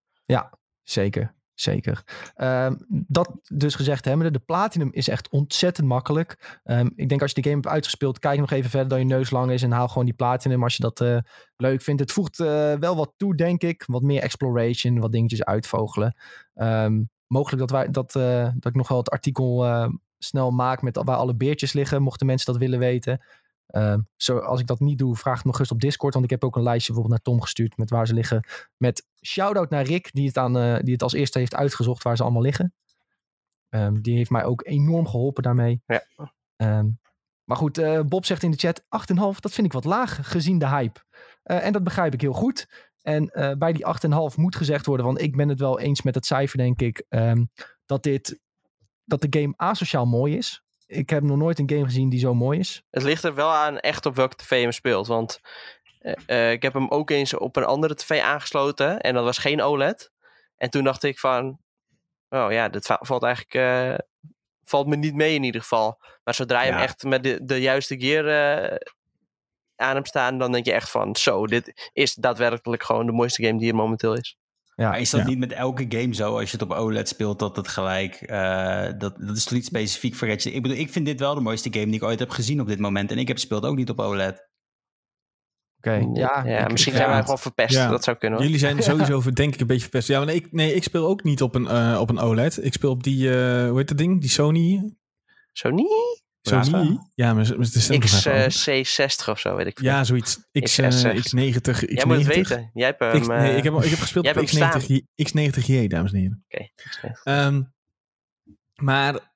[0.82, 2.02] Zeker, zeker.
[2.34, 6.60] Ehm, dat dus gezegd hebbende, de platinum is echt ontzettend makkelijk.
[6.64, 9.04] Ehm, ik denk als je de game hebt uitgespeeld, kijk nog even verder dan je
[9.04, 11.18] neus lang is en haal gewoon die platinum als je dat eh,
[11.56, 12.00] leuk vindt.
[12.00, 13.84] Het voegt eh, wel wat toe, denk ik.
[13.86, 16.16] Wat meer exploration, wat dingetjes uitvogelen.
[16.54, 19.64] Ehm, mogelijk dat, wij, dat, eh, dat ik nog wel het artikel
[20.18, 23.20] snel maak met waar alle beertjes liggen, mochten mensen dat willen weten.
[23.66, 26.12] Ehm, zo, als ik dat niet doe, vraag het me gerust op Discord.
[26.12, 28.44] Want ik heb ook een lijstje bijvoorbeeld naar Tom gestuurd met waar ze liggen.
[28.76, 32.16] Met shout-out naar Rick, die het, aan, eh, die het als eerste heeft uitgezocht waar
[32.16, 32.74] ze allemaal liggen.
[33.68, 35.82] Ehm, die heeft mij ook enorm geholpen daarmee.
[35.86, 36.02] Ja.
[36.56, 36.88] Ehm,
[37.44, 39.40] maar goed, eh, Bob zegt in de chat 8,5.
[39.40, 41.00] Dat vind ik wat laag gezien de hype.
[41.42, 42.92] Eh, en dat begrijp ik heel goed.
[43.02, 46.26] En bij die 8,5 moet gezegd worden, want ik ben het wel eens met het
[46.26, 47.06] cijfer, denk ik,
[47.86, 48.40] dat, dit,
[49.04, 50.63] dat de game asociaal mooi is.
[50.86, 52.82] Ik heb nog nooit een game gezien die zo mooi is.
[52.90, 55.06] Het ligt er wel aan echt op welke tv je hem speelt.
[55.06, 55.40] Want
[55.98, 59.00] eh, eh, ik heb hem ook eens op een andere tv aangesloten.
[59.00, 60.12] En dat was geen OLED.
[60.56, 61.58] En toen dacht ik van...
[62.28, 63.54] Oh ja, dit va- valt eigenlijk...
[63.54, 63.98] eh,
[64.64, 65.98] valt me niet mee in ieder geval.
[66.24, 66.74] Maar zodra je Ja.
[66.74, 68.78] hem echt met de, de juiste gear
[69.76, 70.38] aan hebt staan...
[70.38, 71.16] dan denk je echt van...
[71.16, 74.36] Zo, dit is daadwerkelijk gewoon de mooiste game die er momenteel is.
[74.76, 75.26] Ja, Maar is dat Ja.
[75.26, 78.14] niet met elke game zo, als je het op OLED speelt, dat het gelijk...
[78.14, 80.54] eh, dat, dat is toch niet specifiek voor Ratchet?
[80.54, 82.66] Ik bedoel, ik vind dit wel de mooiste game die ik ooit heb gezien op
[82.66, 83.10] dit moment.
[83.10, 84.48] En ik heb speelt ook niet op OLED.
[85.78, 86.06] oké.
[86.14, 87.22] Ja, ik- misschien ik- zijn wij ja.
[87.22, 87.74] gewoon verpest.
[87.74, 87.88] Ja.
[87.90, 88.46] Dat zou kunnen hoor.
[88.46, 90.08] Jullie zijn sowieso denk ik een beetje verpest.
[90.08, 92.64] Ja, maar nee, ik, nee, ik speel ook niet op een, eh, op een OLED.
[92.64, 94.20] Ik speel op die, eh, hoe heet dat ding?
[94.20, 94.94] Die Sony?
[95.52, 95.68] Zo
[96.50, 96.66] niet?
[96.66, 96.98] Sony?
[97.14, 99.88] Ja, maar het is XC60 of zo, weet ik veel.
[99.88, 100.38] Ja, zoiets.
[100.52, 101.14] X, eh, XS60.
[101.14, 101.94] X90, X90.
[101.94, 102.70] Jij moet het weten.
[102.74, 103.20] Jij hebt hem...
[103.20, 106.12] X, nee, eh, ik, heb, ik heb gespeeld jij op hebt hem X90, X90J, dames
[106.12, 106.44] en heren.
[106.48, 106.68] Oké.
[107.22, 107.62] Ehm,
[108.74, 109.32] maar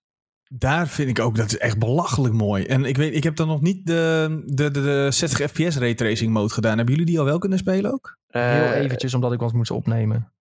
[0.49, 2.65] daar vind ik ook, dat is echt belachelijk mooi.
[2.65, 6.33] En ik weet, ik heb dan nog niet de, de, de, de 60 fps raytracing
[6.33, 6.77] mode gedaan.
[6.77, 8.19] Hebben jullie die al wel kunnen spelen ook?
[8.29, 10.33] heel Eh, eventjes, omdat ik wat moest opnemen.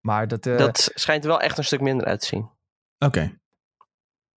[0.00, 2.50] Maar dat, eh, Dat schijnt er wel echt een stuk minder uit te zien.
[2.98, 3.39] Oké.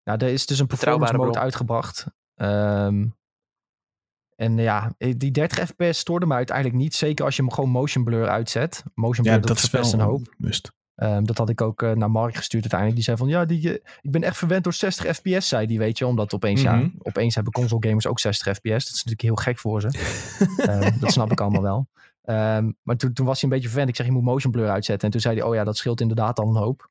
[0.03, 1.43] Nou, er is dus een performance mode bron.
[1.43, 2.05] uitgebracht.
[2.35, 3.07] Ehm,
[4.35, 6.95] en ja, die 30 fps stoorde me uiteindelijk niet.
[6.95, 8.83] Zeker als je hem gewoon motion blur uitzet.
[8.93, 10.33] Motion blur, Ja, dat, dat is wel een hoop.
[10.95, 12.95] Ehm, dat had ik ook eh, naar Mark gestuurd uiteindelijk.
[12.95, 15.77] Die zei van, ja, die, eh, ik ben echt verwend door 60 fps, zei die,
[15.79, 16.07] weet je.
[16.07, 16.79] Omdat opeens, Mhm.
[16.79, 18.69] ja, opeens hebben console gamers ook 60 fps.
[18.69, 19.87] Dat is natuurlijk heel gek voor ze.
[20.69, 21.87] Ehm, dat snap ik allemaal wel.
[22.21, 23.89] Ehm, maar toen, toen was hij een beetje verwend.
[23.89, 25.05] Ik zeg, je moet motion blur uitzetten.
[25.05, 26.89] En toen zei hij, oh ja, dat scheelt inderdaad al een hoop.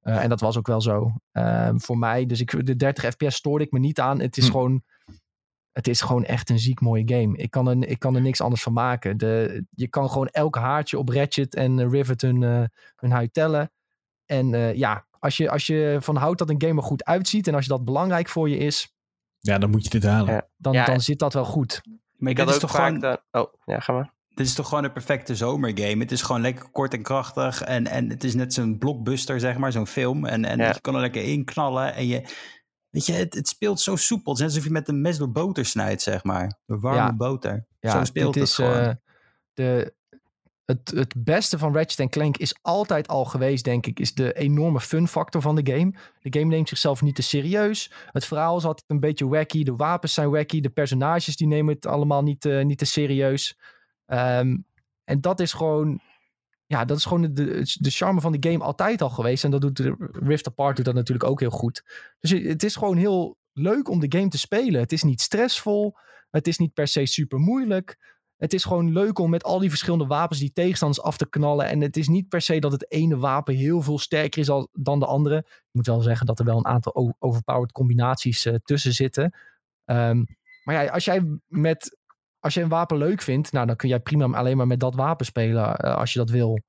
[0.00, 1.12] Eh, en dat was ook wel zo.
[1.32, 4.20] Ehm, voor mij, dus ik, de 30 fps stoorde ik me niet aan.
[4.20, 4.50] Het is Hm.
[4.50, 4.82] gewoon...
[5.70, 7.36] Het is gewoon echt een ziek mooie game.
[7.36, 9.16] Ik kan er, ik kan er niks anders van maken.
[9.16, 12.64] De, je kan gewoon elk haartje op Ratchet en eh, Rivet hun, eh,
[12.96, 13.72] hun huid tellen.
[14.26, 17.46] En eh, ja, als je, als je van houdt dat een game er goed uitziet...
[17.48, 18.94] en als je dat belangrijk voor je is...
[19.38, 20.34] Ja, dan moet je dit halen.
[20.34, 20.48] Ja.
[20.56, 21.80] dan, Ja, dan zit dat wel goed.
[22.16, 22.94] Maar Ik had ook toch vaak...
[22.94, 23.18] gewoon...
[23.30, 24.12] Oh, ja, ga maar.
[24.34, 26.02] Dit is toch gewoon een perfecte zomergame.
[26.02, 27.62] Het is gewoon lekker kort en krachtig.
[27.62, 30.24] En, en het is net zo'n blockbuster, zeg maar, zo'n film.
[30.26, 30.68] En, en Ja.
[30.68, 31.94] je kan er lekker in knallen.
[31.94, 32.22] En je,
[32.90, 34.32] weet je, het, het speelt zo soepel.
[34.32, 36.58] Het is alsof je met een mes door boter snijdt, zeg maar.
[36.66, 37.16] Door warme Ja.
[37.16, 37.66] boter.
[37.80, 38.74] Ja, zo speelt dit het is, gewoon.
[38.82, 38.90] eh,
[39.54, 39.94] de,
[40.64, 44.80] het, het beste van Ratchet Clank is altijd al geweest, denk ik, is de enorme
[44.80, 45.94] fun factor van de game.
[46.20, 47.92] De game neemt zichzelf niet te serieus.
[48.06, 49.62] Het verhaal is altijd een beetje wacky.
[49.62, 50.60] De wapens zijn wacky.
[50.60, 53.58] De personages die nemen het allemaal niet, eh, niet te serieus.
[54.10, 54.56] Ehm,
[55.04, 56.00] en dat is gewoon...
[56.66, 59.44] Ja, dat is gewoon de, de charme van de game altijd al geweest.
[59.44, 59.78] En dat doet
[60.12, 61.84] Rift Apart doet dat natuurlijk ook heel goed.
[62.20, 64.80] Dus het is gewoon heel leuk om de game te spelen.
[64.80, 65.96] Het is niet stressvol.
[66.30, 68.18] Het is niet per se super moeilijk.
[68.36, 71.66] Het is gewoon leuk om met al die verschillende wapens die tegenstanders af te knallen.
[71.66, 74.98] En het is niet per se dat het ene wapen heel veel sterker is dan
[74.98, 75.36] de andere.
[75.36, 79.34] Ik moet wel zeggen dat er wel een aantal overpowered combinaties eh, tussen zitten.
[79.84, 80.24] Ehm,
[80.64, 81.98] maar ja, als jij met
[82.40, 84.94] als je een wapen leuk vindt, nou, dan kun jij prima alleen maar met dat
[84.94, 86.60] wapen spelen eh, als je dat wil.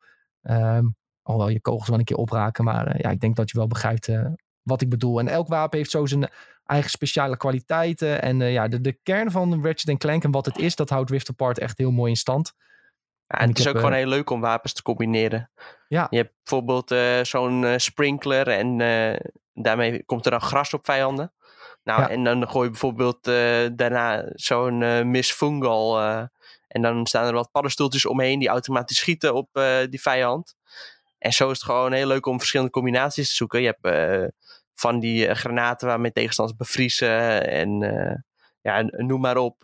[0.42, 0.86] Ehm
[1.24, 3.68] alhoewel je kogels wel een keer opraken, maar eh, ja, ik denk dat je wel
[3.68, 4.26] begrijpt eh,
[4.62, 5.20] wat ik bedoel.
[5.20, 6.30] En elk wapen heeft zo zijn
[6.66, 8.22] eigen speciale kwaliteiten.
[8.22, 11.30] En ja, de, de kern van Ratchet Clank en wat het is, dat houdt Rift
[11.30, 12.54] Apart echt heel mooi in stand.
[13.28, 15.52] Ja, En het is heb, ook gewoon heel leuk om wapens te combineren.
[15.88, 16.08] Ja.
[16.10, 16.96] Je hebt bijvoorbeeld
[17.28, 18.78] zo'n sprinkler en
[19.54, 21.34] daarmee komt er dan gras op vijanden.
[21.84, 22.10] Nou, Ja.
[22.10, 26.00] en dan gooi je bijvoorbeeld eh, daarna zo'n eh Miss Fungal.
[26.00, 26.24] eh,
[26.68, 29.50] en dan staan er wat paddenstoeltjes omheen die automatisch schieten op
[29.90, 30.56] die vijand.
[31.18, 33.62] En zo is het gewoon heel leuk om verschillende combinaties te zoeken.
[33.62, 34.32] Je hebt
[34.76, 37.80] van die granaten waarmee tegenstanders bevriezen en
[38.62, 39.62] ja, noem maar op.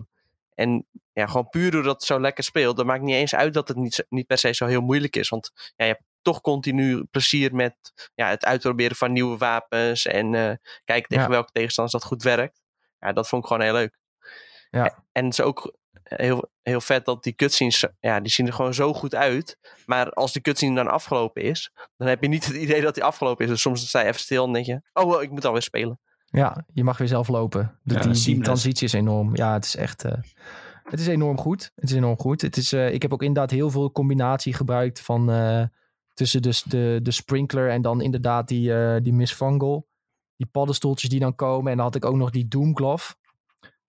[0.55, 3.67] En ja, gewoon puur doordat het zo lekker speelt, dan maakt niet eens uit dat
[3.67, 5.29] het niet, niet per se zo heel moeilijk is.
[5.29, 7.75] Want ja, je hebt toch continu plezier met
[8.15, 10.55] ja, het uitproberen van nieuwe wapens en eh,
[10.85, 11.29] kijken tegen Ja.
[11.29, 12.61] welke tegenstanders dat goed werkt.
[12.99, 13.97] Ja, dat vond ik gewoon heel leuk.
[14.69, 15.03] Ja.
[15.11, 18.73] En het is ook heel, heel vet dat die cutscenes, ja, die zien er gewoon
[18.73, 19.57] zo goed uit.
[19.85, 23.03] Maar als die cutscene dan afgelopen is, dan heb je niet het idee dat die
[23.03, 23.51] afgelopen is.
[23.51, 25.99] Dus soms sta je even stil en denk je, oh, wel, ik moet alweer spelen.
[26.25, 27.79] Ja, je mag weer zelf lopen.
[27.83, 29.35] De, Ja, die, transitie is enorm.
[29.35, 30.03] Ja, het is echt.
[30.03, 30.11] eh,
[30.83, 31.71] het is enorm goed.
[31.75, 32.41] Het is enorm goed.
[32.41, 35.31] Het is, eh, ik heb ook inderdaad heel veel combinatie gebruikt van.
[35.31, 35.63] eh,
[36.17, 39.85] tussen dus de, de sprinkler en dan inderdaad die, eh die.
[40.35, 41.71] Die paddenstoeltjes die dan komen.
[41.71, 43.13] En dan had ik ook nog die Doom Glove.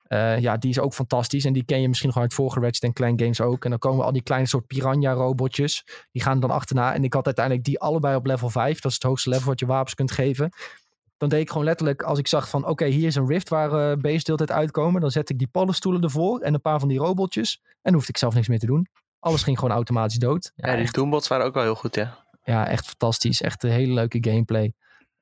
[0.03, 1.45] Eh, ja, die is ook fantastisch.
[1.45, 3.65] En die ken je misschien gewoon uit vorige Ratchet Clank games ook.
[3.65, 5.85] En dan komen al die kleine soort piranha robotjes.
[6.13, 6.95] Die gaan dan achterna.
[6.95, 8.81] En ik had uiteindelijk die allebei op level 5.
[8.81, 10.51] Dat is het hoogste level wat je wapens kunt geven.
[11.17, 13.97] dan deed ik gewoon letterlijk, als ik zag van oké, hier is een rift waar
[13.97, 16.99] uh, hele tijd uitkomen, dan zet ik die paddenstoelen ervoor en een paar van die
[16.99, 18.89] robotjes en hoefde ik zelf niks meer te doen.
[19.19, 20.53] Alles ging gewoon automatisch dood.
[20.55, 22.27] Ja, die Doombots waren ook wel heel goed, ja.
[22.43, 23.41] Ja, echt fantastisch.
[23.41, 24.73] Echt een hele leuke gameplay.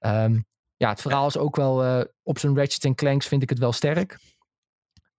[0.01, 0.47] Um,
[0.77, 3.73] ja, het verhaal is ook wel uh, op zijn Ratchet Clanks vind ik het wel
[3.73, 4.19] sterk.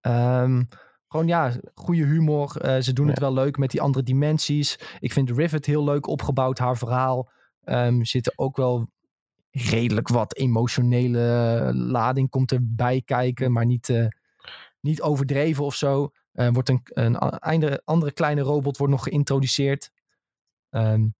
[0.00, 0.68] Um,
[1.08, 2.56] gewoon ja, goede humor.
[2.64, 3.10] Uh, ze doen ja.
[3.10, 4.78] het wel leuk met die andere dimensies.
[4.98, 7.30] Ik vind Rivet heel leuk opgebouwd, haar verhaal.
[7.64, 8.90] Um, zitten ook wel
[9.50, 14.06] redelijk wat emotionele lading komt erbij kijken, maar niet, uh,
[14.80, 16.10] niet overdreven of zo.
[16.32, 19.90] Uh, wordt een, een andere, andere kleine robot wordt nog geïntroduceerd.
[20.70, 21.16] Um,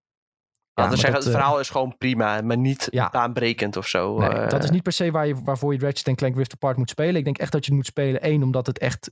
[0.72, 3.08] ja, ja dus zeggen, het verhaal is gewoon prima, maar niet ja.
[3.10, 4.18] baanbrekend of zo.
[4.18, 6.76] Nee, uh, dat is niet per se waar je, waarvoor je Ratchet Clank Rift Apart
[6.76, 7.16] moet spelen.
[7.16, 8.20] Ik denk echt dat je het moet spelen.
[8.20, 9.10] één, omdat het echt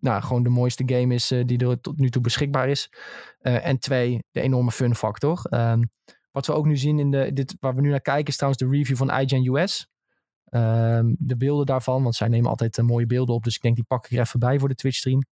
[0.00, 2.92] nou, gewoon de mooiste game is uh, die er tot nu toe beschikbaar is.
[3.40, 5.46] Uh, en twee, de enorme fun factor.
[5.50, 5.90] Um,
[6.30, 8.62] wat we ook nu zien in de, dit, waar we nu naar kijken, is trouwens
[8.62, 9.88] de review van IGN US.
[10.50, 13.44] Um, de beelden daarvan, want zij nemen altijd uh, mooie beelden op.
[13.44, 15.22] Dus ik denk die pak ik er even bij voor de Twitch stream.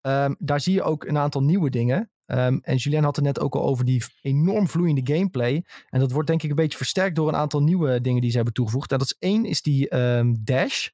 [0.00, 2.10] Um, daar zie je ook een aantal nieuwe dingen.
[2.26, 5.64] Um, en Julien had het net ook al over die enorm vloeiende gameplay.
[5.88, 8.36] En dat wordt denk ik een beetje versterkt door een aantal nieuwe dingen die ze
[8.36, 8.92] hebben toegevoegd.
[8.92, 9.88] En dat is één, is die
[10.42, 10.88] dash.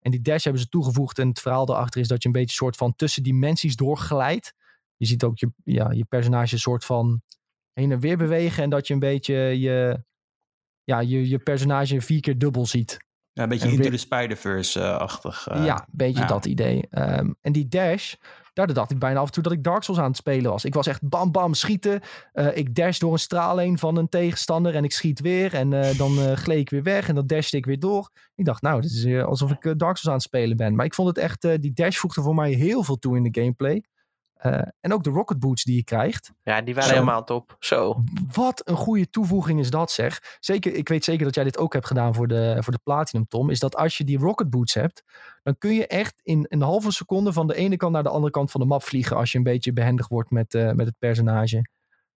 [0.00, 1.18] En die dash hebben ze toegevoegd.
[1.18, 4.54] En het verhaal daarachter is dat je een beetje soort van tussen dimensies doorglijdt.
[4.96, 7.22] Je ziet ook je, ja, je personage soort van
[7.72, 8.62] heen en weer bewegen.
[8.62, 10.04] En dat je een beetje je,
[10.84, 12.96] ja, je, je personage vier keer dubbel ziet.
[13.32, 15.48] Ja, een beetje en Into the Spider-Verse-achtig.
[15.52, 16.26] Uh, ja, een beetje ja.
[16.26, 16.86] dat idee.
[16.90, 18.14] Um, en die dash,
[18.52, 20.64] daar dacht ik bijna af en toe dat ik Dark Souls aan het spelen was.
[20.64, 22.00] Ik was echt bam bam schieten.
[22.34, 25.54] Uh, ik dash door een straal heen van een tegenstander en ik schiet weer.
[25.54, 28.10] En uh, dan uh, gleed ik weer weg en dan dashte ik weer door.
[28.34, 30.74] Ik dacht, nou, dit is alsof ik Dark Souls aan het spelen ben.
[30.74, 33.40] Maar ik vond het echt, die dash voegde voor mij heel veel toe in de
[33.40, 33.84] gameplay.
[34.46, 36.32] Uh, en ook de rocket boots die je krijgt.
[36.42, 37.56] Ja, die waren Zo, helemaal top.
[37.58, 38.02] Zo.
[38.32, 40.36] Wat een goede toevoeging is dat zeg.
[40.40, 43.26] Zeker, ik weet zeker dat jij dit ook hebt gedaan voor de, voor de Platinum
[43.26, 43.50] Tom.
[43.50, 45.02] Is dat als je die rocket boots hebt,
[45.42, 48.32] dan kun je echt in een halve seconde van de ene kant naar de andere
[48.32, 49.16] kant van de map vliegen.
[49.16, 51.68] Als je een beetje behendig wordt met, uh, met het personage.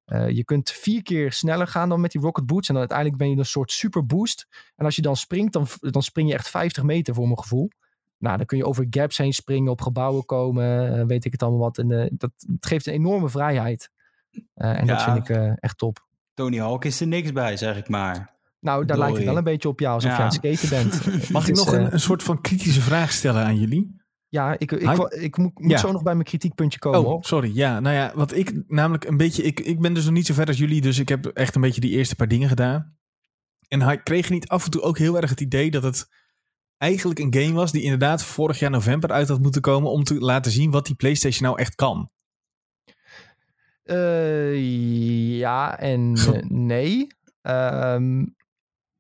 [0.06, 2.68] Uh, je kunt vier keer sneller gaan dan met die rocket boots.
[2.68, 4.48] En dan uiteindelijk ben je een soort super boost.
[4.76, 7.70] En als je dan springt, dan, dan spring je echt 50 meter voor mijn gevoel.
[8.18, 11.42] Nou, dan kun je over gaps heen springen, op gebouwen komen, uh, weet ik het
[11.42, 11.78] allemaal wat.
[11.78, 13.90] En uh, dat het geeft een enorme vrijheid.
[14.32, 16.06] Uh, en ja, dat vind ik echt top.
[16.34, 18.36] Tony Hawk is er niks bij, zeg ik maar.
[18.60, 19.00] Nou, daar Doei.
[19.00, 20.18] lijkt het wel een beetje op jou, alsof ja.
[20.18, 21.30] je aan het skaten bent.
[21.30, 23.96] Mag ik nog een, een, soort van kritische vraag stellen aan jullie?
[24.30, 25.78] Ja, ik, ik, ik, ik moet, moet ja.
[25.78, 27.06] zo nog bij mijn kritiekpuntje komen.
[27.06, 27.56] Oh, sorry.
[27.56, 29.44] Ja, nou ja, wat ik namelijk een beetje...
[29.44, 31.62] Ik, ik ben dus nog niet zo ver als jullie, dus ik heb echt een
[31.62, 32.98] beetje die eerste paar dingen gedaan.
[33.68, 36.08] En hij kreeg niet af en toe ook heel erg het idee dat het
[36.78, 40.20] eigenlijk een game was die inderdaad vorig jaar november uit had moeten komen om te
[40.20, 42.10] laten zien wat die PlayStation nou echt kan.
[43.86, 46.18] Uh, ja en
[46.48, 47.08] nee.
[47.42, 48.36] Um,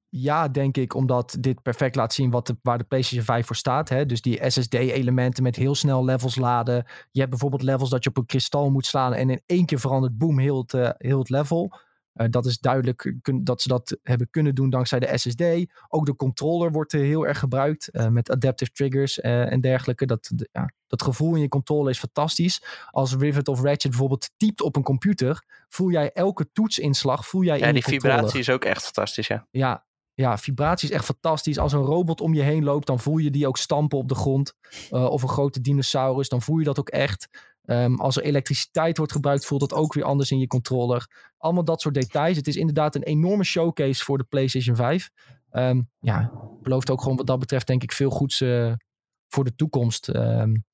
[0.09, 3.55] ja, denk ik, omdat dit perfect laat zien wat de, waar de PlayStation 5 voor
[3.55, 3.89] staat.
[3.89, 4.05] Hè?
[4.05, 6.85] Dus die SSD-elementen met heel snel levels laden.
[7.11, 9.79] Je hebt bijvoorbeeld levels dat je op een kristal moet slaan en in één keer
[9.79, 11.79] verandert, boom, heel het, uh, heel het level.
[12.17, 15.43] Uh, dat is duidelijk kun, dat ze dat hebben kunnen doen dankzij de SSD.
[15.87, 20.05] Ook de controller wordt uh, heel erg gebruikt uh, met adaptive triggers en dergelijke.
[20.05, 22.63] Dat, de, ja, dat gevoel in je controller is fantastisch.
[22.91, 27.59] Als Rivet of Ratchet bijvoorbeeld typt op een computer, voel jij elke toetsinslag, voel jij
[27.59, 29.47] ja, in die vibratie is ook echt fantastisch, ja.
[29.51, 29.85] Ja,
[30.17, 31.57] ja, vibratie is echt fantastisch.
[31.57, 34.15] Als een robot om je heen loopt, dan voel je die ook stampen op de
[34.15, 34.53] grond.
[34.91, 37.29] Uh, of een grote dinosaurus, dan voel je dat ook echt.
[37.69, 41.31] Um, als er elektriciteit wordt gebruikt, voelt dat ook weer anders in je controller.
[41.37, 42.37] Allemaal dat soort details.
[42.37, 45.09] Het is inderdaad een enorme showcase voor de PlayStation 5.
[45.51, 46.31] Um, ja,
[46.61, 48.73] belooft ook gewoon wat dat betreft, denk ik, veel goeds uh,
[49.27, 50.07] voor de toekomst.
[50.07, 50.65] Um,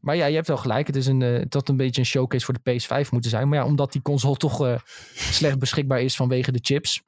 [0.00, 0.86] maar ja, je hebt wel gelijk.
[0.86, 3.48] Het is een, uh, dat een beetje een showcase voor de PS5 moeten zijn.
[3.48, 4.78] Maar ja, omdat die console toch uh,
[5.14, 7.02] slecht beschikbaar is vanwege de chips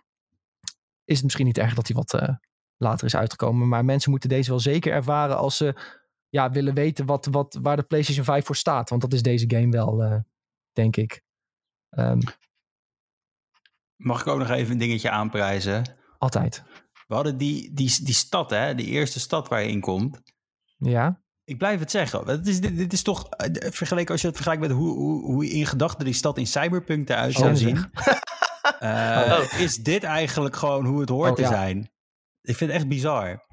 [1.05, 2.39] is het misschien niet erg dat hij wat
[2.77, 3.69] later is uitgekomen.
[3.69, 5.75] Maar mensen moeten deze wel zeker ervaren als ze
[6.35, 8.91] ja, willen weten wat, wat, waar de PlayStation 5 voor staat.
[8.91, 10.17] Want dat is deze game wel, uh,
[10.73, 11.23] denk ik.
[11.91, 12.21] Um,
[13.97, 15.97] Mag ik ook nog even een dingetje aanprijzen?
[16.19, 16.63] Altijd.
[17.07, 18.75] We hadden die, die, die stad, hè?
[18.75, 20.23] Die eerste stad waar je in komt.
[20.77, 21.23] Ja.
[21.45, 22.27] Ik blijf het zeggen.
[22.27, 25.25] Het is, dit, dit is toch, uh, vergeleken als je het vergelijkt met hoe, hoe,
[25.25, 27.77] hoe in gedachten die stad in Cyberpunk eruit zou oh, zien.
[28.81, 29.61] Uh, oh.
[29.61, 31.49] Is dit eigenlijk gewoon hoe het hoort oh, te ja.
[31.49, 31.79] zijn?
[32.41, 33.47] Ik vind het echt bizar.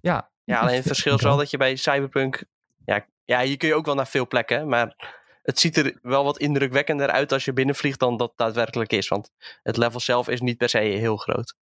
[0.00, 0.36] Ja.
[0.48, 2.44] Ja, alleen het verschil is wel dat je bij Cyberpunk...
[2.84, 6.24] Ja, ja, hier kun je ook wel naar veel plekken, maar het ziet er wel
[6.24, 9.08] wat indrukwekkender uit als je binnenvliegt dan dat daadwerkelijk is.
[9.08, 9.30] Want
[9.62, 11.54] het level zelf is niet per se heel groot.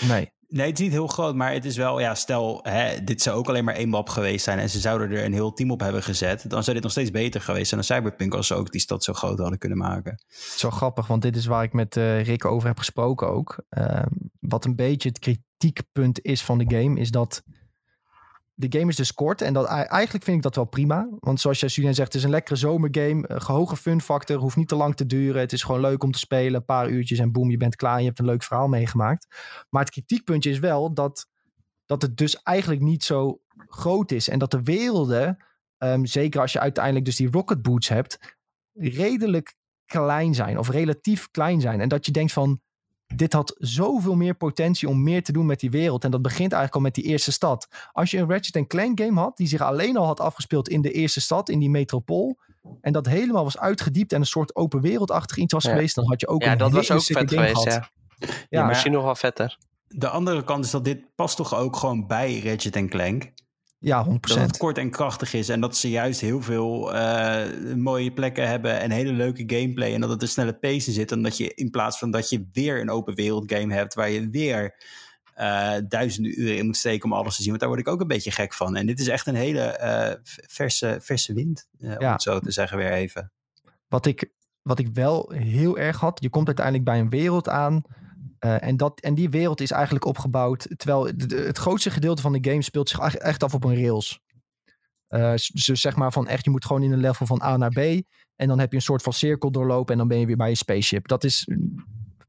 [0.00, 0.32] Nee.
[0.48, 3.36] Nee, het is niet heel groot, maar het is wel, ja, stel, hè, dit zou
[3.36, 5.80] ook alleen maar één map geweest zijn en ze zouden er een heel team op
[5.80, 8.72] hebben gezet, dan zou dit nog steeds beter geweest zijn dan Cyberpunk als ze ook
[8.72, 10.24] die stad zo groot hadden kunnen maken.
[10.56, 13.64] Zo grappig, want dit is waar ik met uh, Rick over heb gesproken ook.
[13.70, 14.02] Uh,
[14.40, 17.42] wat een beetje het kritiekpunt is van de game, is dat
[18.54, 19.40] de game is dus kort.
[19.40, 21.08] En dat, eigenlijk vind ik dat wel prima.
[21.20, 23.24] Want zoals jij Julien zegt, het is een lekkere zomergame.
[23.26, 25.40] Een hoge fun factor, hoeft niet te lang te duren.
[25.40, 26.54] Het is gewoon leuk om te spelen.
[26.54, 27.98] Een paar uurtjes en boem, je bent klaar.
[27.98, 29.26] Je hebt een leuk verhaal meegemaakt.
[29.70, 31.26] Maar het kritiekpuntje is wel dat,
[31.86, 34.28] dat het dus eigenlijk niet zo groot is.
[34.28, 35.44] En dat de werelden,
[35.78, 38.36] um, zeker als je uiteindelijk dus die rocket boots hebt,
[38.72, 39.54] redelijk
[39.84, 40.58] klein zijn.
[40.58, 41.80] Of relatief klein zijn.
[41.80, 42.60] En dat je denkt van,
[43.06, 46.04] dit had zoveel meer potentie om meer te doen met die wereld.
[46.04, 47.68] En dat begint eigenlijk al met die eerste stad.
[47.92, 50.92] Als je een Ratchet Clank game had, die zich alleen al had afgespeeld in de
[50.92, 52.38] eerste stad, in die metropool.
[52.80, 56.20] En dat helemaal was uitgediept en een soort open wereldachtig iets was geweest, dan had
[56.20, 57.90] je ook ja, een dat was ook vet geweest, ja.
[58.18, 58.28] ja.
[58.48, 58.66] ja.
[58.66, 59.58] misschien nog wel vetter.
[59.88, 63.32] De andere kant is dat dit past toch ook gewoon bij Ratchet Clank.
[63.84, 64.20] Ja, 100%.
[64.20, 67.44] Dat het kort en krachtig is en dat ze juist heel veel uh,
[67.76, 69.94] mooie plekken hebben en hele leuke gameplay.
[69.94, 71.12] En dat het een snelle pace zit.
[71.12, 74.10] En dat je in plaats van dat je weer een open wereld game hebt waar
[74.10, 74.74] je weer
[75.38, 77.48] uh, duizenden uren in moet steken om alles te zien.
[77.48, 78.76] Want daar word ik ook een beetje gek van.
[78.76, 81.96] En dit is echt een hele uh, verse, verse wind, ja.
[81.96, 83.32] om het zo te zeggen weer even.
[83.88, 84.30] Wat ik,
[84.62, 87.82] wat ik wel heel erg had, je komt uiteindelijk bij een wereld aan
[88.44, 90.66] uh, en, dat, en die wereld is eigenlijk opgebouwd.
[90.76, 91.06] Terwijl
[91.46, 94.20] het grootste gedeelte van de game speelt zich echt af op een rails.
[95.08, 97.70] Uh, dus zeg maar van echt, je moet gewoon in een level van A naar
[97.70, 97.78] B.
[98.36, 99.92] En dan heb je een soort van cirkel doorlopen.
[99.92, 101.08] En dan ben je weer bij je spaceship.
[101.08, 101.48] Dat is.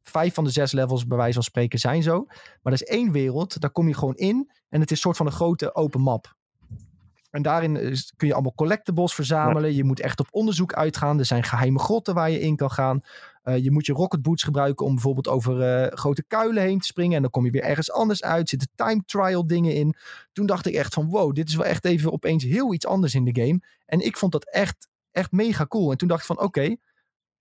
[0.03, 2.25] Vijf van de zes levels, bij wijze van spreken, zijn zo.
[2.61, 4.51] Maar er is één wereld, daar kom je gewoon in.
[4.69, 6.35] En het is een soort van een grote open map.
[7.29, 7.73] En daarin
[8.15, 9.73] kun je allemaal collectibles verzamelen.
[9.73, 11.19] Je moet echt op onderzoek uitgaan.
[11.19, 13.01] Er zijn geheime grotten waar je in kan gaan.
[13.47, 16.85] Uh, je moet je rocket boots gebruiken om bijvoorbeeld over uh, grote kuilen heen te
[16.85, 17.15] springen.
[17.15, 18.49] En dan kom je weer ergens anders uit.
[18.49, 19.95] Zitten time trial dingen in.
[20.31, 23.15] Toen dacht ik echt van wow, dit is wel echt even opeens heel iets anders
[23.15, 23.61] in de game.
[23.85, 25.91] En ik vond dat echt, echt mega cool.
[25.91, 26.77] En toen dacht ik van oké, okay,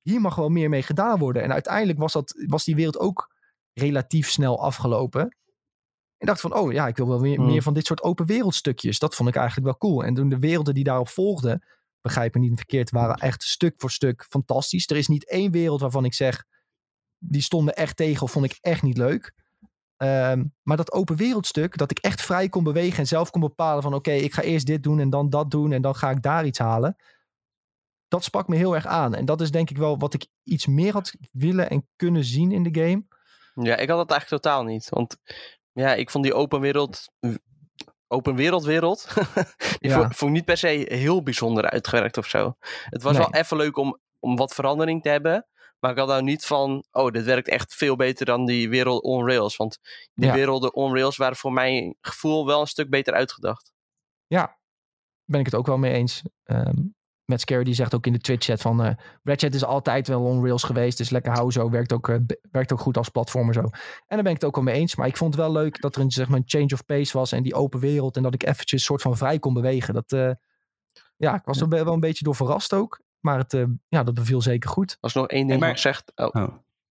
[0.02, 1.43] hier mag wel meer mee gedaan worden.
[1.43, 3.35] En uiteindelijk was, dat, was die wereld ook
[3.72, 5.36] relatief snel afgelopen.
[6.18, 8.98] En dacht van, oh ja, ik wil wel meer, meer van dit soort open wereldstukjes.
[8.98, 10.05] Dat vond ik eigenlijk wel cool.
[10.05, 11.62] En toen de werelden die daarop volgden,
[12.05, 14.90] begrijp niet verkeerd, waren echt stuk voor stuk fantastisch.
[14.90, 16.44] Er is niet één wereld waarvan ik zeg,
[17.18, 19.35] die stonden echt tegen of vond ik echt niet leuk.
[19.97, 23.82] Um, maar dat open wereldstuk, dat ik echt vrij kon bewegen en zelf kon bepalen
[23.82, 26.22] van oké, ik ga eerst dit doen en dan dat doen en dan ga ik
[26.22, 26.97] daar iets halen.
[28.09, 29.14] Dat sprak me heel erg aan.
[29.14, 32.52] En dat is denk ik wel wat ik iets meer had willen en kunnen zien
[32.52, 33.05] in de game.
[33.55, 34.89] Ja, ik had dat eigenlijk totaal niet.
[34.89, 35.16] Want
[35.72, 37.12] ja, ik vond die open wereld
[38.15, 39.09] open wereld wereld.
[39.81, 40.11] die ja.
[40.11, 42.57] vond, ik niet per se heel bijzonder uitgewerkt of zo.
[42.85, 45.47] Het was wel even leuk om, om wat verandering te hebben.
[45.78, 49.03] Maar ik had nou niet van, oh, dit werkt echt veel beter dan die wereld
[49.03, 49.57] on rails.
[49.57, 49.78] Want
[50.15, 53.73] die werelden on rails waren voor mijn gevoel wel een stuk beter uitgedacht.
[54.27, 54.59] Ja,
[55.24, 56.23] ben ik het ook wel mee eens.
[56.45, 58.86] Um, met Scary die zegt ook in de Twitch-chat van...
[58.86, 58.92] Uh,
[59.22, 60.98] Ratchet is altijd wel on rails geweest.
[60.98, 61.70] Dus lekker hou zo.
[61.70, 62.16] Werkt ook, uh,
[62.51, 63.60] werkt ook goed als platformer zo.
[63.60, 63.70] En
[64.06, 64.94] daar ben ik het ook wel mee eens.
[64.94, 67.18] Maar ik vond het wel leuk dat er een, zeg maar, een change of pace
[67.18, 67.32] was.
[67.32, 68.16] En die open wereld.
[68.16, 69.94] En dat ik eventjes een soort van vrij kon bewegen.
[69.94, 70.30] Dat, uh,
[71.16, 73.01] ja, ik was er wel een beetje door verrast ook.
[73.20, 74.96] Maar het, ja, dat beviel zeker goed.
[75.01, 75.78] Als nog één ding maar...
[75.78, 76.12] zegt...
[76.14, 76.48] Oh, oh.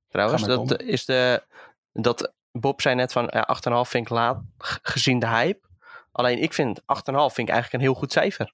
[0.07, 1.43] Trouwens, dat is de...
[1.91, 4.41] Dat Bob zei net van ja, 8,5 vind ik laat
[4.81, 5.67] gezien de hype.
[6.11, 8.53] Alleen ik vind 8,5 vind ik eigenlijk een heel goed cijfer.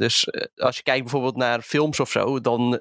[0.00, 2.80] Dus eh, als je kijkt bijvoorbeeld naar films of zo, dan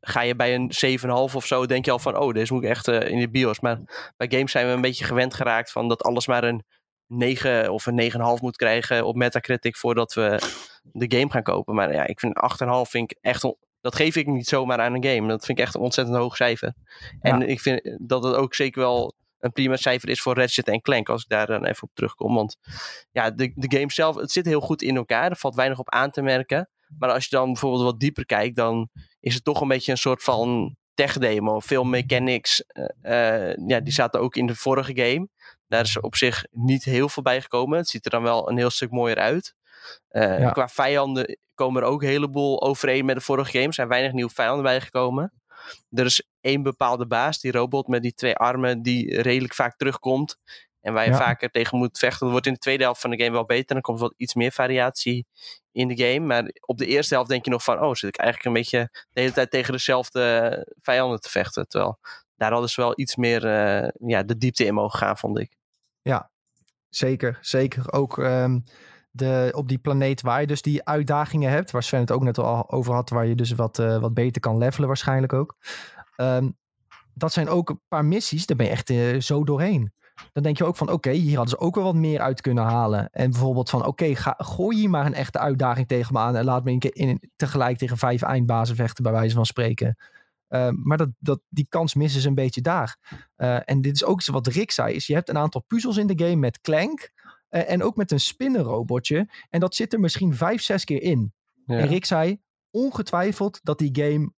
[0.00, 2.68] ga je bij een 7,5 of zo, denk je al van, oh, deze moet ik
[2.68, 3.60] echt uh, in de bios.
[3.60, 3.80] Maar
[4.16, 6.64] bij games zijn we een beetje gewend geraakt van dat alles maar een
[7.06, 10.40] 9 of een 9,5 moet krijgen op Metacritic voordat we
[10.82, 11.74] de game gaan kopen.
[11.74, 15.04] Maar ja, ik vind 8,5 vind ik echt, dat geef ik niet zomaar aan een
[15.04, 15.28] game.
[15.28, 16.74] Dat vind ik echt een ontzettend hoog cijfer.
[17.20, 19.14] En ik vind dat het ook zeker wel
[19.44, 21.08] een prima cijfer is voor Ratchet en Clank.
[21.08, 22.34] Als ik daar dan even op terugkom.
[22.34, 22.56] Want
[23.10, 25.30] ja, de, de game zelf, het zit heel goed in elkaar.
[25.30, 26.68] Er valt weinig op aan te merken.
[26.98, 28.88] Maar als je dan bijvoorbeeld wat dieper kijkt, dan
[29.20, 31.60] is het toch een beetje een soort van tech demo.
[31.60, 32.64] Veel mechanics,
[33.02, 35.28] uh, ja, die zaten ook in de vorige game.
[35.68, 37.78] Daar is op zich niet heel veel bij gekomen.
[37.78, 39.54] Het ziet er dan wel een heel stuk mooier uit.
[40.10, 43.66] Uh, Qua vijanden komen er ook een heleboel overeen met de vorige game.
[43.66, 45.32] Er zijn weinig nieuwe vijanden bijgekomen.
[45.90, 50.36] Er is één bepaalde baas, die robot met die twee armen, die redelijk vaak terugkomt.
[50.80, 52.20] En waar je vaker tegen moet vechten.
[52.20, 53.74] Dat wordt in de tweede helft van de game wel beter.
[53.74, 55.26] Dan komt er wat iets meer variatie
[55.72, 56.26] in de game.
[56.26, 57.80] Maar op de eerste helft denk je nog van...
[57.80, 61.68] Oh, zit ik eigenlijk een beetje de hele tijd tegen dezelfde vijanden te vechten.
[61.68, 61.98] Terwijl
[62.36, 65.56] daar hadden ze wel iets meer uh, ja, de diepte in mogen gaan, vond ik.
[66.02, 66.30] Ja,
[66.88, 67.38] zeker.
[67.40, 67.92] Zeker.
[67.92, 68.64] Ook um,
[69.16, 71.70] de, op die planeet waar je dus die uitdagingen hebt.
[71.70, 73.10] Waar Sven het ook net al over had.
[73.10, 75.56] Waar je dus wat, uh, wat beter kan levelen waarschijnlijk ook.
[76.16, 76.56] Um,
[77.14, 78.46] dat zijn ook een paar missies.
[78.46, 79.92] Daar ben je echt uh, zo doorheen.
[80.32, 82.64] dan denk je ook van oké, hier hadden ze ook wel wat meer uit kunnen
[82.64, 83.10] halen.
[83.10, 86.64] En bijvoorbeeld van oké, gooi hier maar een echte uitdaging tegen me aan en laat
[86.64, 89.96] me in, in, tegelijk tegen vijf eindbazen vechten, bij wijze van spreken.
[90.48, 92.96] Uh, maar dat, dat, die kans missen ze een beetje daar.
[93.36, 96.06] Uh, en dit is ook wat Rick zei, is je hebt een aantal puzzels in
[96.06, 97.12] de game met Clank
[97.54, 99.28] uh, en ook met een spinnenrobotje.
[99.50, 101.32] En dat zit er misschien vijf, zes keer in.
[101.66, 101.78] Ja.
[101.78, 102.40] En Rick zei,
[102.70, 104.32] ongetwijfeld dat die game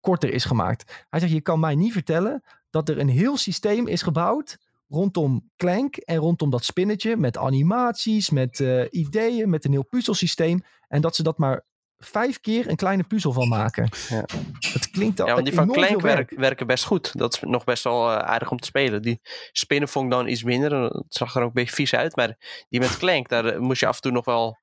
[0.00, 1.04] korter is gemaakt.
[1.10, 4.58] Hij zegt, je kan mij niet vertellen dat er een heel systeem is gebouwd
[4.88, 10.62] rondom Clank en rondom dat spinnetje met animaties, met uh, ideeën, met een heel puzzelsysteem.
[10.88, 11.64] En dat ze dat maar
[12.04, 13.88] vijf keer een kleine puzzel van maken.
[14.08, 14.24] Ja.
[14.72, 15.26] Dat klinkt al.
[15.26, 17.18] Ja, want die van Clank werk, werken best goed.
[17.18, 19.02] Dat is nog best wel uh, aardig om te spelen.
[19.02, 19.20] Die
[19.52, 20.82] spinnen vond ik dan iets minder.
[20.82, 22.16] Het zag er ook een beetje vies uit.
[22.16, 22.36] Maar
[22.68, 24.58] die met Clank, daar uh, moest je af en toe nog wel.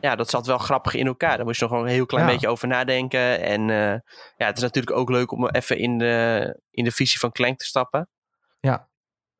[0.00, 1.36] Ja, dat zat wel grappig in elkaar.
[1.36, 2.32] Daar moest je nog wel een heel klein ja.
[2.32, 3.42] beetje over nadenken.
[3.42, 3.76] En uh,
[4.36, 7.58] ja, het is natuurlijk ook leuk om even in de, in de visie van Clank
[7.58, 8.08] te stappen.
[8.60, 8.88] Ja.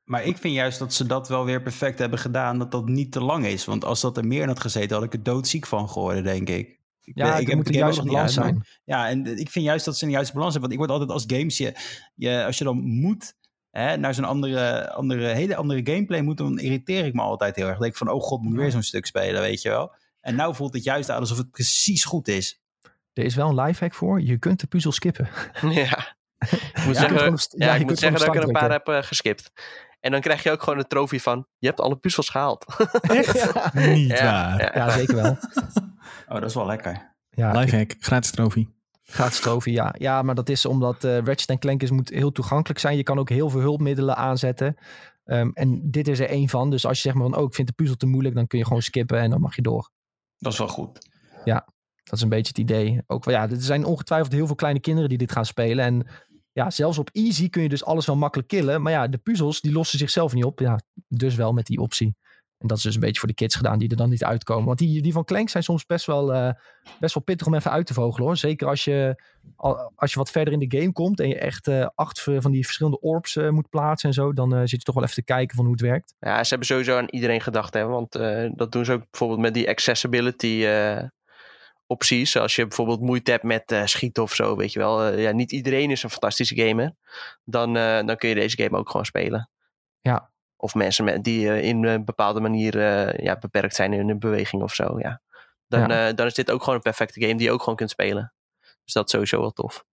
[0.04, 2.58] Maar ik vind juist dat ze dat wel weer perfect hebben gedaan.
[2.58, 3.64] Dat dat niet te lang is.
[3.64, 6.48] Want als dat er meer in had gezeten, had ik er doodziek van geworden, denk
[6.48, 6.79] ik.
[7.04, 8.54] Ik ja, ik heb moet de juiste balans zijn.
[8.54, 10.70] Maar, ja, en ik vind juist dat ze een juiste balans hebben.
[10.70, 11.74] Want ik word altijd als games, je,
[12.14, 13.34] je, als je dan moet
[13.70, 17.64] hè, naar zo'n andere, andere, hele andere gameplay moet, dan irriteer ik me altijd heel
[17.64, 17.74] erg.
[17.74, 19.94] Dan denk ik van, oh god, moet ik weer zo'n stuk spelen, weet je wel.
[20.20, 22.60] En nou voelt het juist aan alsof het precies goed is.
[23.12, 24.20] Er is wel een lifehack voor.
[24.20, 25.28] Je kunt de puzzel skippen.
[25.70, 26.18] Ja.
[26.50, 28.88] Ik moet ja, zeggen, ja, ja, ik moet zeggen dat ik er een paar heb
[28.88, 29.52] uh, geskipt.
[30.00, 32.64] En dan krijg je ook gewoon een trofee van, je hebt alle puzzels gehaald.
[33.00, 33.38] Echt?
[33.54, 33.70] ja.
[33.72, 34.76] Niet ja, waar.
[34.76, 35.38] Ja, zeker wel.
[36.30, 37.14] Oh, dat is wel lekker.
[37.30, 38.68] Ja, Lifehack, gratis trofee.
[39.02, 39.94] Gratis trofee, ja.
[39.98, 42.96] Ja, maar dat is omdat uh, Ratchet Clank is, moet heel toegankelijk zijn.
[42.96, 44.76] Je kan ook heel veel hulpmiddelen aanzetten.
[45.24, 46.70] Um, en dit is er één van.
[46.70, 48.58] Dus als je zegt maar van, oh, ik vind de puzzel te moeilijk, dan kun
[48.58, 49.90] je gewoon skippen en dan mag je door.
[50.38, 51.08] Dat is wel goed.
[51.44, 51.66] Ja,
[52.02, 53.02] dat is een beetje het idee.
[53.06, 55.84] Ook, ja, er zijn ongetwijfeld heel veel kleine kinderen die dit gaan spelen.
[55.84, 56.06] En
[56.52, 58.82] ja, zelfs op easy kun je dus alles wel makkelijk killen.
[58.82, 60.60] Maar ja, de puzzels die lossen zichzelf niet op.
[60.60, 62.16] Ja, dus wel met die optie.
[62.60, 64.66] En dat is dus een beetje voor de kids gedaan die er dan niet uitkomen.
[64.66, 66.50] Want die, die van Clank zijn soms best wel, uh,
[66.98, 68.36] best wel pittig om even uit te vogelen hoor.
[68.36, 69.22] Zeker als je,
[69.94, 72.64] als je wat verder in de game komt en je echt uh, acht van die
[72.64, 74.32] verschillende orbs uh, moet plaatsen en zo.
[74.32, 76.14] Dan zit je toch wel even te kijken van hoe het werkt.
[76.18, 77.74] Ja, ze hebben sowieso aan iedereen gedacht.
[77.74, 77.86] Hè?
[77.86, 78.12] Want
[78.56, 80.66] dat doen ze ook bijvoorbeeld met die accessibility
[81.86, 82.36] opties.
[82.36, 85.18] Als je bijvoorbeeld moeite hebt met schieten of zo, weet je wel.
[85.18, 86.94] ja, niet iedereen is een fantastische gamer.
[87.44, 87.72] Dan,
[88.06, 89.50] dan kun je deze game ook gewoon spelen.
[90.00, 90.30] Ja,
[90.60, 92.78] of mensen met, die in een bepaalde manier
[93.22, 94.98] ja, beperkt zijn in hun beweging of zo.
[94.98, 95.20] Ja.
[95.70, 96.08] Dan, ja.
[96.08, 98.32] Uh, dan is dit ook gewoon een perfecte game die je ook gewoon kunt spelen.
[98.84, 99.84] Dus dat is sowieso wel tof.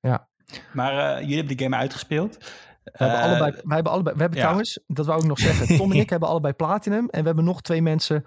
[0.00, 0.28] Ja.
[0.72, 2.36] Maar uh, jullie hebben die game uitgespeeld.
[2.84, 4.44] We hebben allebei, wij hebben allebei, we hebben ja.
[4.44, 5.76] trouwens, dat wou ik nog zeggen.
[5.76, 7.08] Tom en ik hebben allebei Platinum.
[7.08, 8.24] En we hebben nog twee mensen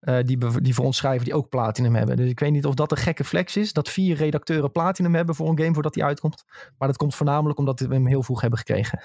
[0.00, 2.16] uh, die, die voor ons schrijven die ook Platinum hebben.
[2.16, 3.72] Dus ik weet niet of dat een gekke flex is.
[3.72, 6.44] Dat vier redacteuren Platinum hebben voor een game voordat die uitkomt.
[6.78, 9.00] Maar dat komt voornamelijk omdat we hem heel vroeg hebben gekregen.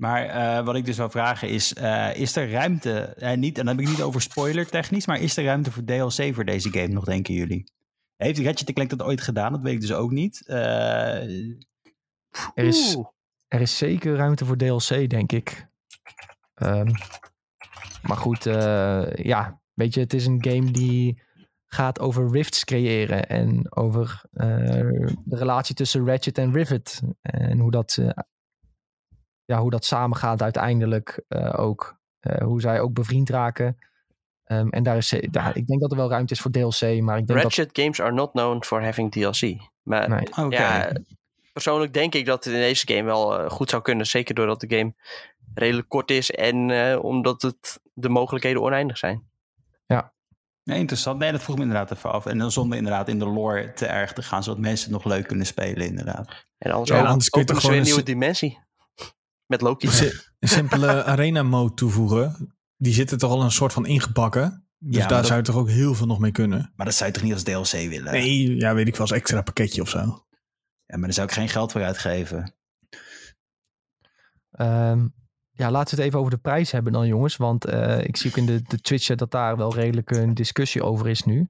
[0.00, 3.66] Maar uh, wat ik dus wil vragen is, uh, is er ruimte, uh, niet, en
[3.66, 6.70] dan heb ik niet over spoiler technisch, maar is er ruimte voor DLC voor deze
[6.70, 7.72] game nog, denken jullie?
[8.16, 9.52] Heeft Ratchet Clank dat ooit gedaan?
[9.52, 10.42] Dat weet ik dus ook niet.
[10.46, 11.54] er,
[12.54, 12.96] is,
[13.48, 15.66] er is zeker ruimte voor DLC, denk ik.
[16.54, 16.92] Um,
[18.02, 18.44] maar goed,
[19.14, 21.22] ja, weet je, het is een game die
[21.66, 27.98] gaat over rifts creëren en over de relatie tussen Ratchet en Rivet en hoe dat
[29.50, 31.98] ja, hoe dat samengaat uiteindelijk uh, ook.
[32.20, 33.78] Uh, hoe zij ook bevriend raken.
[34.46, 37.18] Um, en daar is, daar, ik denk dat er wel ruimte is voor DLC, maar
[37.18, 37.84] ik denk Ratchet dat...
[37.84, 39.56] games are not known for having DLC.
[39.82, 40.26] Maar nee.
[40.30, 40.48] okay.
[40.48, 40.92] ja,
[41.52, 44.06] persoonlijk denk ik dat het in deze game wel uh, goed zou kunnen.
[44.06, 44.94] Zeker doordat de game
[45.54, 46.70] redelijk kort is en
[47.00, 49.28] omdat het de mogelijkheden oneindig zijn.
[49.86, 50.12] Ja.
[50.64, 51.18] Nee, interessant.
[51.18, 52.26] Nee, dat vroeg me inderdaad even af.
[52.26, 55.12] En dan zonder inderdaad in de lore te erg te gaan, zodat mensen het nog
[55.12, 56.46] leuk kunnen spelen, inderdaad.
[56.58, 58.58] En anders, ja, anders kun je toch gewoon een nieuwe dimensie.
[59.50, 59.88] Met Loki.
[60.38, 62.54] Een simpele arena mode toevoegen.
[62.76, 64.66] Die zitten toch al een soort van ingebakken.
[64.78, 65.26] Dus ja, daar dat...
[65.26, 66.72] zou je toch ook heel veel nog mee kunnen.
[66.76, 68.12] Maar dat zou je toch niet als DLC willen?
[68.12, 69.98] Nee, ja, weet ik wel, als extra pakketje of zo.
[70.86, 72.54] Ja, maar daar zou ik geen geld voor uitgeven.
[74.60, 75.14] Um,
[75.50, 77.36] ja, laten we het even over de prijs hebben dan, jongens.
[77.36, 80.82] Want uh, ik zie ook in de, de Twitch dat daar wel redelijk een discussie
[80.82, 81.48] over is nu.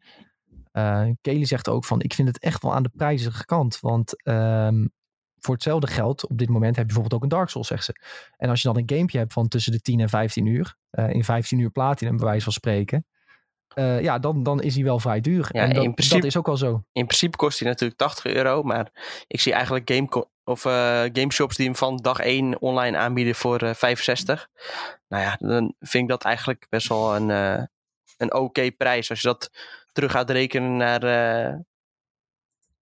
[0.73, 3.81] Uh, Kelly zegt ook van, ik vind het echt wel aan de prijzige kant.
[3.81, 4.93] Want um,
[5.41, 7.95] voor hetzelfde geld, op dit moment heb je bijvoorbeeld ook een Dark Souls, zegt ze.
[8.37, 11.11] En als je dan een gamepje hebt van tussen de 10 en 15 uur, uh,
[11.11, 13.07] in 15 uur platinum, bij wijze van spreken,
[13.75, 15.49] uh, ja, dan, dan is hij wel vrij duur.
[15.53, 16.85] Ja, en dat, in principe, dat is ook wel zo.
[16.93, 18.91] In principe kost hij natuurlijk 80 euro, maar
[19.27, 20.73] ik zie eigenlijk game, of, uh,
[21.13, 24.49] gameshops die hem van dag 1 online aanbieden voor uh, 65.
[25.09, 27.29] Nou ja, dan vind ik dat eigenlijk best wel een,
[28.17, 29.11] een oké okay prijs.
[29.11, 29.51] Als je dat
[29.93, 31.01] terug gaat rekenen naar,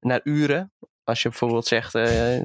[0.01, 0.73] naar uren,
[1.09, 2.37] als je bijvoorbeeld zegt, uh,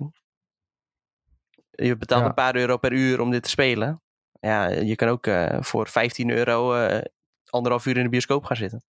[1.70, 2.28] je betaalt ja.
[2.28, 4.02] een paar euro per uur om dit te spelen.
[4.40, 7.02] ja, je kan ook eh, voor 15 euro eh,
[7.50, 8.84] anderhalf uur in de bioscoop gaan zitten.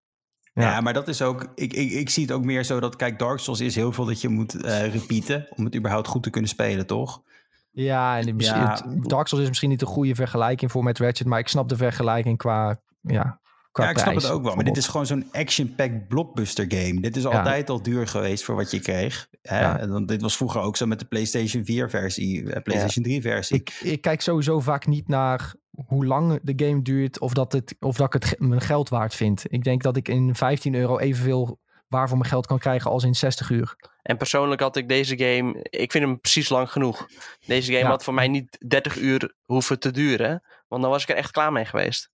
[0.52, 0.62] Ja.
[0.62, 0.80] Ja.
[0.80, 1.52] maar dat is ook.
[1.55, 2.96] Ik, ik, ik zie het ook meer zo dat.
[2.96, 5.46] Kijk, Dark Souls is heel veel dat je moet eh repeaten.
[5.56, 7.22] om het überhaupt goed te kunnen spelen, toch?
[7.70, 8.86] Ja, en Ja.
[9.01, 11.76] Dark Souls is misschien niet een goede vergelijking voor met Ratchet, maar ik snap de
[11.76, 13.43] vergelijking qua, ja, qua
[13.82, 14.55] ja, ik snap prijs, het ook wel.
[14.55, 17.01] Maar dit is gewoon zo'n action-packed blockbuster game.
[17.01, 17.28] Dit is Ja.
[17.28, 19.28] altijd al duur geweest voor wat je kreeg.
[19.42, 19.60] Hè?
[19.60, 19.78] Ja.
[19.78, 23.20] En dan- dit was vroeger ook zo met de PlayStation 4 versie, eh, PlayStation 3
[23.20, 23.56] versie.
[23.56, 25.55] Ik, ik kijk sowieso vaak niet naar
[25.86, 29.14] hoe lang de game duurt of dat, het, of dat ik het mijn geld waard
[29.14, 29.44] vind.
[29.48, 33.05] Ik denk dat ik in 15 euro evenveel waar voor mijn geld kan krijgen als
[33.05, 33.76] in 60 uur.
[34.02, 37.06] En persoonlijk had ik deze game, ik vind hem precies lang genoeg.
[37.46, 37.88] Deze game Ja.
[37.90, 41.30] had voor mij niet 30 uur hoeven te duren, want dan was ik er echt
[41.30, 42.10] klaar mee geweest.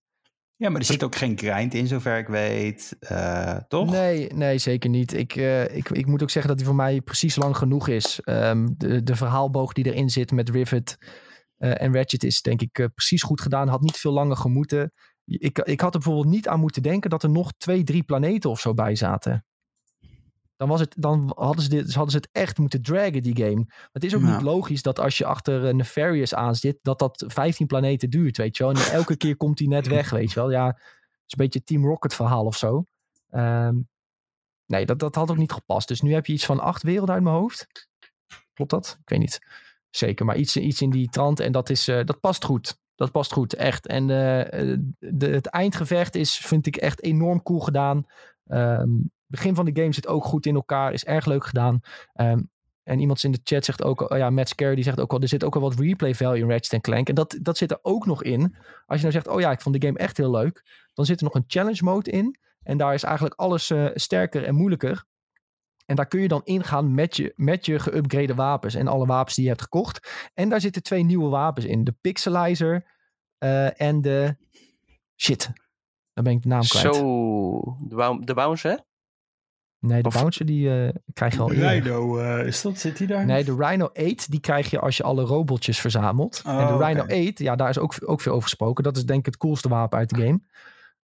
[0.61, 2.95] Ja, maar er zit ook geen grind in, zover ik weet.
[2.99, 3.91] Eh, toch?
[3.91, 5.13] Nee, nee, zeker niet.
[5.13, 8.19] Ik, eh, ik, ik moet ook zeggen dat die voor mij precies lang genoeg is.
[8.23, 10.97] Ehm, de, de verhaalboog die erin zit met Rivet
[11.57, 13.67] eh, en Ratchet is denk ik precies goed gedaan.
[13.67, 14.93] Had niet veel langer gemoeten.
[15.25, 18.49] Ik, ik had er bijvoorbeeld niet aan moeten denken dat er nog twee, drie planeten
[18.49, 19.45] of zo bij zaten.
[20.61, 23.65] Dan, was het, dan hadden, ze dit, hadden ze het echt moeten draggen, die game.
[23.91, 24.31] Het is ook Ja.
[24.33, 28.37] niet logisch dat als je achter eh, Nefarious aan zit, dat dat 15 planeten duurt,
[28.37, 28.73] weet je wel.
[28.73, 30.51] En elke keer komt hij net weg, weet je wel.
[30.51, 30.75] Ja, het
[31.25, 32.83] is een beetje Team Rocket verhaal of zo.
[33.29, 33.75] Ehm,
[34.65, 35.87] nee, dat, dat had ook niet gepast.
[35.87, 37.87] Dus nu heb je iets van acht werelden uit mijn hoofd.
[38.53, 38.97] Klopt dat?
[39.01, 39.39] Ik weet niet.
[39.89, 41.39] Zeker, maar iets, iets in die trant.
[41.39, 42.77] En dat, is, eh, dat past goed.
[42.95, 43.87] Dat past goed, echt.
[43.87, 48.05] En eh, de, het eindgevecht is, vind ik, echt enorm cool gedaan.
[48.45, 48.89] Ehm
[49.31, 50.93] begin van de game zit ook goed in elkaar.
[50.93, 51.81] Is erg leuk gedaan.
[52.13, 52.41] Ehm,
[52.83, 55.21] en iemand in de chat zegt ook, oh ja, Matt Scare, die zegt ook wel,
[55.21, 57.09] er zit ook wel wat replay value in Ratchet Clank.
[57.09, 58.55] En dat, dat zit er ook nog in.
[58.85, 60.87] Als je nou zegt, oh ja, ik vond de game echt heel leuk.
[60.93, 62.39] Dan zit er nog een challenge mode in.
[62.63, 65.05] En daar is eigenlijk alles eh, sterker en moeilijker.
[65.85, 69.35] En daar kun je dan ingaan met je, met je geüpgrade wapens en alle wapens
[69.35, 70.29] die je hebt gekocht.
[70.33, 71.83] En daar zitten twee nieuwe wapens in.
[71.83, 72.85] De Pixelizer
[73.37, 74.35] eh, en de...
[75.15, 75.51] Shit,
[76.13, 76.95] dan ben ik de naam kwijt.
[76.95, 78.79] Zo, de, de bouncer?
[79.81, 81.69] Nee, de Of- Bouncer die eh, krijg je al eerder.
[81.69, 83.25] Rhino, eh, is dat, zit hij daar?
[83.25, 86.41] Nee, de Rhino 8 die krijg je als je alle robotjes verzamelt.
[86.45, 87.13] Oh, en de Rhino oké.
[87.27, 88.83] 8, ja, daar is ook, ook veel over gesproken.
[88.83, 90.39] Dat is denk ik het coolste wapen uit de game.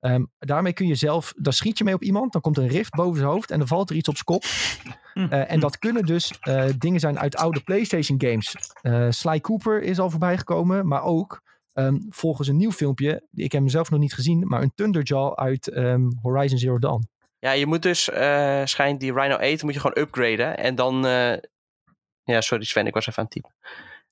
[0.00, 2.32] Ehm, daarmee kun je zelf, daar schiet je mee op iemand.
[2.32, 4.24] Dan komt er een rift boven zijn hoofd en dan valt er iets op zijn
[4.24, 4.44] kop.
[5.14, 8.56] Eh, en dat kunnen dus eh, dingen zijn uit oude PlayStation games.
[8.80, 11.42] Eh, Sly Cooper is al voorbij gekomen, maar ook
[11.72, 13.26] ehm, volgens een nieuw filmpje.
[13.32, 17.08] Ik heb hem zelf nog niet gezien, maar een Thunderjaw uit ehm, Horizon Zero Dawn.
[17.44, 20.56] Ja, je moet dus, eh schijnt die Rhino 8 moet je gewoon upgraden.
[20.56, 21.36] En dan, eh,
[22.24, 23.54] ja, sorry Sven, ik was even aan het typen.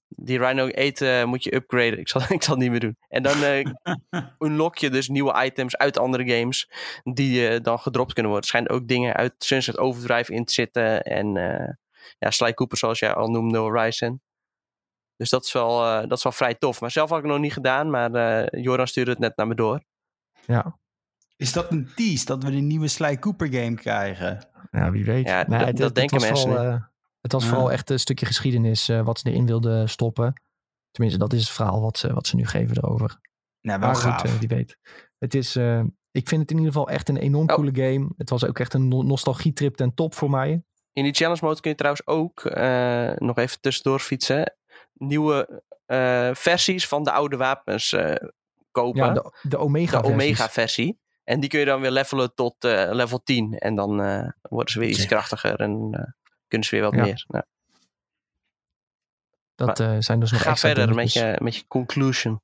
[0.08, 1.98] Die Rhino 8 eh, moet je upgraden.
[1.98, 2.96] Ik zal, ik zal het niet meer doen.
[3.08, 3.64] En dan eh,
[4.46, 6.70] unlock je dus nieuwe items uit andere games.
[7.02, 8.50] Die dan gedropt kunnen worden.
[8.50, 11.02] Er schijnen ook dingen uit Sunset Overdrive in te zitten.
[11.02, 11.74] En eh,
[12.18, 14.20] ja, Sly Cooper zoals jij al noemde, Horizon.
[15.16, 16.80] Dus dat is, wel, eh, dat is wel vrij tof.
[16.80, 17.90] Maar zelf had ik het nog niet gedaan.
[17.90, 19.82] Maar eh Joran stuurde het net naar me door.
[20.46, 20.78] Ja,
[21.42, 24.46] Is dat een tease dat we de nieuwe Sly Cooper game krijgen?
[24.70, 25.26] ja wie weet.
[25.26, 26.80] Ja, Nee, dat- het- dat het denken was mensen vooral, eh,
[27.20, 27.48] het was Ja.
[27.48, 30.42] vooral echt een stukje geschiedenis eh, wat ze erin wilden stoppen.
[30.90, 33.18] Tenminste, dat is het verhaal wat ze, wat ze nu geven erover.
[33.60, 34.24] Nou, wel Maar goed, gaaf.
[34.24, 34.76] eh, wie weet.
[35.18, 37.54] Het is, eh, ik vind het in ieder geval echt een enorm Oh.
[37.54, 38.08] coole game.
[38.16, 40.62] Het was ook echt een no- nostalgietrip ten top voor mij.
[40.92, 44.54] In die challenge mode kun je trouwens ook eh, nog even tussendoor fietsen.
[44.92, 48.14] Nieuwe eh, versies van de oude wapens eh,
[48.70, 49.04] kopen.
[49.04, 51.00] Ja, de, de Omega de Omega versie.
[51.24, 53.58] En die kun je dan weer levelen tot eh, level 10.
[53.58, 56.12] En dan eh, worden ze weer iets krachtiger en eh,
[56.48, 57.02] kunnen ze weer wat Ja.
[57.02, 57.24] meer.
[57.28, 57.44] Nou,
[59.54, 62.40] Dat zijn dus nog ga extra verder met je, met je conclusion.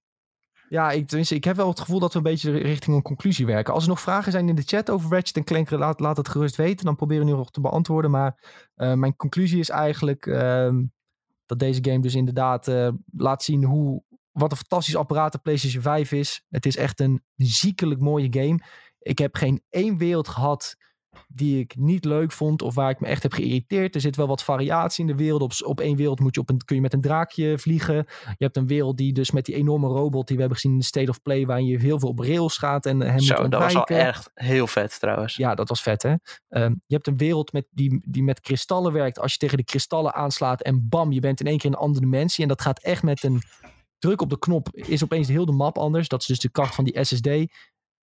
[0.68, 3.46] Ja, ik, tenminste, ik heb wel het gevoel dat we een beetje richting een conclusie
[3.46, 3.74] werken.
[3.74, 6.56] Als er nog vragen zijn in de chat over Ratchet Clank, laat, laat het gerust
[6.56, 6.84] weten.
[6.84, 8.10] Dan proberen we nu nog te beantwoorden.
[8.10, 8.36] Maar
[8.74, 10.84] mijn conclusie is eigenlijk ehm,
[11.46, 12.72] dat deze game dus inderdaad
[13.16, 14.02] laat zien hoe,
[14.38, 16.44] wat een fantastisch apparaat de PlayStation 5 is.
[16.48, 18.60] Het is echt een ziekelijk mooie game.
[18.98, 20.76] Ik heb geen één wereld gehad
[21.28, 23.94] die ik niet leuk vond of waar ik me echt heb geïrriteerd.
[23.94, 25.42] Er zit wel wat variatie in de wereld.
[25.42, 27.94] Op, op één wereld moet je op een, kun je met een draakje vliegen.
[28.24, 30.78] Je hebt een wereld die dus met die enorme robot die we hebben gezien in
[30.78, 33.48] de State of Play, waar je heel veel op rails gaat en hem moet Zo,
[33.48, 35.36] dat was al echt heel vet trouwens.
[35.36, 36.14] Ja, dat was vet hè.
[36.48, 39.18] Ehm, je hebt een wereld met, die, die met kristallen werkt.
[39.18, 41.82] Als je tegen de kristallen aanslaat en bam, je bent in één keer in een
[41.82, 42.42] andere dimensie.
[42.42, 43.42] En dat gaat echt met een
[43.98, 46.08] druk op de knop is opeens heel de map anders.
[46.08, 47.26] Dat is dus de kracht van die SSD.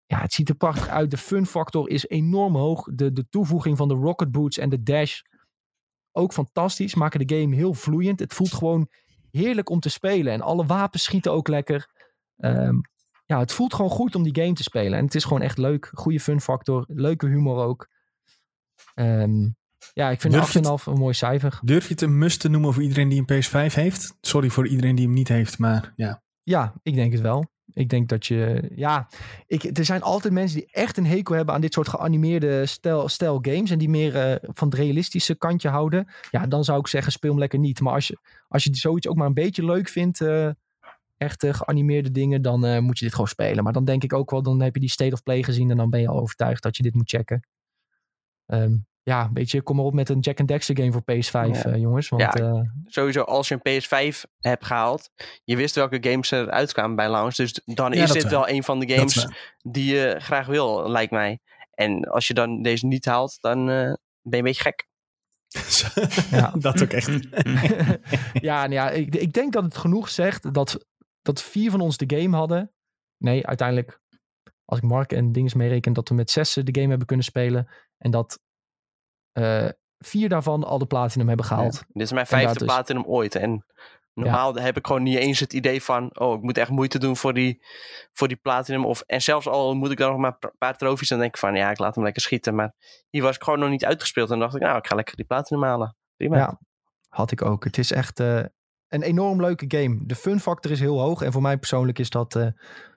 [0.06, 1.12] Ja, het ziet er prachtig uit.
[1.12, 2.88] De fun factor is enorm hoog.
[2.94, 5.22] De, de toevoeging van de rocket boots en de dash
[6.12, 6.96] ook fantastisch.
[6.96, 8.20] Maken de game heel vloeiend.
[8.20, 8.90] Het voelt gewoon
[9.32, 10.34] heerlijk om te spelen.
[10.34, 11.90] En alle wapens schieten ook lekker.
[12.38, 12.76] Ehm,
[13.26, 14.98] ja, het voelt gewoon goed om die game te spelen.
[14.98, 15.92] En het is gewoon echt leuk.
[15.94, 16.86] Goede fun factor.
[16.88, 17.90] Leuke humor ook.
[18.94, 19.50] Ehm,
[19.94, 21.60] ja, ik vind Durf je 8,5 een mooi cijfer.
[21.64, 24.18] Durf je het een must te noemen voor iedereen die een PS5 heeft?
[24.22, 26.24] Sorry voor iedereen die hem niet heeft, maar ja.
[26.44, 27.46] Ja, ik denk het wel.
[27.74, 29.08] Ik denk dat je, ja,
[29.48, 33.08] ik, er zijn altijd mensen die echt een hekel hebben aan dit soort geanimeerde stijl,
[33.08, 33.72] stijl games.
[33.72, 36.08] En die meer eh, van het realistische kantje houden.
[36.32, 37.80] Ja, dan zou ik zeggen, speel hem lekker niet.
[37.80, 38.18] Maar als je,
[38.48, 40.50] als je zoiets ook maar een beetje leuk vindt, eh
[41.18, 43.64] echte geanimeerde dingen, dan eh, moet je dit gewoon spelen.
[43.64, 45.78] Maar dan denk ik ook wel, dan heb je die State of Play gezien en
[45.78, 47.48] dan ben je al overtuigd dat je dit moet checken.
[48.46, 48.76] Ehm,
[49.06, 51.32] ja, een beetje, kom maar op met een Jack and Dexter game voor PS5,
[51.64, 51.64] Ja.
[51.72, 52.10] eh, jongens.
[52.10, 52.34] Want Ja.
[52.34, 55.10] eh, Sowieso als je een PS5 hebt gehaald,
[55.44, 57.36] je wist welke games er uitkwamen bij launch.
[57.36, 58.32] Dus dan Ja, is dit wel.
[58.32, 59.28] wel een van de games
[59.62, 61.40] die je graag wil, lijkt mij.
[61.74, 64.88] En als je dan deze niet haalt, dan eh, ben je een beetje gek.
[66.32, 66.54] Ja.
[66.60, 67.08] dat ook echt.
[68.50, 70.86] ja, nou ja ik, ik denk dat het genoeg zegt dat,
[71.22, 72.72] dat vier van ons de game hadden.
[73.18, 74.00] Nee, uiteindelijk,
[74.66, 77.68] als ik Mark en Dinges meereken, dat we met zes de game hebben kunnen spelen.
[77.98, 78.40] En dat
[79.36, 81.84] eh, vier daarvan al de platinum hebben gehaald.
[81.88, 83.36] Dit is mijn vijfde is- platinum ooit.
[83.36, 83.66] En
[84.14, 86.20] normaal heb ik gewoon niet eens het idee van...
[86.20, 87.64] oh, ik moet echt moeite doen voor die,
[88.14, 88.86] voor die platinum.
[88.86, 91.10] Of, en zelfs al moet ik dan nog maar een paar trofies...
[91.10, 92.56] dan denk ik van, ja, ik laat hem lekker schieten.
[92.56, 92.74] Maar
[93.10, 94.32] hier was ik gewoon nog niet uitgespeeld.
[94.32, 95.96] En dacht ik, nou, ik ga lekker die platinum halen.
[96.18, 96.38] Prima.
[96.38, 96.60] Ja,
[97.08, 97.64] had ik ook.
[97.64, 98.44] Het is echt eh,
[98.88, 100.00] een enorm leuke game.
[100.06, 101.22] De fun factor is heel hoog.
[101.22, 102.48] En voor mij persoonlijk is dat eh,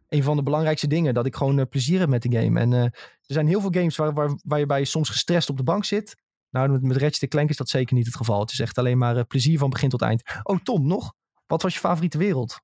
[0.08, 1.14] een van de belangrijkste dingen.
[1.14, 2.60] Dat ik gewoon plezier heb met de game.
[2.60, 2.92] En er
[3.26, 6.16] zijn heel veel games waar, waar, waarbij je soms gestrest op de bank zit.
[6.50, 8.40] Nou, met, met Ratchet Clank is dat zeker niet het geval.
[8.40, 10.22] Het is echt alleen maar eh, plezier van begin tot eind.
[10.42, 11.12] Oh, Tom, nog?
[11.46, 12.60] Wat was je favoriete wereld?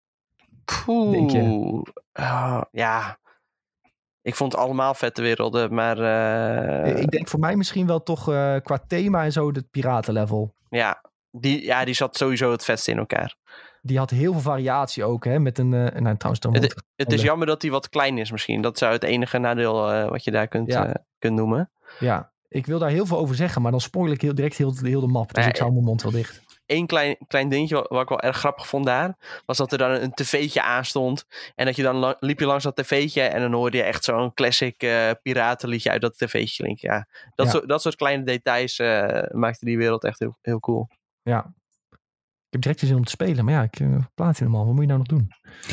[1.11, 1.39] denk je?
[1.43, 1.83] Poeh.
[2.13, 3.19] Ah, ja.
[4.23, 5.75] Ik vond allemaal vette werelden.
[5.75, 5.99] Maar
[6.85, 10.55] eh, ik denk voor mij misschien wel toch eh, qua thema en zo het piratenlevel.
[10.69, 13.37] ja, die, ja, die zat sowieso het vetste in elkaar.
[13.83, 15.39] Die had heel veel variatie ook, hè?
[15.39, 18.31] Met een, eh nou trouwens, dan Het- Het is jammer dat die wat klein is
[18.31, 18.63] misschien.
[18.63, 20.87] Dat zou het enige nadeel eh, wat je daar kunt, Ja.
[20.87, 21.71] eh, kunt noemen.
[21.99, 24.75] ja, ik wil daar heel veel over zeggen, maar dan spoil ik heel, direct heel,
[24.81, 25.35] heel de map.
[25.35, 26.43] Dus Nee, ik hou mijn mond wel dicht.
[26.67, 29.17] Eén klein, klein dingetje wat, ik wel erg grappig vond daar...
[29.47, 31.27] was dat er dan een tv'tje aanstond.
[31.55, 33.23] En dat je dan liep je langs dat tv'tje...
[33.23, 36.93] en dan hoorde je echt zo'n classic eh, piratenliedje uit dat tv'tje klinken.
[36.93, 37.53] Ja, dat, Ja.
[37.53, 40.89] Soort, dat soort kleine details eh maakte die wereld echt heel, heel cool.
[41.23, 41.55] Ja.
[42.55, 44.65] Ik heb direct zin om te spelen, maar ja, ik uh, plaat hem al.
[44.65, 45.29] Wat moet je nou nog doen?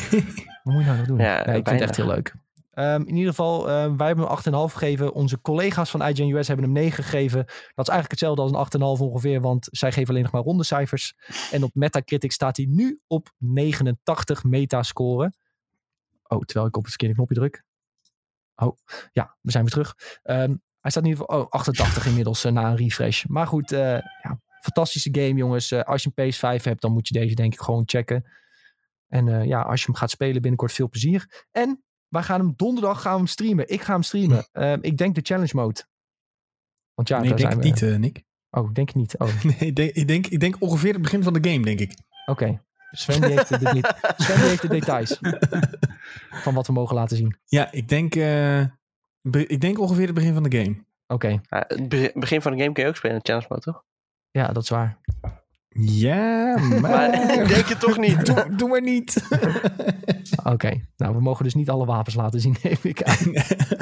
[0.64, 1.20] Wat moet je nou nog doen?
[1.20, 2.34] Ja, nee, ik vind het echt heel leuk.
[2.82, 5.14] Ehm, in ieder geval, ehm, wij hebben hem 8,5 gegeven.
[5.14, 7.46] Onze collega's van IGN US hebben hem 9 gegeven.
[7.46, 10.64] Dat is eigenlijk hetzelfde als een 8,5 ongeveer, want zij geven alleen nog maar ronde
[10.64, 11.16] cijfers.
[11.52, 15.34] En op Metacritic staat hij nu op 89 metascore.
[16.24, 17.64] Oh, terwijl ik op het verkeerde knopje druk.
[18.56, 18.78] Oh,
[19.12, 20.20] ja, we zijn weer terug.
[20.24, 23.26] Ehm, hij staat in ieder geval oh, 88 inmiddels eh, na een refresh.
[23.26, 25.72] Maar goed, eh, ja, fantastische game, jongens.
[25.72, 28.32] Eh, als je een PS5 hebt, dan moet je deze denk ik gewoon checken.
[29.08, 31.46] En ja, als je hem gaat spelen binnenkort, veel plezier.
[31.52, 33.70] En wij gaan hem donderdag gaan we hem streamen.
[33.70, 34.48] Ik ga hem streamen.
[34.52, 35.84] Ehm, ik denk de challenge mode.
[36.94, 37.86] Want ja, nee, daar ik denk zijn het we.
[37.86, 38.24] niet, eh, Nick.
[38.50, 39.18] Oh, denk je niet.
[39.18, 41.80] Oh, Nee, ik denk, ik, denk, ik denk ongeveer het begin van de game, denk
[41.80, 41.98] ik.
[42.26, 42.62] oké.
[42.92, 43.94] Sven, die heeft de, de-
[44.24, 45.18] Sven die heeft de details
[46.32, 47.36] van wat we mogen laten zien.
[47.46, 48.66] Ja, ik denk, eh,
[49.22, 50.84] be- ik denk ongeveer het begin van de game.
[51.08, 53.84] Oké, het be- begin van de game kun je ook spelen in challenge mode, toch?
[54.32, 54.98] ja, dat is waar.
[55.80, 56.80] Ja, maar...
[56.82, 58.26] Maar ik denk het toch niet.
[58.26, 59.28] doe, doe maar niet.
[60.54, 63.32] Oké, nou, we mogen dus niet alle wapens laten zien, neem ik aan.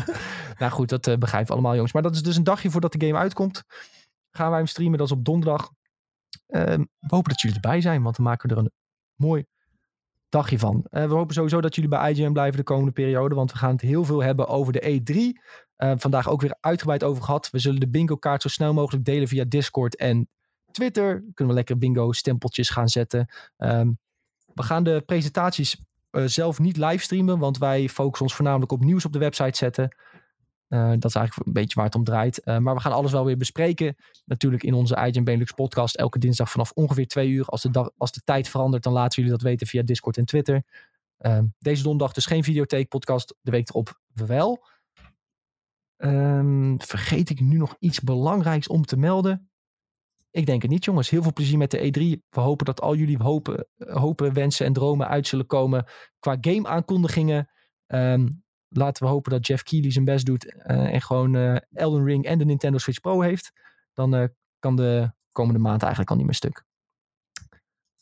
[0.59, 1.93] nou goed, dat eh, begrijpen we allemaal, jongens.
[1.93, 3.63] Maar dat is dus een dagje voordat de game uitkomt.
[4.31, 5.71] Gaan wij hem streamen, dat is op donderdag.
[6.47, 8.71] Ehm, we hopen dat jullie erbij zijn, want dan maken we er een
[9.15, 9.45] mooi
[10.29, 10.85] dagje van.
[10.89, 13.71] Eh, we hopen sowieso dat jullie bij IGN blijven de komende periode, want we gaan
[13.71, 15.41] het heel veel hebben over de E3.
[15.75, 17.49] Eh, vandaag ook weer uitgebreid over gehad.
[17.49, 20.29] We zullen de bingo kaart zo snel mogelijk delen via Discord en
[20.71, 21.23] Twitter.
[21.33, 23.27] Kunnen we lekker bingo stempeltjes gaan zetten.
[23.57, 23.91] Ehm,
[24.53, 25.77] we gaan de presentaties
[26.09, 29.95] eh, zelf niet livestreamen, want wij focussen ons voornamelijk op nieuws op de website zetten.
[30.67, 32.43] Eh, dat is eigenlijk een beetje waar het om draait.
[32.43, 33.95] Eh, maar we gaan alles wel weer bespreken.
[34.25, 35.95] Natuurlijk in onze IGN Benelux podcast.
[35.95, 37.45] Elke dinsdag vanaf ongeveer twee uur.
[37.45, 40.63] Als de, als de tijd verandert, dan laten jullie dat weten via Discord en Twitter.
[41.17, 43.35] Ehm, deze donderdag dus geen videotheek podcast.
[43.41, 44.67] De week erop wel.
[45.97, 49.48] Ehm, vergeet ik nu nog iets belangrijks om te melden?
[50.31, 51.09] Ik denk het niet, jongens.
[51.09, 52.27] Heel veel plezier met de E3.
[52.29, 55.85] We hopen dat al jullie hopen, hopen wensen en dromen uit zullen komen
[56.19, 57.49] qua game aankondigingen.
[57.87, 58.27] Ehm,
[58.69, 62.25] laten we hopen dat Jeff Keighley zijn best doet eh, en gewoon eh, Elden Ring
[62.25, 63.51] en de Nintendo Switch Pro heeft.
[63.93, 64.27] Dan eh,
[64.59, 66.63] kan de komende maand eigenlijk al niet meer stuk.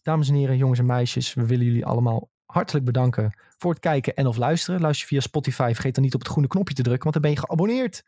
[0.02, 4.16] Dames en heren, jongens en meisjes, we willen jullie allemaal hartelijk bedanken voor het kijken
[4.16, 4.82] en of luisteren.
[4.82, 7.32] Luister via Spotify, vergeet dan niet op het groene knopje te drukken, want dan ben
[7.32, 8.04] je geabonneerd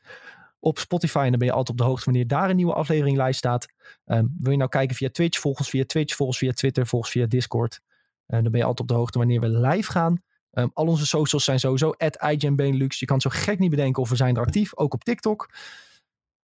[0.60, 3.18] op Spotify en dan ben je altijd op de hoogte wanneer daar een nieuwe aflevering
[3.18, 3.68] lijst staat.
[4.06, 6.88] Ehm, wil je nou kijken via Twitch, volg ons via Twitch, volg ons via Twitter,
[6.88, 7.82] volg ons via Discord.
[8.26, 10.24] Eh, dan ben je altijd op de hoogte wanneer we live gaan.
[10.52, 12.18] Ehm, al onze socials zijn sowieso at.
[12.20, 15.50] Je kan zo gek niet bedenken of we zijn er actief, ook op TikTok.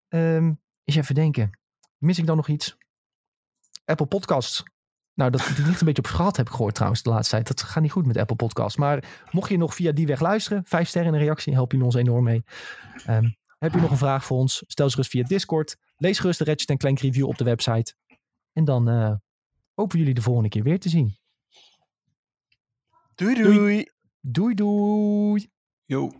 [0.07, 0.51] Ehm
[0.85, 1.59] eens even denken.
[1.97, 2.77] Mis ik dan nog iets?
[3.85, 4.63] Apple Podcasts.
[5.13, 7.47] Nou, dat die ligt een beetje op schat, heb ik gehoord trouwens de laatste tijd.
[7.47, 8.77] Dat gaat niet goed met Apple Podcasts.
[8.77, 11.83] Maar mocht je nog via die weg luisteren, vijf sterren in een reactie, help je
[11.83, 12.43] ons enorm mee.
[13.65, 14.63] Heb je nog een vraag voor ons?
[14.67, 15.77] Stel ze gerust via Discord.
[15.97, 17.95] Lees gerust de Ratchet Clank review op de website.
[18.53, 19.13] En dan eh,
[19.73, 21.17] hopen we jullie de volgende keer weer te zien.
[23.15, 23.89] Doei doei.
[24.21, 25.49] Doei doei!
[25.85, 26.15] Yo.